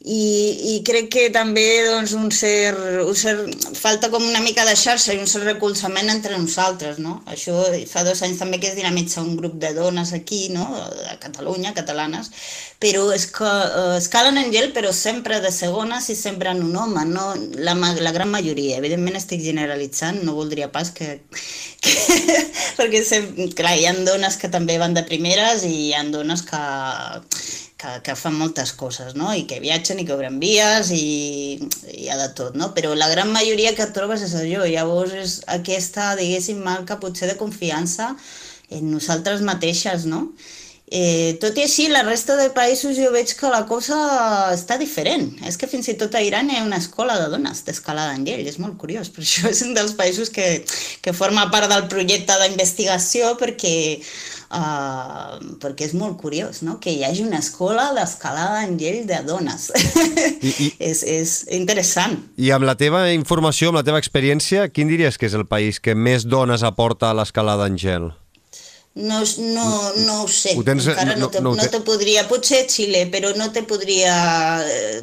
I, 0.00 0.76
i 0.76 0.78
crec 0.80 1.10
que 1.12 1.22
també 1.28 1.64
doncs, 1.84 2.14
un 2.16 2.30
cert, 2.32 2.78
un 3.04 3.16
cert, 3.20 3.66
falta 3.76 4.08
com 4.08 4.24
una 4.24 4.40
mica 4.40 4.64
de 4.64 4.72
xarxa 4.72 5.12
i 5.12 5.20
un 5.20 5.28
cert 5.28 5.44
recolzament 5.44 6.08
entre 6.08 6.38
nosaltres, 6.40 6.96
no? 7.04 7.18
Això 7.28 7.66
fa 7.90 8.00
dos 8.06 8.22
anys 8.24 8.40
també 8.40 8.56
que 8.62 8.70
es 8.70 8.78
dinamitza 8.78 9.20
un 9.20 9.36
grup 9.36 9.58
de 9.60 9.74
dones 9.76 10.14
aquí, 10.16 10.48
no?, 10.56 10.64
a 11.04 11.18
Catalunya, 11.20 11.74
catalanes, 11.76 12.32
però 12.80 13.10
és 13.12 13.26
que 13.28 13.44
eh, 13.44 13.98
escalen 13.98 14.40
en 14.40 14.48
gel 14.54 14.70
però 14.72 14.88
sempre 14.96 15.42
de 15.44 15.52
segones 15.52 16.08
i 16.08 16.16
sempre 16.16 16.54
en 16.56 16.64
un 16.64 16.80
home, 16.80 17.04
no? 17.04 17.34
La, 17.60 17.76
la 17.76 18.16
gran 18.16 18.32
majoria, 18.32 18.80
evidentment 18.80 19.20
estic 19.20 19.44
generalitzant, 19.44 20.24
no 20.24 20.38
voldria 20.38 20.72
pas 20.72 20.94
que... 20.96 21.18
que 21.84 21.96
perquè, 22.80 23.04
sempre, 23.04 23.50
clar, 23.52 23.76
hi 23.76 23.84
ha 23.84 23.92
dones 24.00 24.40
que 24.40 24.48
també 24.48 24.80
van 24.80 24.96
de 24.96 25.04
primeres 25.04 25.68
i 25.68 25.74
hi 25.90 25.92
ha 25.92 26.06
dones 26.08 26.40
que, 26.48 26.64
que, 27.80 27.96
que 28.04 28.16
fan 28.18 28.36
moltes 28.36 28.72
coses, 28.76 29.14
no? 29.16 29.32
I 29.34 29.46
que 29.48 29.60
viatgen 29.62 30.00
i 30.00 30.06
que 30.06 30.14
obren 30.14 30.38
vies 30.42 30.92
i, 30.92 31.58
i 31.88 32.04
hi 32.04 32.08
ha 32.12 32.18
de 32.20 32.28
tot, 32.36 32.56
no? 32.60 32.70
Però 32.76 32.92
la 32.98 33.08
gran 33.12 33.32
majoria 33.32 33.74
que 33.78 33.88
trobes 33.96 34.24
és 34.26 34.36
allò, 34.36 34.66
llavors 34.68 35.16
és 35.16 35.40
aquesta, 35.58 36.12
diguéssim, 36.20 36.60
marca 36.64 37.00
potser 37.00 37.30
de 37.30 37.38
confiança 37.40 38.12
en 38.70 38.90
nosaltres 38.92 39.44
mateixes, 39.46 40.06
no? 40.06 40.28
Eh, 40.90 41.38
tot 41.38 41.54
i 41.54 41.62
així, 41.62 41.84
la 41.86 42.02
resta 42.02 42.34
de 42.34 42.48
països 42.50 42.96
jo 42.98 43.12
veig 43.14 43.30
que 43.38 43.50
la 43.52 43.62
cosa 43.68 43.96
està 44.50 44.74
diferent. 44.78 45.28
És 45.46 45.54
que 45.56 45.68
fins 45.70 45.86
i 45.88 45.94
tot 45.98 46.16
a 46.18 46.22
Iran 46.26 46.50
hi 46.50 46.58
ha 46.58 46.64
una 46.66 46.80
escola 46.82 47.14
de 47.20 47.28
dones 47.30 47.62
d'escalada 47.66 48.16
en 48.18 48.24
gel, 48.26 48.42
és 48.50 48.58
molt 48.58 48.74
curiós, 48.80 49.12
per 49.14 49.22
això 49.22 49.46
és 49.54 49.62
un 49.62 49.76
dels 49.76 49.94
països 49.94 50.34
que, 50.34 50.48
que 51.00 51.14
forma 51.14 51.46
part 51.54 51.70
del 51.70 51.86
projecte 51.92 52.34
d'investigació 52.42 53.36
perquè, 53.38 54.02
uh, 54.50 55.38
perquè 55.62 55.86
és 55.88 55.94
molt 55.96 56.18
curiós 56.20 56.62
no? 56.66 56.78
que 56.82 56.92
hi 56.92 57.04
hagi 57.06 57.24
una 57.26 57.40
escola 57.40 57.90
d'escalada 57.96 58.64
en 58.66 58.76
gel 58.80 59.04
de 59.08 59.20
dones. 59.26 59.70
I, 60.42 60.54
i, 60.66 60.70
és, 60.90 61.02
és 61.06 61.36
interessant. 61.56 62.18
I 62.36 62.52
amb 62.56 62.66
la 62.68 62.76
teva 62.80 63.06
informació, 63.14 63.70
amb 63.70 63.80
la 63.80 63.86
teva 63.86 64.00
experiència, 64.02 64.68
quin 64.74 64.90
diries 64.90 65.18
que 65.18 65.30
és 65.30 65.36
el 65.38 65.46
país 65.50 65.80
que 65.80 65.94
més 65.94 66.26
dones 66.26 66.66
aporta 66.66 67.10
a 67.10 67.16
l'escalada 67.16 67.70
en 67.70 67.78
gel? 67.80 68.10
No, 69.00 69.20
no, 69.38 69.66
no 70.04 70.14
ho 70.22 70.28
sé, 70.28 70.52
ho 70.58 70.64
tens, 70.66 70.86
encara 70.92 71.14
no, 71.14 71.24
no, 71.24 71.28
te, 71.32 71.40
no, 71.40 71.54
no 71.56 71.66
te 71.72 71.80
podria, 71.86 72.26
potser 72.28 72.66
Xile, 72.68 73.06
però 73.12 73.30
no 73.38 73.46
te 73.54 73.62
podria, 73.64 74.14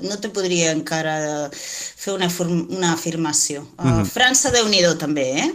no 0.04 0.20
te 0.22 0.30
podria 0.34 0.72
encara 0.76 1.16
fer 1.54 2.14
una, 2.14 2.30
una 2.78 2.92
afirmació. 2.94 3.64
Uh, 3.78 3.88
mm 3.88 3.94
-hmm. 3.94 4.12
França, 4.14 4.52
déu 4.52 4.68
nhi 4.68 4.84
també, 5.00 5.28
eh? 5.46 5.50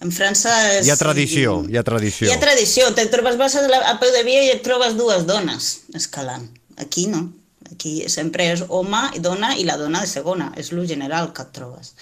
En 0.00 0.10
França... 0.12 0.50
És, 0.78 0.86
hi 0.86 0.90
ha 0.90 0.96
tradició, 0.96 1.64
hi 1.68 1.76
ha 1.76 1.82
tradició. 1.82 2.28
Hi 2.28 2.32
ha 2.32 2.40
tradició, 2.40 2.94
te 2.94 3.06
trobes, 3.06 3.36
vas 3.36 3.56
a, 3.56 3.66
la, 3.66 3.78
a 3.90 3.98
peu 3.98 4.12
de 4.12 4.22
via 4.22 4.42
i 4.44 4.50
et 4.50 4.62
trobes 4.62 4.94
dues 4.96 5.26
dones 5.26 5.80
escalant. 5.94 6.48
Aquí 6.76 7.06
no. 7.06 7.32
Aquí 7.72 7.92
sempre 8.08 8.48
és 8.54 8.64
home 8.68 9.02
i 9.16 9.20
dona 9.24 9.54
i 9.56 9.66
la 9.68 9.76
dona 9.80 10.02
de 10.04 10.10
segona, 10.10 10.52
és 10.56 10.72
lo 10.72 10.86
general 10.88 11.32
que 11.36 11.44
et 11.44 11.52
trobes. 11.56 11.92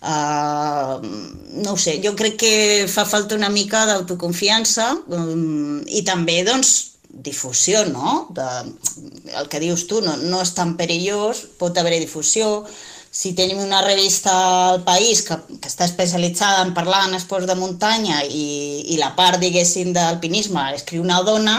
Uh, 0.00 1.00
no 1.60 1.74
ho 1.74 1.80
sé, 1.80 1.98
jo 2.04 2.14
crec 2.16 2.38
que 2.40 2.52
fa 2.88 3.04
falta 3.08 3.36
una 3.36 3.50
mica 3.52 3.84
d'autoconfiança 3.88 4.94
um, 5.12 5.82
i 5.84 6.00
també, 6.06 6.38
doncs, 6.46 6.70
difusió, 7.10 7.84
no? 7.90 8.28
De, 8.36 8.46
el 9.40 9.50
que 9.50 9.60
dius 9.60 9.86
tu, 9.90 10.00
no, 10.04 10.16
no 10.16 10.40
és 10.44 10.54
tan 10.56 10.76
perillós, 10.78 11.42
pot 11.58 11.76
haver 11.76 11.98
difusió, 11.98 12.64
si 13.10 13.32
tenim 13.34 13.58
una 13.58 13.82
revista 13.82 14.32
al 14.70 14.84
país 14.86 15.24
que, 15.26 15.34
que 15.58 15.68
està 15.68 15.84
especialitzada 15.88 16.62
en 16.62 16.72
parlar 16.74 17.08
en 17.08 17.16
esports 17.18 17.48
de 17.50 17.56
muntanya 17.58 18.22
i, 18.22 18.46
i 18.94 19.00
la 19.00 19.10
part, 19.18 19.40
diguéssim, 19.42 19.90
d'alpinisme 19.96 20.68
escriu 20.76 21.02
una 21.02 21.18
dona, 21.26 21.58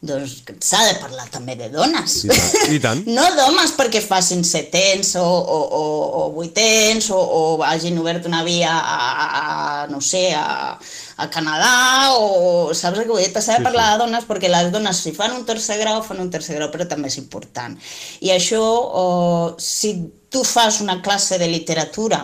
doncs 0.00 0.44
s'ha 0.62 0.84
de 0.86 0.92
parlar 1.02 1.24
també 1.32 1.56
de 1.58 1.66
dones. 1.72 2.20
I 2.22 2.30
tant. 2.30 2.74
I 2.76 2.78
tant. 2.82 3.00
no 3.16 3.24
d'homes 3.34 3.72
perquè 3.74 3.98
facin 4.04 4.44
setens 4.46 5.16
o, 5.18 5.24
o, 5.26 5.58
o, 5.78 5.82
o 6.20 6.22
vuitens 6.36 7.08
o, 7.10 7.18
o 7.18 7.40
hagin 7.66 7.98
obert 7.98 8.28
una 8.30 8.44
via 8.46 8.76
a, 8.78 8.98
a, 8.98 9.26
a 9.32 9.86
no 9.90 9.98
sé, 9.98 10.28
a, 10.38 10.78
a 11.18 11.26
Canadà 11.34 11.72
o 12.14 12.70
saps 12.78 13.00
què 13.02 13.08
vull 13.10 13.24
dir? 13.24 13.32
S'ha 13.34 13.58
de 13.58 13.66
parlar 13.66 13.88
sí, 13.88 13.90
sí. 13.90 13.96
de 13.96 14.04
dones 14.04 14.28
perquè 14.30 14.52
les 14.52 14.70
dones 14.74 15.02
si 15.02 15.14
fan 15.16 15.34
un 15.34 15.42
tercer 15.48 15.80
grau 15.82 15.98
fan 16.06 16.22
un 16.22 16.30
tercer 16.30 16.60
grau 16.60 16.70
però 16.70 16.86
també 16.86 17.10
és 17.10 17.18
important. 17.18 17.74
I 18.22 18.30
això, 18.36 18.62
oh, 18.62 19.56
si 19.58 19.96
tu 20.30 20.44
fas 20.44 20.78
una 20.84 21.00
classe 21.02 21.40
de 21.42 21.48
literatura 21.50 22.22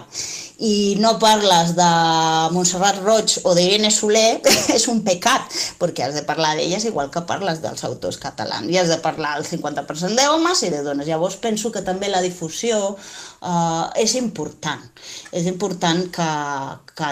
i 0.59 0.95
no 1.03 1.17
parles 1.19 1.73
de 1.75 1.89
Montserrat 2.55 3.01
Roig 3.03 3.39
o 3.43 3.55
d'Irene 3.57 3.91
Soler, 3.91 4.39
és 4.77 4.87
un 4.93 5.03
pecat, 5.07 5.51
perquè 5.81 6.07
has 6.07 6.15
de 6.15 6.25
parlar 6.27 6.55
d'elles 6.55 6.87
igual 6.87 7.11
que 7.11 7.25
parles 7.27 7.63
dels 7.65 7.83
autors 7.89 8.21
catalans. 8.23 8.71
I 8.71 8.79
has 8.79 8.93
de 8.93 9.01
parlar 9.03 9.37
el 9.41 9.49
50% 9.49 10.15
d'homes 10.15 10.63
i 10.63 10.71
de 10.71 10.83
dones. 10.87 11.09
Llavors 11.11 11.41
penso 11.43 11.73
que 11.75 11.83
també 11.83 12.11
la 12.13 12.23
difusió 12.23 12.95
uh, 12.95 13.87
és 13.99 14.15
important. 14.21 14.85
És 15.33 15.51
important 15.51 16.07
que, 16.15 16.31
que 16.95 17.11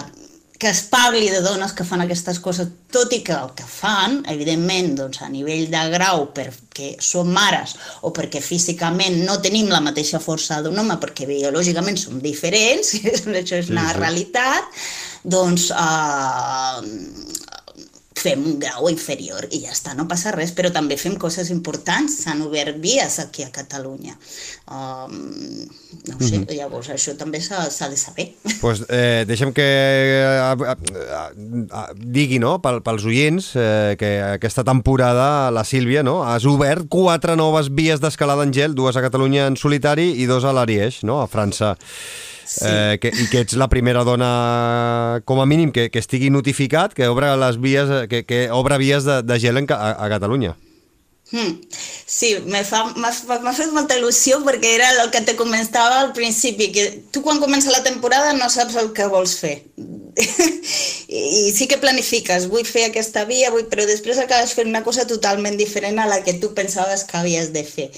que 0.63 0.71
es 0.71 0.85
parli 0.87 1.27
de 1.27 1.41
dones 1.43 1.73
que 1.75 1.83
fan 1.83 2.05
aquestes 2.05 2.39
coses, 2.39 2.69
tot 2.95 3.11
i 3.17 3.19
que 3.27 3.35
el 3.35 3.49
que 3.59 3.65
fan, 3.67 4.21
evidentment, 4.31 4.93
doncs, 5.01 5.19
a 5.27 5.31
nivell 5.33 5.65
de 5.73 5.81
grau, 5.91 6.29
perquè 6.37 6.93
som 7.03 7.33
mares 7.35 7.75
o 8.07 8.13
perquè 8.15 8.39
físicament 8.39 9.25
no 9.27 9.41
tenim 9.43 9.73
la 9.73 9.83
mateixa 9.83 10.23
força 10.23 10.61
d'un 10.63 10.79
home, 10.79 11.01
perquè 11.03 11.27
biològicament 11.27 11.99
som 11.99 12.23
diferents, 12.23 12.95
això 13.43 13.59
és 13.59 13.73
una 13.75 13.89
sí, 13.89 13.97
sí. 13.97 13.99
realitat, 13.99 14.79
doncs 15.35 15.67
eh, 15.75 17.51
fem 18.23 18.45
un 18.47 18.59
grau 18.63 18.89
inferior 18.91 19.47
i 19.51 19.63
ja 19.65 19.73
està, 19.75 19.97
no 19.99 20.07
passa 20.11 20.33
res, 20.35 20.53
però 20.55 20.71
també 20.75 20.99
fem 21.01 21.17
coses 21.21 21.51
importants, 21.55 22.21
s'han 22.23 22.43
obert 22.47 22.79
vies 22.83 23.19
aquí 23.23 23.45
a 23.47 23.51
Catalunya. 23.55 24.15
Um, 24.71 25.67
no 26.07 26.17
sé, 26.19 26.39
mm 26.39 26.45
-hmm. 26.45 26.57
llavors 26.57 26.91
això 26.91 27.17
també 27.17 27.41
s'ha 27.41 27.89
de 27.89 27.97
saber. 27.97 28.35
Pues, 28.61 28.85
eh, 28.89 29.25
deixem 29.27 29.53
que 29.53 29.63
eh, 29.63 30.55
eh, 30.55 31.95
digui 31.97 32.39
no, 32.39 32.61
pel, 32.63 32.83
pels 32.83 33.05
oients 33.05 33.57
eh, 33.57 33.97
que 33.99 34.21
aquesta 34.23 34.65
temporada 34.65 35.51
la 35.51 35.65
Sílvia 35.65 36.03
no, 36.03 36.23
has 36.25 36.45
obert 36.45 36.87
quatre 36.89 37.37
noves 37.37 37.69
vies 37.71 38.01
d'escalada 38.01 38.45
en 38.45 38.53
gel, 38.53 38.75
dues 38.75 38.97
a 38.97 39.03
Catalunya 39.03 39.47
en 39.47 39.57
solitari 39.57 40.13
i 40.23 40.27
dos 40.27 40.45
a 40.45 40.53
l'Ariège, 40.53 41.03
no, 41.03 41.21
a 41.21 41.27
França 41.27 41.77
sí. 42.59 42.67
eh, 42.69 42.99
que, 43.01 43.13
i 43.13 43.29
que 43.33 43.45
ets 43.45 43.57
la 43.61 43.71
primera 43.73 44.05
dona, 44.05 45.23
com 45.29 45.41
a 45.43 45.47
mínim, 45.47 45.73
que, 45.73 45.89
que 45.93 46.03
estigui 46.03 46.31
notificat, 46.31 46.97
que 46.97 47.09
obre 47.09 47.31
les 47.41 47.61
vies, 47.61 47.91
que, 48.11 48.25
que 48.29 48.45
obre 48.53 48.79
vies 48.83 49.09
de, 49.09 49.23
de 49.23 49.41
gel 49.41 49.63
en, 49.63 49.71
a, 49.73 49.97
a 49.97 50.13
Catalunya. 50.13 50.57
Hmm. 51.33 51.63
Sí, 52.05 52.35
m'ha 52.45 52.61
fet 52.61 53.71
molta 53.73 53.97
il·lusió 53.97 54.43
perquè 54.45 54.75
era 54.77 54.91
el 55.01 55.09
que 55.15 55.23
te 55.25 55.33
comentava 55.37 56.03
al 56.03 56.11
principi, 56.13 56.69
que 56.75 56.85
tu 57.11 57.23
quan 57.25 57.41
comença 57.41 57.73
la 57.73 57.81
temporada 57.87 58.35
no 58.37 58.51
saps 58.53 58.77
el 58.77 58.91
que 58.93 59.07
vols 59.09 59.39
fer. 59.41 59.55
I 61.09 61.53
sí 61.57 61.69
que 61.71 61.81
planifiques, 61.81 62.51
vull 62.53 62.69
fer 62.69 62.85
aquesta 62.91 63.25
via, 63.25 63.49
vull... 63.55 63.65
però 63.73 63.89
després 63.89 64.21
acabes 64.21 64.53
fent 64.59 64.69
una 64.69 64.85
cosa 64.85 65.09
totalment 65.09 65.57
diferent 65.57 66.03
a 66.03 66.09
la 66.11 66.21
que 66.27 66.37
tu 66.43 66.53
pensaves 66.59 67.07
que 67.09 67.17
havies 67.23 67.49
de 67.57 67.65
fer. 67.65 67.89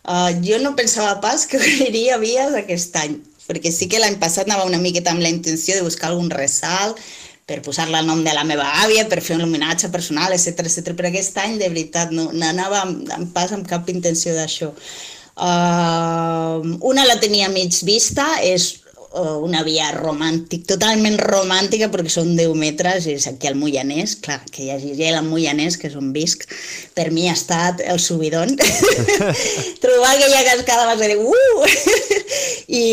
Uh, 0.00 0.34
jo 0.42 0.58
no 0.58 0.74
pensava 0.74 1.20
pas 1.22 1.46
que 1.46 1.58
obriria 1.62 2.18
vies 2.18 2.58
aquest 2.58 2.98
any, 2.98 3.20
perquè 3.50 3.74
sí 3.74 3.90
que 3.90 3.98
l'any 3.98 4.20
passat 4.22 4.46
anava 4.46 4.68
una 4.68 4.78
miqueta 4.78 5.10
amb 5.10 5.24
la 5.26 5.32
intenció 5.34 5.74
de 5.74 5.84
buscar 5.86 6.12
algun 6.12 6.30
ressalt, 6.30 7.02
per 7.50 7.58
posar-la 7.66 7.98
al 7.98 8.06
nom 8.06 8.22
de 8.22 8.32
la 8.36 8.46
meva 8.46 8.68
àvia, 8.84 9.08
per 9.10 9.18
fer 9.26 9.34
un 9.34 9.42
homenatge 9.48 9.90
personal, 9.90 10.30
etc 10.36 10.62
etc. 10.68 10.92
però 10.94 11.10
aquest 11.10 11.40
any, 11.42 11.58
de 11.58 11.66
veritat, 11.72 12.14
no, 12.14 12.28
no 12.30 12.46
anava 12.46 12.84
amb, 12.84 13.10
amb 13.16 13.32
pas 13.34 13.50
amb 13.56 13.66
cap 13.66 13.90
intenció 13.90 14.36
d'això. 14.36 14.70
Uh, 15.40 16.76
una 16.86 17.06
la 17.08 17.16
tenia 17.18 17.48
mig 17.50 17.74
vista, 17.88 18.28
és 18.44 18.76
una 19.12 19.64
via 19.66 19.90
romàntic, 19.90 20.62
totalment 20.70 21.16
romàntica 21.18 21.88
perquè 21.90 22.12
són 22.12 22.36
10 22.38 22.54
metres, 22.54 23.08
és 23.10 23.26
aquí 23.26 23.48
al 23.48 23.56
Moianès, 23.58 24.14
clar, 24.22 24.38
que 24.46 24.62
hi 24.62 24.70
hagi 24.70 24.94
gel 24.94 25.18
al 25.18 25.26
Moianès, 25.26 25.76
que 25.76 25.88
és 25.88 25.96
on 25.98 26.12
visc, 26.14 26.46
per 26.94 27.10
mi 27.10 27.26
ha 27.28 27.34
estat 27.34 27.82
el 27.82 27.98
subidon. 27.98 28.54
Trobar 29.82 30.12
aquella 30.14 30.44
cascada 30.46 30.86
va 30.86 30.96
ser 31.00 31.10
de 31.10 31.18
uh! 31.18 31.66
I, 32.70 32.84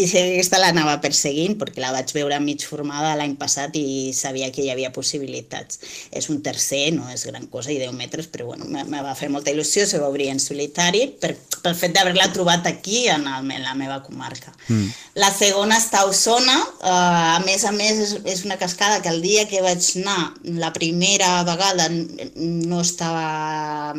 i 0.00 0.04
sí, 0.08 0.20
aquesta 0.22 0.60
l'anava 0.62 0.94
perseguint 1.02 1.58
perquè 1.60 1.82
la 1.82 1.92
vaig 1.92 2.12
veure 2.16 2.38
mig 2.40 2.64
formada 2.64 3.12
l'any 3.18 3.34
passat 3.40 3.76
i 3.76 4.14
sabia 4.16 4.48
que 4.54 4.64
hi 4.64 4.70
havia 4.72 4.92
possibilitats. 4.94 5.82
És 6.10 6.30
un 6.32 6.40
tercer, 6.44 6.86
no 6.96 7.10
és 7.12 7.26
gran 7.28 7.44
cosa, 7.52 7.72
i 7.74 7.76
10 7.82 7.92
metres, 7.98 8.30
però 8.32 8.48
bueno, 8.48 8.64
me 8.68 9.02
va 9.04 9.16
fer 9.18 9.28
molta 9.32 9.52
il·lusió, 9.52 9.84
se 9.86 10.00
va 10.00 10.08
obrir 10.08 10.30
en 10.32 10.40
solitari 10.40 11.04
per, 11.20 11.34
pel 11.62 11.76
fet 11.76 11.92
d'haver-la 11.96 12.30
trobat 12.32 12.66
aquí, 12.70 13.04
en, 13.12 13.28
el, 13.28 13.52
en 13.58 13.66
la 13.66 13.76
meva 13.76 14.00
comarca. 14.06 14.56
Mm 14.68 14.88
la 15.18 15.30
segona 15.34 15.78
està 15.80 16.02
a 16.04 16.08
Osona, 16.08 16.56
uh, 16.62 17.36
a 17.36 17.38
més 17.44 17.64
a 17.66 17.72
més 17.74 18.02
és, 18.04 18.14
és 18.32 18.44
una 18.46 18.58
cascada 18.60 19.00
que 19.02 19.10
el 19.10 19.22
dia 19.24 19.46
que 19.50 19.62
vaig 19.64 19.82
anar 19.98 20.18
la 20.62 20.72
primera 20.74 21.42
vegada 21.48 21.88
no 21.90 22.82
estava 22.84 23.94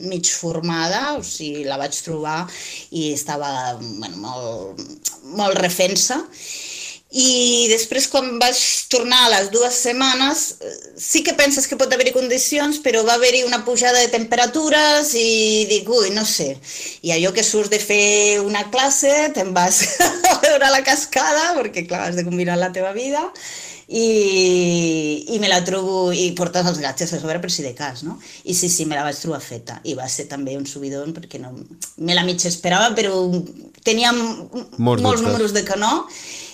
mig 0.00 0.28
formada, 0.32 1.14
o 1.18 1.22
sigui, 1.26 1.64
la 1.68 1.78
vaig 1.80 1.96
trobar 2.04 2.42
i 2.90 3.12
estava 3.12 3.76
bueno, 3.78 4.16
molt, 4.16 5.08
molt 5.36 5.58
refensa. 5.60 6.22
I 7.12 7.68
després 7.68 8.06
quan 8.08 8.38
vaig 8.40 8.56
tornar 8.88 9.18
a 9.26 9.30
les 9.34 9.50
dues 9.52 9.74
setmanes 9.84 10.44
sí 10.96 11.20
que 11.20 11.34
penses 11.36 11.66
que 11.68 11.76
pot 11.76 11.92
haver-hi 11.92 12.14
condicions 12.14 12.78
però 12.80 13.02
va 13.04 13.18
haver-hi 13.18 13.42
una 13.44 13.58
pujada 13.66 14.00
de 14.00 14.08
temperatures 14.08 15.10
i 15.12 15.66
dic, 15.68 15.90
ui, 15.92 16.08
no 16.16 16.24
sé 16.24 16.54
i 17.04 17.12
allò 17.12 17.34
que 17.36 17.44
surts 17.44 17.68
de 17.68 17.82
fer 17.84 18.40
una 18.40 18.64
classe 18.72 19.12
te'n 19.36 19.52
vas 19.52 19.82
a 20.32 20.38
veure 20.40 20.72
la 20.72 20.80
cascada 20.86 21.50
perquè 21.58 21.84
clar, 21.84 22.06
has 22.08 22.16
de 22.16 22.24
combinar 22.24 22.56
la 22.56 22.72
teva 22.72 22.94
vida 22.96 23.26
i, 23.88 24.06
i 25.34 25.38
me 25.42 25.50
la 25.50 25.62
trobo 25.66 26.12
i 26.12 26.30
portes 26.38 26.66
els 26.68 26.80
gatges 26.82 27.12
a 27.12 27.20
sobre 27.20 27.40
per 27.42 27.50
si 27.52 27.64
de 27.64 27.74
cas, 27.78 28.04
no? 28.06 28.18
I 28.44 28.54
sí, 28.54 28.70
sí, 28.72 28.86
me 28.86 28.98
la 28.98 29.06
vaig 29.06 29.18
trobar 29.20 29.42
feta 29.44 29.80
i 29.84 29.96
va 29.98 30.08
ser 30.08 30.28
també 30.30 30.56
un 30.58 30.66
subidon 30.68 31.14
perquè 31.16 31.40
no, 31.42 31.54
me 31.98 32.14
la 32.16 32.26
mig 32.26 32.44
esperava 32.48 32.92
però 32.96 33.16
tenia 33.82 34.12
molts, 34.14 35.02
molts 35.02 35.22
números 35.24 35.54
de 35.56 35.64
canó 35.66 35.92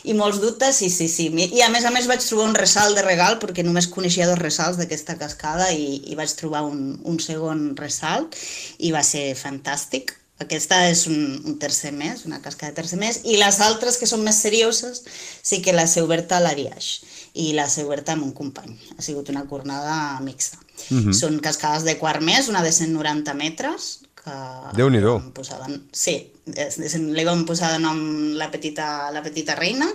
i 0.08 0.14
molts 0.16 0.38
dubtes, 0.40 0.78
sí, 0.78 0.88
sí, 0.90 1.08
sí. 1.10 1.28
I 1.28 1.62
a 1.64 1.68
més 1.72 1.84
a 1.84 1.92
més 1.92 2.06
vaig 2.08 2.22
trobar 2.24 2.46
un 2.48 2.56
ressalt 2.56 2.96
de 2.96 3.04
regal, 3.04 3.36
perquè 3.42 3.64
només 3.66 3.90
coneixia 3.92 4.28
dos 4.30 4.38
ressalts 4.40 4.78
d'aquesta 4.80 5.18
cascada 5.20 5.68
i, 5.74 5.98
i 6.08 6.16
vaig 6.16 6.32
trobar 6.38 6.62
un, 6.64 6.96
un 7.04 7.18
segon 7.20 7.74
ressalt 7.76 8.38
i 8.78 8.94
va 8.94 9.02
ser 9.04 9.34
fantàstic. 9.36 10.14
Aquesta 10.38 10.84
és 10.86 11.06
un, 11.10 11.18
un 11.44 11.56
tercer 11.58 11.90
mes, 11.92 12.24
una 12.26 12.38
cascada 12.42 12.70
de 12.70 12.78
tercer 12.78 12.98
mes, 13.00 13.20
i 13.26 13.38
les 13.40 13.58
altres, 13.64 13.98
que 13.98 14.06
són 14.06 14.22
més 14.22 14.38
serioses, 14.38 15.02
sí 15.42 15.58
que 15.64 15.74
les 15.74 15.96
he 15.96 16.04
obert 16.06 16.30
a 16.32 16.38
l'Ariaix 16.42 16.90
i 17.38 17.50
les 17.56 17.76
he 17.78 17.84
obert 17.86 18.08
amb 18.14 18.26
un 18.26 18.32
company. 18.34 18.76
Ha 18.96 19.02
sigut 19.02 19.30
una 19.34 19.44
jornada 19.50 20.18
mixta. 20.22 20.58
Uh 20.58 20.94
mhm. 20.94 21.08
-huh. 21.08 21.14
Són 21.14 21.40
cascades 21.40 21.84
de 21.84 21.98
quart 21.98 22.22
mes, 22.22 22.48
una 22.48 22.62
de 22.62 22.72
190 22.72 23.34
metres, 23.34 24.00
que 24.14 24.34
déu 24.76 24.90
nhi 24.90 25.00
posada, 25.34 25.66
sí, 25.92 26.32
li 26.54 27.24
vam 27.26 27.44
posar 27.48 27.72
de 27.74 27.82
nom 27.82 27.98
la 28.38 28.50
petita, 28.50 29.10
la 29.14 29.22
petita 29.22 29.56
reina. 29.58 29.88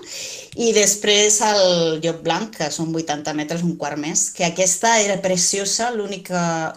I 0.56 0.72
després 0.76 1.39
el 1.47 1.99
llop 2.04 2.24
blanc, 2.26 2.56
que 2.58 2.70
són 2.72 2.93
80 2.95 3.34
metres, 3.38 3.66
un 3.66 3.76
quart 3.78 3.99
més, 3.99 4.30
que 4.36 4.45
aquesta 4.47 4.97
era 5.01 5.20
preciosa, 5.22 5.91
l'única... 5.91 6.74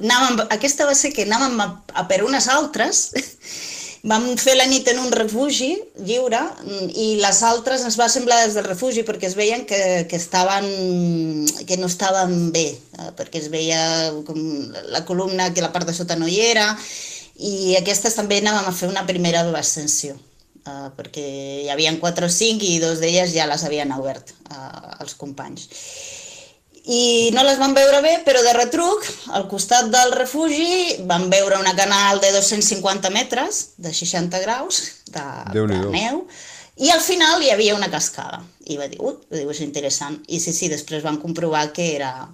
Aquesta 0.50 0.86
va 0.88 0.94
ser 0.94 1.12
que 1.12 1.26
anàvem 1.26 1.58
a, 1.60 1.70
a 1.94 2.06
per 2.08 2.22
unes 2.26 2.48
altres. 2.52 3.08
Vam 4.06 4.26
fer 4.38 4.54
la 4.54 4.68
nit 4.70 4.86
en 4.92 5.00
un 5.02 5.10
refugi 5.10 5.72
lliure 6.06 6.38
i 6.94 7.06
les 7.18 7.40
altres 7.42 7.82
ens 7.82 7.96
va 7.98 8.06
semblar 8.12 8.36
des 8.44 8.54
del 8.54 8.68
refugi 8.68 9.02
perquè 9.06 9.26
es 9.26 9.34
veien 9.34 9.64
que, 9.66 9.80
que, 10.06 10.20
estaven, 10.20 10.68
que 11.66 11.78
no 11.80 11.88
estaven 11.90 12.52
bé, 12.54 12.68
eh, 12.76 13.08
perquè 13.18 13.40
es 13.42 13.48
veia 13.50 13.80
com 14.28 14.38
la 14.94 15.02
columna 15.08 15.50
que 15.50 15.64
la 15.64 15.72
part 15.74 15.90
de 15.90 15.96
sota 15.96 16.14
no 16.14 16.30
hi 16.30 16.38
era 16.52 16.68
i 17.38 17.76
aquestes 17.76 18.16
també 18.16 18.40
anàvem 18.40 18.68
a 18.68 18.74
fer 18.74 18.88
una 18.88 19.04
primera 19.08 19.44
ascensió, 19.58 20.16
uh, 20.16 20.88
perquè 20.96 21.24
hi 21.64 21.70
havia 21.72 21.92
4 22.00 22.26
o 22.26 22.32
5 22.32 22.64
i 22.64 22.78
dos 22.80 23.00
d'elles 23.02 23.32
ja 23.34 23.48
les 23.50 23.64
havien 23.64 23.92
obert 23.92 24.32
uh, 24.50 24.96
els 25.00 25.14
companys. 25.14 25.68
I 26.86 27.32
no 27.34 27.42
les 27.42 27.58
van 27.58 27.74
veure 27.74 27.98
bé, 28.00 28.20
però 28.24 28.40
de 28.46 28.52
retruc, 28.54 29.02
al 29.34 29.48
costat 29.50 29.88
del 29.90 30.12
refugi, 30.14 31.02
van 31.10 31.26
veure 31.30 31.58
una 31.58 31.74
canal 31.74 32.20
de 32.22 32.30
250 32.30 33.10
metres, 33.10 33.72
de 33.76 33.92
60 33.92 34.38
graus, 34.44 34.82
de, 35.10 35.24
de 35.50 35.80
neu, 35.90 36.22
i 36.76 36.92
al 36.94 37.00
final 37.02 37.42
hi 37.42 37.50
havia 37.50 37.74
una 37.74 37.90
cascada. 37.90 38.38
I 38.70 38.78
va 38.78 38.86
dir, 38.92 39.00
ui, 39.02 39.16
és 39.42 39.62
interessant. 39.64 40.20
I 40.28 40.38
sí, 40.38 40.54
sí, 40.54 40.70
després 40.70 41.02
van 41.02 41.18
comprovar 41.18 41.72
que, 41.74 41.88
era, 41.96 42.28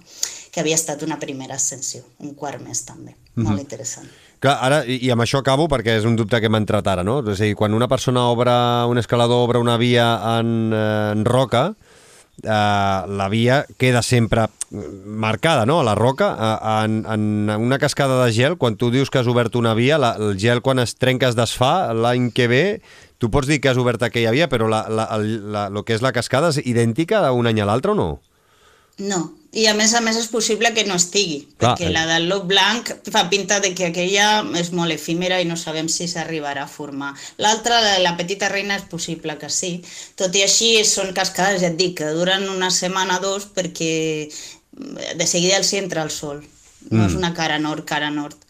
que 0.51 0.61
havia 0.61 0.77
estat 0.77 1.01
una 1.01 1.17
primera 1.17 1.57
ascensió, 1.57 2.03
un 2.21 2.35
quart 2.37 2.61
més 2.61 2.85
també. 2.85 3.15
Mm 3.15 3.41
-hmm. 3.41 3.49
Molt 3.49 3.59
interessant. 3.59 4.09
Clar, 4.43 4.57
ara, 4.59 4.81
i, 4.83 5.07
amb 5.13 5.23
això 5.23 5.39
acabo 5.39 5.69
perquè 5.71 5.93
és 6.01 6.05
un 6.07 6.17
dubte 6.19 6.41
que 6.43 6.49
m'ha 6.51 6.59
entrat 6.59 6.87
ara, 6.91 7.03
no? 7.07 7.21
És 7.31 7.39
a 7.39 7.47
dir, 7.47 7.55
quan 7.55 7.75
una 7.77 7.87
persona 7.87 8.25
obre, 8.27 8.51
un 8.91 8.99
escalador 8.99 9.45
obre 9.45 9.61
una 9.63 9.77
via 9.79 10.07
en, 10.33 10.73
eh, 10.75 11.11
en 11.13 11.23
roca, 11.23 11.69
eh, 12.43 12.49
la 12.51 13.27
via 13.31 13.61
queda 13.79 14.01
sempre 14.03 14.49
marcada, 15.05 15.65
no?, 15.65 15.79
a 15.79 15.85
la 15.87 15.95
roca. 15.95 16.33
Eh, 16.35 16.83
en, 16.83 17.05
en 17.07 17.51
una 17.55 17.79
cascada 17.79 18.25
de 18.25 18.33
gel, 18.35 18.57
quan 18.57 18.75
tu 18.75 18.91
dius 18.91 19.09
que 19.09 19.21
has 19.21 19.31
obert 19.31 19.55
una 19.55 19.73
via, 19.79 19.97
la, 19.97 20.17
el 20.19 20.35
gel 20.35 20.59
quan 20.61 20.83
es 20.83 20.97
trenca 20.99 21.31
es 21.31 21.39
desfà, 21.39 21.93
l'any 21.95 22.33
que 22.35 22.49
ve 22.51 22.65
tu 23.23 23.29
pots 23.31 23.47
dir 23.47 23.61
que 23.63 23.71
has 23.71 23.79
obert 23.79 24.03
aquella 24.03 24.35
via, 24.35 24.49
però 24.51 24.67
la, 24.67 24.83
la, 24.91 25.07
la, 25.15 25.37
la, 25.55 25.63
el 25.71 25.85
que 25.87 25.95
és 25.95 26.03
la 26.03 26.11
cascada 26.11 26.51
és 26.51 26.59
idèntica 26.67 27.23
d'un 27.23 27.47
any 27.47 27.63
a 27.63 27.69
l'altre 27.69 27.93
o 27.93 27.95
no? 27.95 28.09
No, 28.99 29.21
i 29.53 29.67
a 29.69 29.73
més 29.77 29.93
a 29.93 30.01
més 30.01 30.17
és 30.17 30.29
possible 30.33 30.71
que 30.73 30.85
no 30.87 30.95
estigui, 30.97 31.43
Clar, 31.45 31.73
perquè 31.73 31.87
eh. 31.87 31.93
la 31.93 32.05
del 32.09 32.25
lob 32.29 32.47
blanc 32.49 32.89
fa 33.13 33.27
pinta 33.29 33.59
de 33.61 33.73
que 33.77 33.91
aquella 33.91 34.27
és 34.59 34.71
molt 34.73 34.95
efímera 34.95 35.37
i 35.41 35.45
no 35.49 35.57
sabem 35.59 35.89
si 35.93 36.07
s'arribarà 36.09 36.65
a 36.65 36.71
formar. 36.71 37.11
L'altra, 37.37 37.77
la, 37.83 37.99
la 38.01 38.15
petita 38.17 38.49
reina, 38.49 38.79
és 38.81 38.87
possible 38.89 39.37
que 39.37 39.51
sí. 39.53 39.75
Tot 40.19 40.33
i 40.35 40.41
així 40.45 40.71
són 40.89 41.13
cascades, 41.13 41.61
ja 41.61 41.69
et 41.69 41.77
dic, 41.77 41.99
que 42.01 42.15
duren 42.17 42.47
una 42.49 42.71
setmana 42.73 43.19
o 43.21 43.23
dos 43.27 43.45
perquè 43.53 43.93
de 44.73 45.29
seguida 45.29 45.61
els 45.61 45.69
hi 45.73 45.83
entra 45.83 46.01
el 46.01 46.09
sol. 46.09 46.41
No 46.89 47.03
mm. 47.03 47.11
és 47.11 47.19
una 47.19 47.33
cara 47.37 47.61
nord, 47.61 47.85
cara 47.87 48.09
nord 48.11 48.41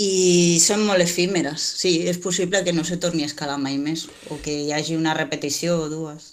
i 0.00 0.58
són 0.62 0.86
molt 0.88 1.02
efímeres. 1.04 1.60
Sí, 1.80 1.92
és 2.08 2.18
possible 2.22 2.62
que 2.64 2.72
no 2.72 2.84
se 2.88 2.96
torni 3.02 3.24
a 3.24 3.28
escalar 3.28 3.58
mai 3.60 3.76
més 3.80 4.06
o 4.32 4.38
que 4.40 4.54
hi 4.64 4.72
hagi 4.72 4.96
una 4.96 5.12
repetició 5.16 5.76
o 5.84 5.88
dues. 5.92 6.30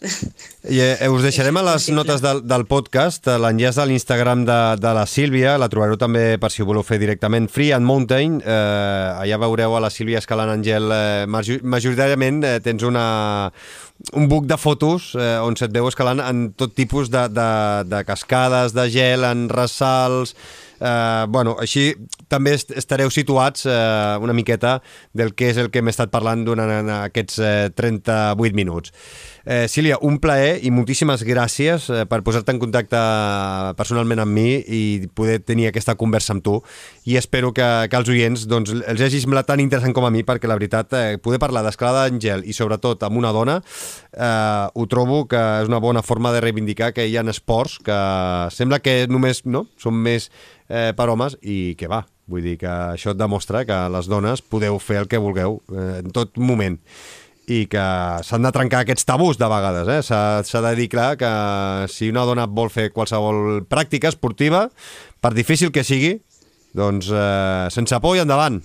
I, 0.68 0.80
eh, 0.84 1.10
us 1.12 1.26
deixarem 1.26 1.58
a 1.60 1.66
les 1.68 1.90
notes 1.92 2.24
del, 2.24 2.44
del 2.48 2.64
podcast 2.70 3.28
l'enllaç 3.28 3.80
de 3.82 3.88
l'Instagram 3.90 4.46
de, 4.48 4.60
de 4.80 4.94
la 4.96 5.06
Sílvia, 5.10 5.58
la 5.60 5.70
trobareu 5.72 6.00
també 6.00 6.38
per 6.40 6.52
si 6.54 6.64
ho 6.64 6.68
voleu 6.70 6.86
fer 6.88 7.00
directament, 7.02 7.50
Free 7.52 7.74
and 7.76 7.88
Mountain, 7.88 8.40
eh, 8.44 9.24
allà 9.24 9.42
veureu 9.44 9.76
a 9.76 9.84
la 9.84 9.92
Sílvia 9.92 10.22
escalant 10.24 10.54
Angel, 10.54 10.88
eh, 10.94 11.26
majoritàriament 11.28 12.44
eh, 12.48 12.56
tens 12.64 12.86
una, 12.88 13.08
un 14.14 14.30
buc 14.32 14.48
de 14.48 14.60
fotos 14.62 15.12
eh, 15.18 15.36
on 15.44 15.60
se't 15.60 15.76
veu 15.76 15.90
escalant 15.90 16.24
en 16.24 16.48
tot 16.56 16.76
tipus 16.78 17.12
de, 17.12 17.26
de, 17.34 17.50
de 17.90 18.04
cascades, 18.08 18.76
de 18.78 18.88
gel, 18.94 19.28
en 19.28 19.48
ressalts, 19.52 20.38
eh, 20.80 21.26
bueno, 21.30 21.56
així 21.62 21.92
també 22.28 22.56
estareu 22.58 23.12
situats 23.14 23.66
eh, 23.66 24.18
una 24.22 24.36
miqueta 24.38 24.78
del 25.14 25.34
que 25.36 25.52
és 25.52 25.58
el 25.62 25.72
que 25.72 25.82
hem 25.82 25.92
estat 25.92 26.12
parlant 26.14 26.46
durant 26.48 26.92
aquests 27.02 27.40
eh, 27.40 27.56
38 27.76 28.56
minuts. 28.58 28.94
Eh, 29.48 29.68
Sília, 29.72 29.96
un 30.04 30.18
plaer 30.20 30.58
i 30.68 30.74
moltíssimes 30.76 31.22
gràcies 31.24 31.86
eh, 31.88 32.04
per 32.10 32.20
posar-te 32.26 32.52
en 32.52 32.60
contacte 32.60 33.00
personalment 33.80 34.20
amb 34.20 34.36
mi 34.36 34.58
i 34.60 34.82
poder 35.16 35.38
tenir 35.40 35.70
aquesta 35.70 35.96
conversa 35.96 36.34
amb 36.36 36.44
tu 36.44 36.58
i 37.08 37.16
espero 37.16 37.54
que, 37.56 37.68
que 37.88 37.96
els 37.96 38.12
oients 38.12 38.44
doncs, 38.52 38.74
els 38.76 39.04
hagi 39.06 39.22
semblat 39.24 39.48
tan 39.48 39.64
interessant 39.64 39.96
com 39.96 40.04
a 40.04 40.12
mi 40.12 40.26
perquè 40.28 40.52
la 40.52 40.60
veritat, 40.60 40.92
eh, 41.00 41.16
poder 41.24 41.40
parlar 41.40 41.64
d'escalada 41.64 42.10
d'Àngel 42.10 42.44
i 42.44 42.56
sobretot 42.58 43.08
amb 43.08 43.22
una 43.22 43.32
dona 43.32 43.62
eh, 43.62 44.68
ho 44.68 44.88
trobo 44.92 45.24
que 45.32 45.40
és 45.62 45.72
una 45.72 45.80
bona 45.80 46.04
forma 46.04 46.36
de 46.36 46.44
reivindicar 46.44 46.92
que 46.92 47.08
hi 47.08 47.16
ha 47.16 47.24
esports 47.32 47.80
que 47.88 47.98
sembla 48.52 48.82
que 48.84 49.06
només 49.08 49.46
no, 49.48 49.64
són 49.80 49.96
més 50.04 50.28
eh, 50.70 50.92
per 50.98 51.08
homes 51.10 51.38
i 51.42 51.76
que 51.80 51.90
va, 51.92 52.04
vull 52.28 52.44
dir 52.46 52.58
que 52.62 52.72
això 52.98 53.14
et 53.14 53.20
demostra 53.20 53.64
que 53.68 53.78
les 53.94 54.10
dones 54.12 54.44
podeu 54.44 54.80
fer 54.84 55.02
el 55.04 55.10
que 55.12 55.22
vulgueu 55.22 55.62
eh, 55.72 56.04
en 56.04 56.12
tot 56.16 56.38
moment 56.38 56.78
i 57.48 57.64
que 57.72 57.84
s'han 58.28 58.44
de 58.44 58.52
trencar 58.52 58.82
aquests 58.84 59.08
tabús 59.08 59.38
de 59.40 59.48
vegades. 59.48 59.88
Eh? 59.88 60.02
S'ha 60.04 60.62
de 60.66 60.74
dir 60.76 60.90
clar 60.92 61.14
que 61.20 61.30
si 61.92 62.10
una 62.12 62.26
dona 62.28 62.48
vol 62.48 62.68
fer 62.74 62.90
qualsevol 62.92 63.62
pràctica 63.72 64.12
esportiva, 64.12 64.66
per 65.24 65.32
difícil 65.32 65.72
que 65.72 65.86
sigui, 65.88 66.18
doncs 66.76 67.08
eh, 67.08 67.70
sense 67.72 68.02
por 68.04 68.18
i 68.18 68.24
endavant. 68.26 68.60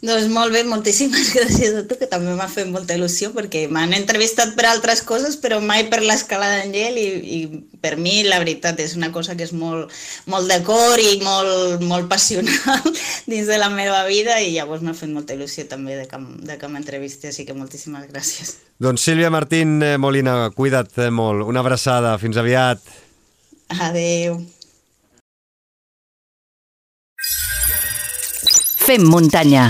Doncs 0.00 0.30
molt 0.32 0.54
bé, 0.54 0.62
moltíssimes 0.64 1.28
gràcies 1.36 1.74
a 1.76 1.82
tu, 1.84 1.96
que 2.00 2.08
també 2.08 2.32
m'ha 2.32 2.48
fet 2.48 2.68
molta 2.72 2.94
il·lusió, 2.96 3.34
perquè 3.36 3.66
m'han 3.68 3.92
entrevistat 3.92 4.54
per 4.56 4.64
altres 4.70 5.02
coses, 5.04 5.36
però 5.36 5.58
mai 5.60 5.84
per 5.92 5.98
l'escalada 6.00 6.62
en 6.64 6.72
gel, 6.72 6.96
i, 6.96 7.08
i 7.20 7.40
per 7.84 7.98
mi, 8.00 8.22
la 8.24 8.38
veritat, 8.40 8.80
és 8.80 8.94
una 8.96 9.10
cosa 9.12 9.36
que 9.36 9.44
és 9.44 9.52
molt, 9.52 9.92
molt 10.32 10.48
de 10.48 10.56
cor 10.64 11.02
i 11.04 11.18
molt, 11.20 11.84
molt 11.84 12.08
passional 12.08 12.80
dins 13.30 13.50
de 13.50 13.58
la 13.60 13.68
meva 13.74 14.00
vida, 14.08 14.38
i 14.40 14.54
llavors 14.54 14.80
m'ha 14.86 14.96
fet 14.96 15.12
molta 15.12 15.36
il·lusió 15.36 15.66
també 15.68 15.98
de 16.00 16.08
que, 16.08 16.22
de 16.48 16.56
que 16.56 16.72
m'entrevisti, 16.72 17.28
així 17.28 17.44
que 17.44 17.58
moltíssimes 17.58 18.08
gràcies. 18.08 18.56
Doncs 18.80 19.04
Sílvia 19.04 19.28
Martín 19.28 19.82
eh, 19.84 19.98
Molina, 20.00 20.48
cuida't 20.56 20.96
eh, 20.96 21.10
molt. 21.12 21.44
Una 21.44 21.60
abraçada, 21.60 22.16
fins 22.22 22.40
aviat. 22.40 22.80
Adeu. 23.76 24.40
Fem 28.80 29.04
muntanya 29.06 29.68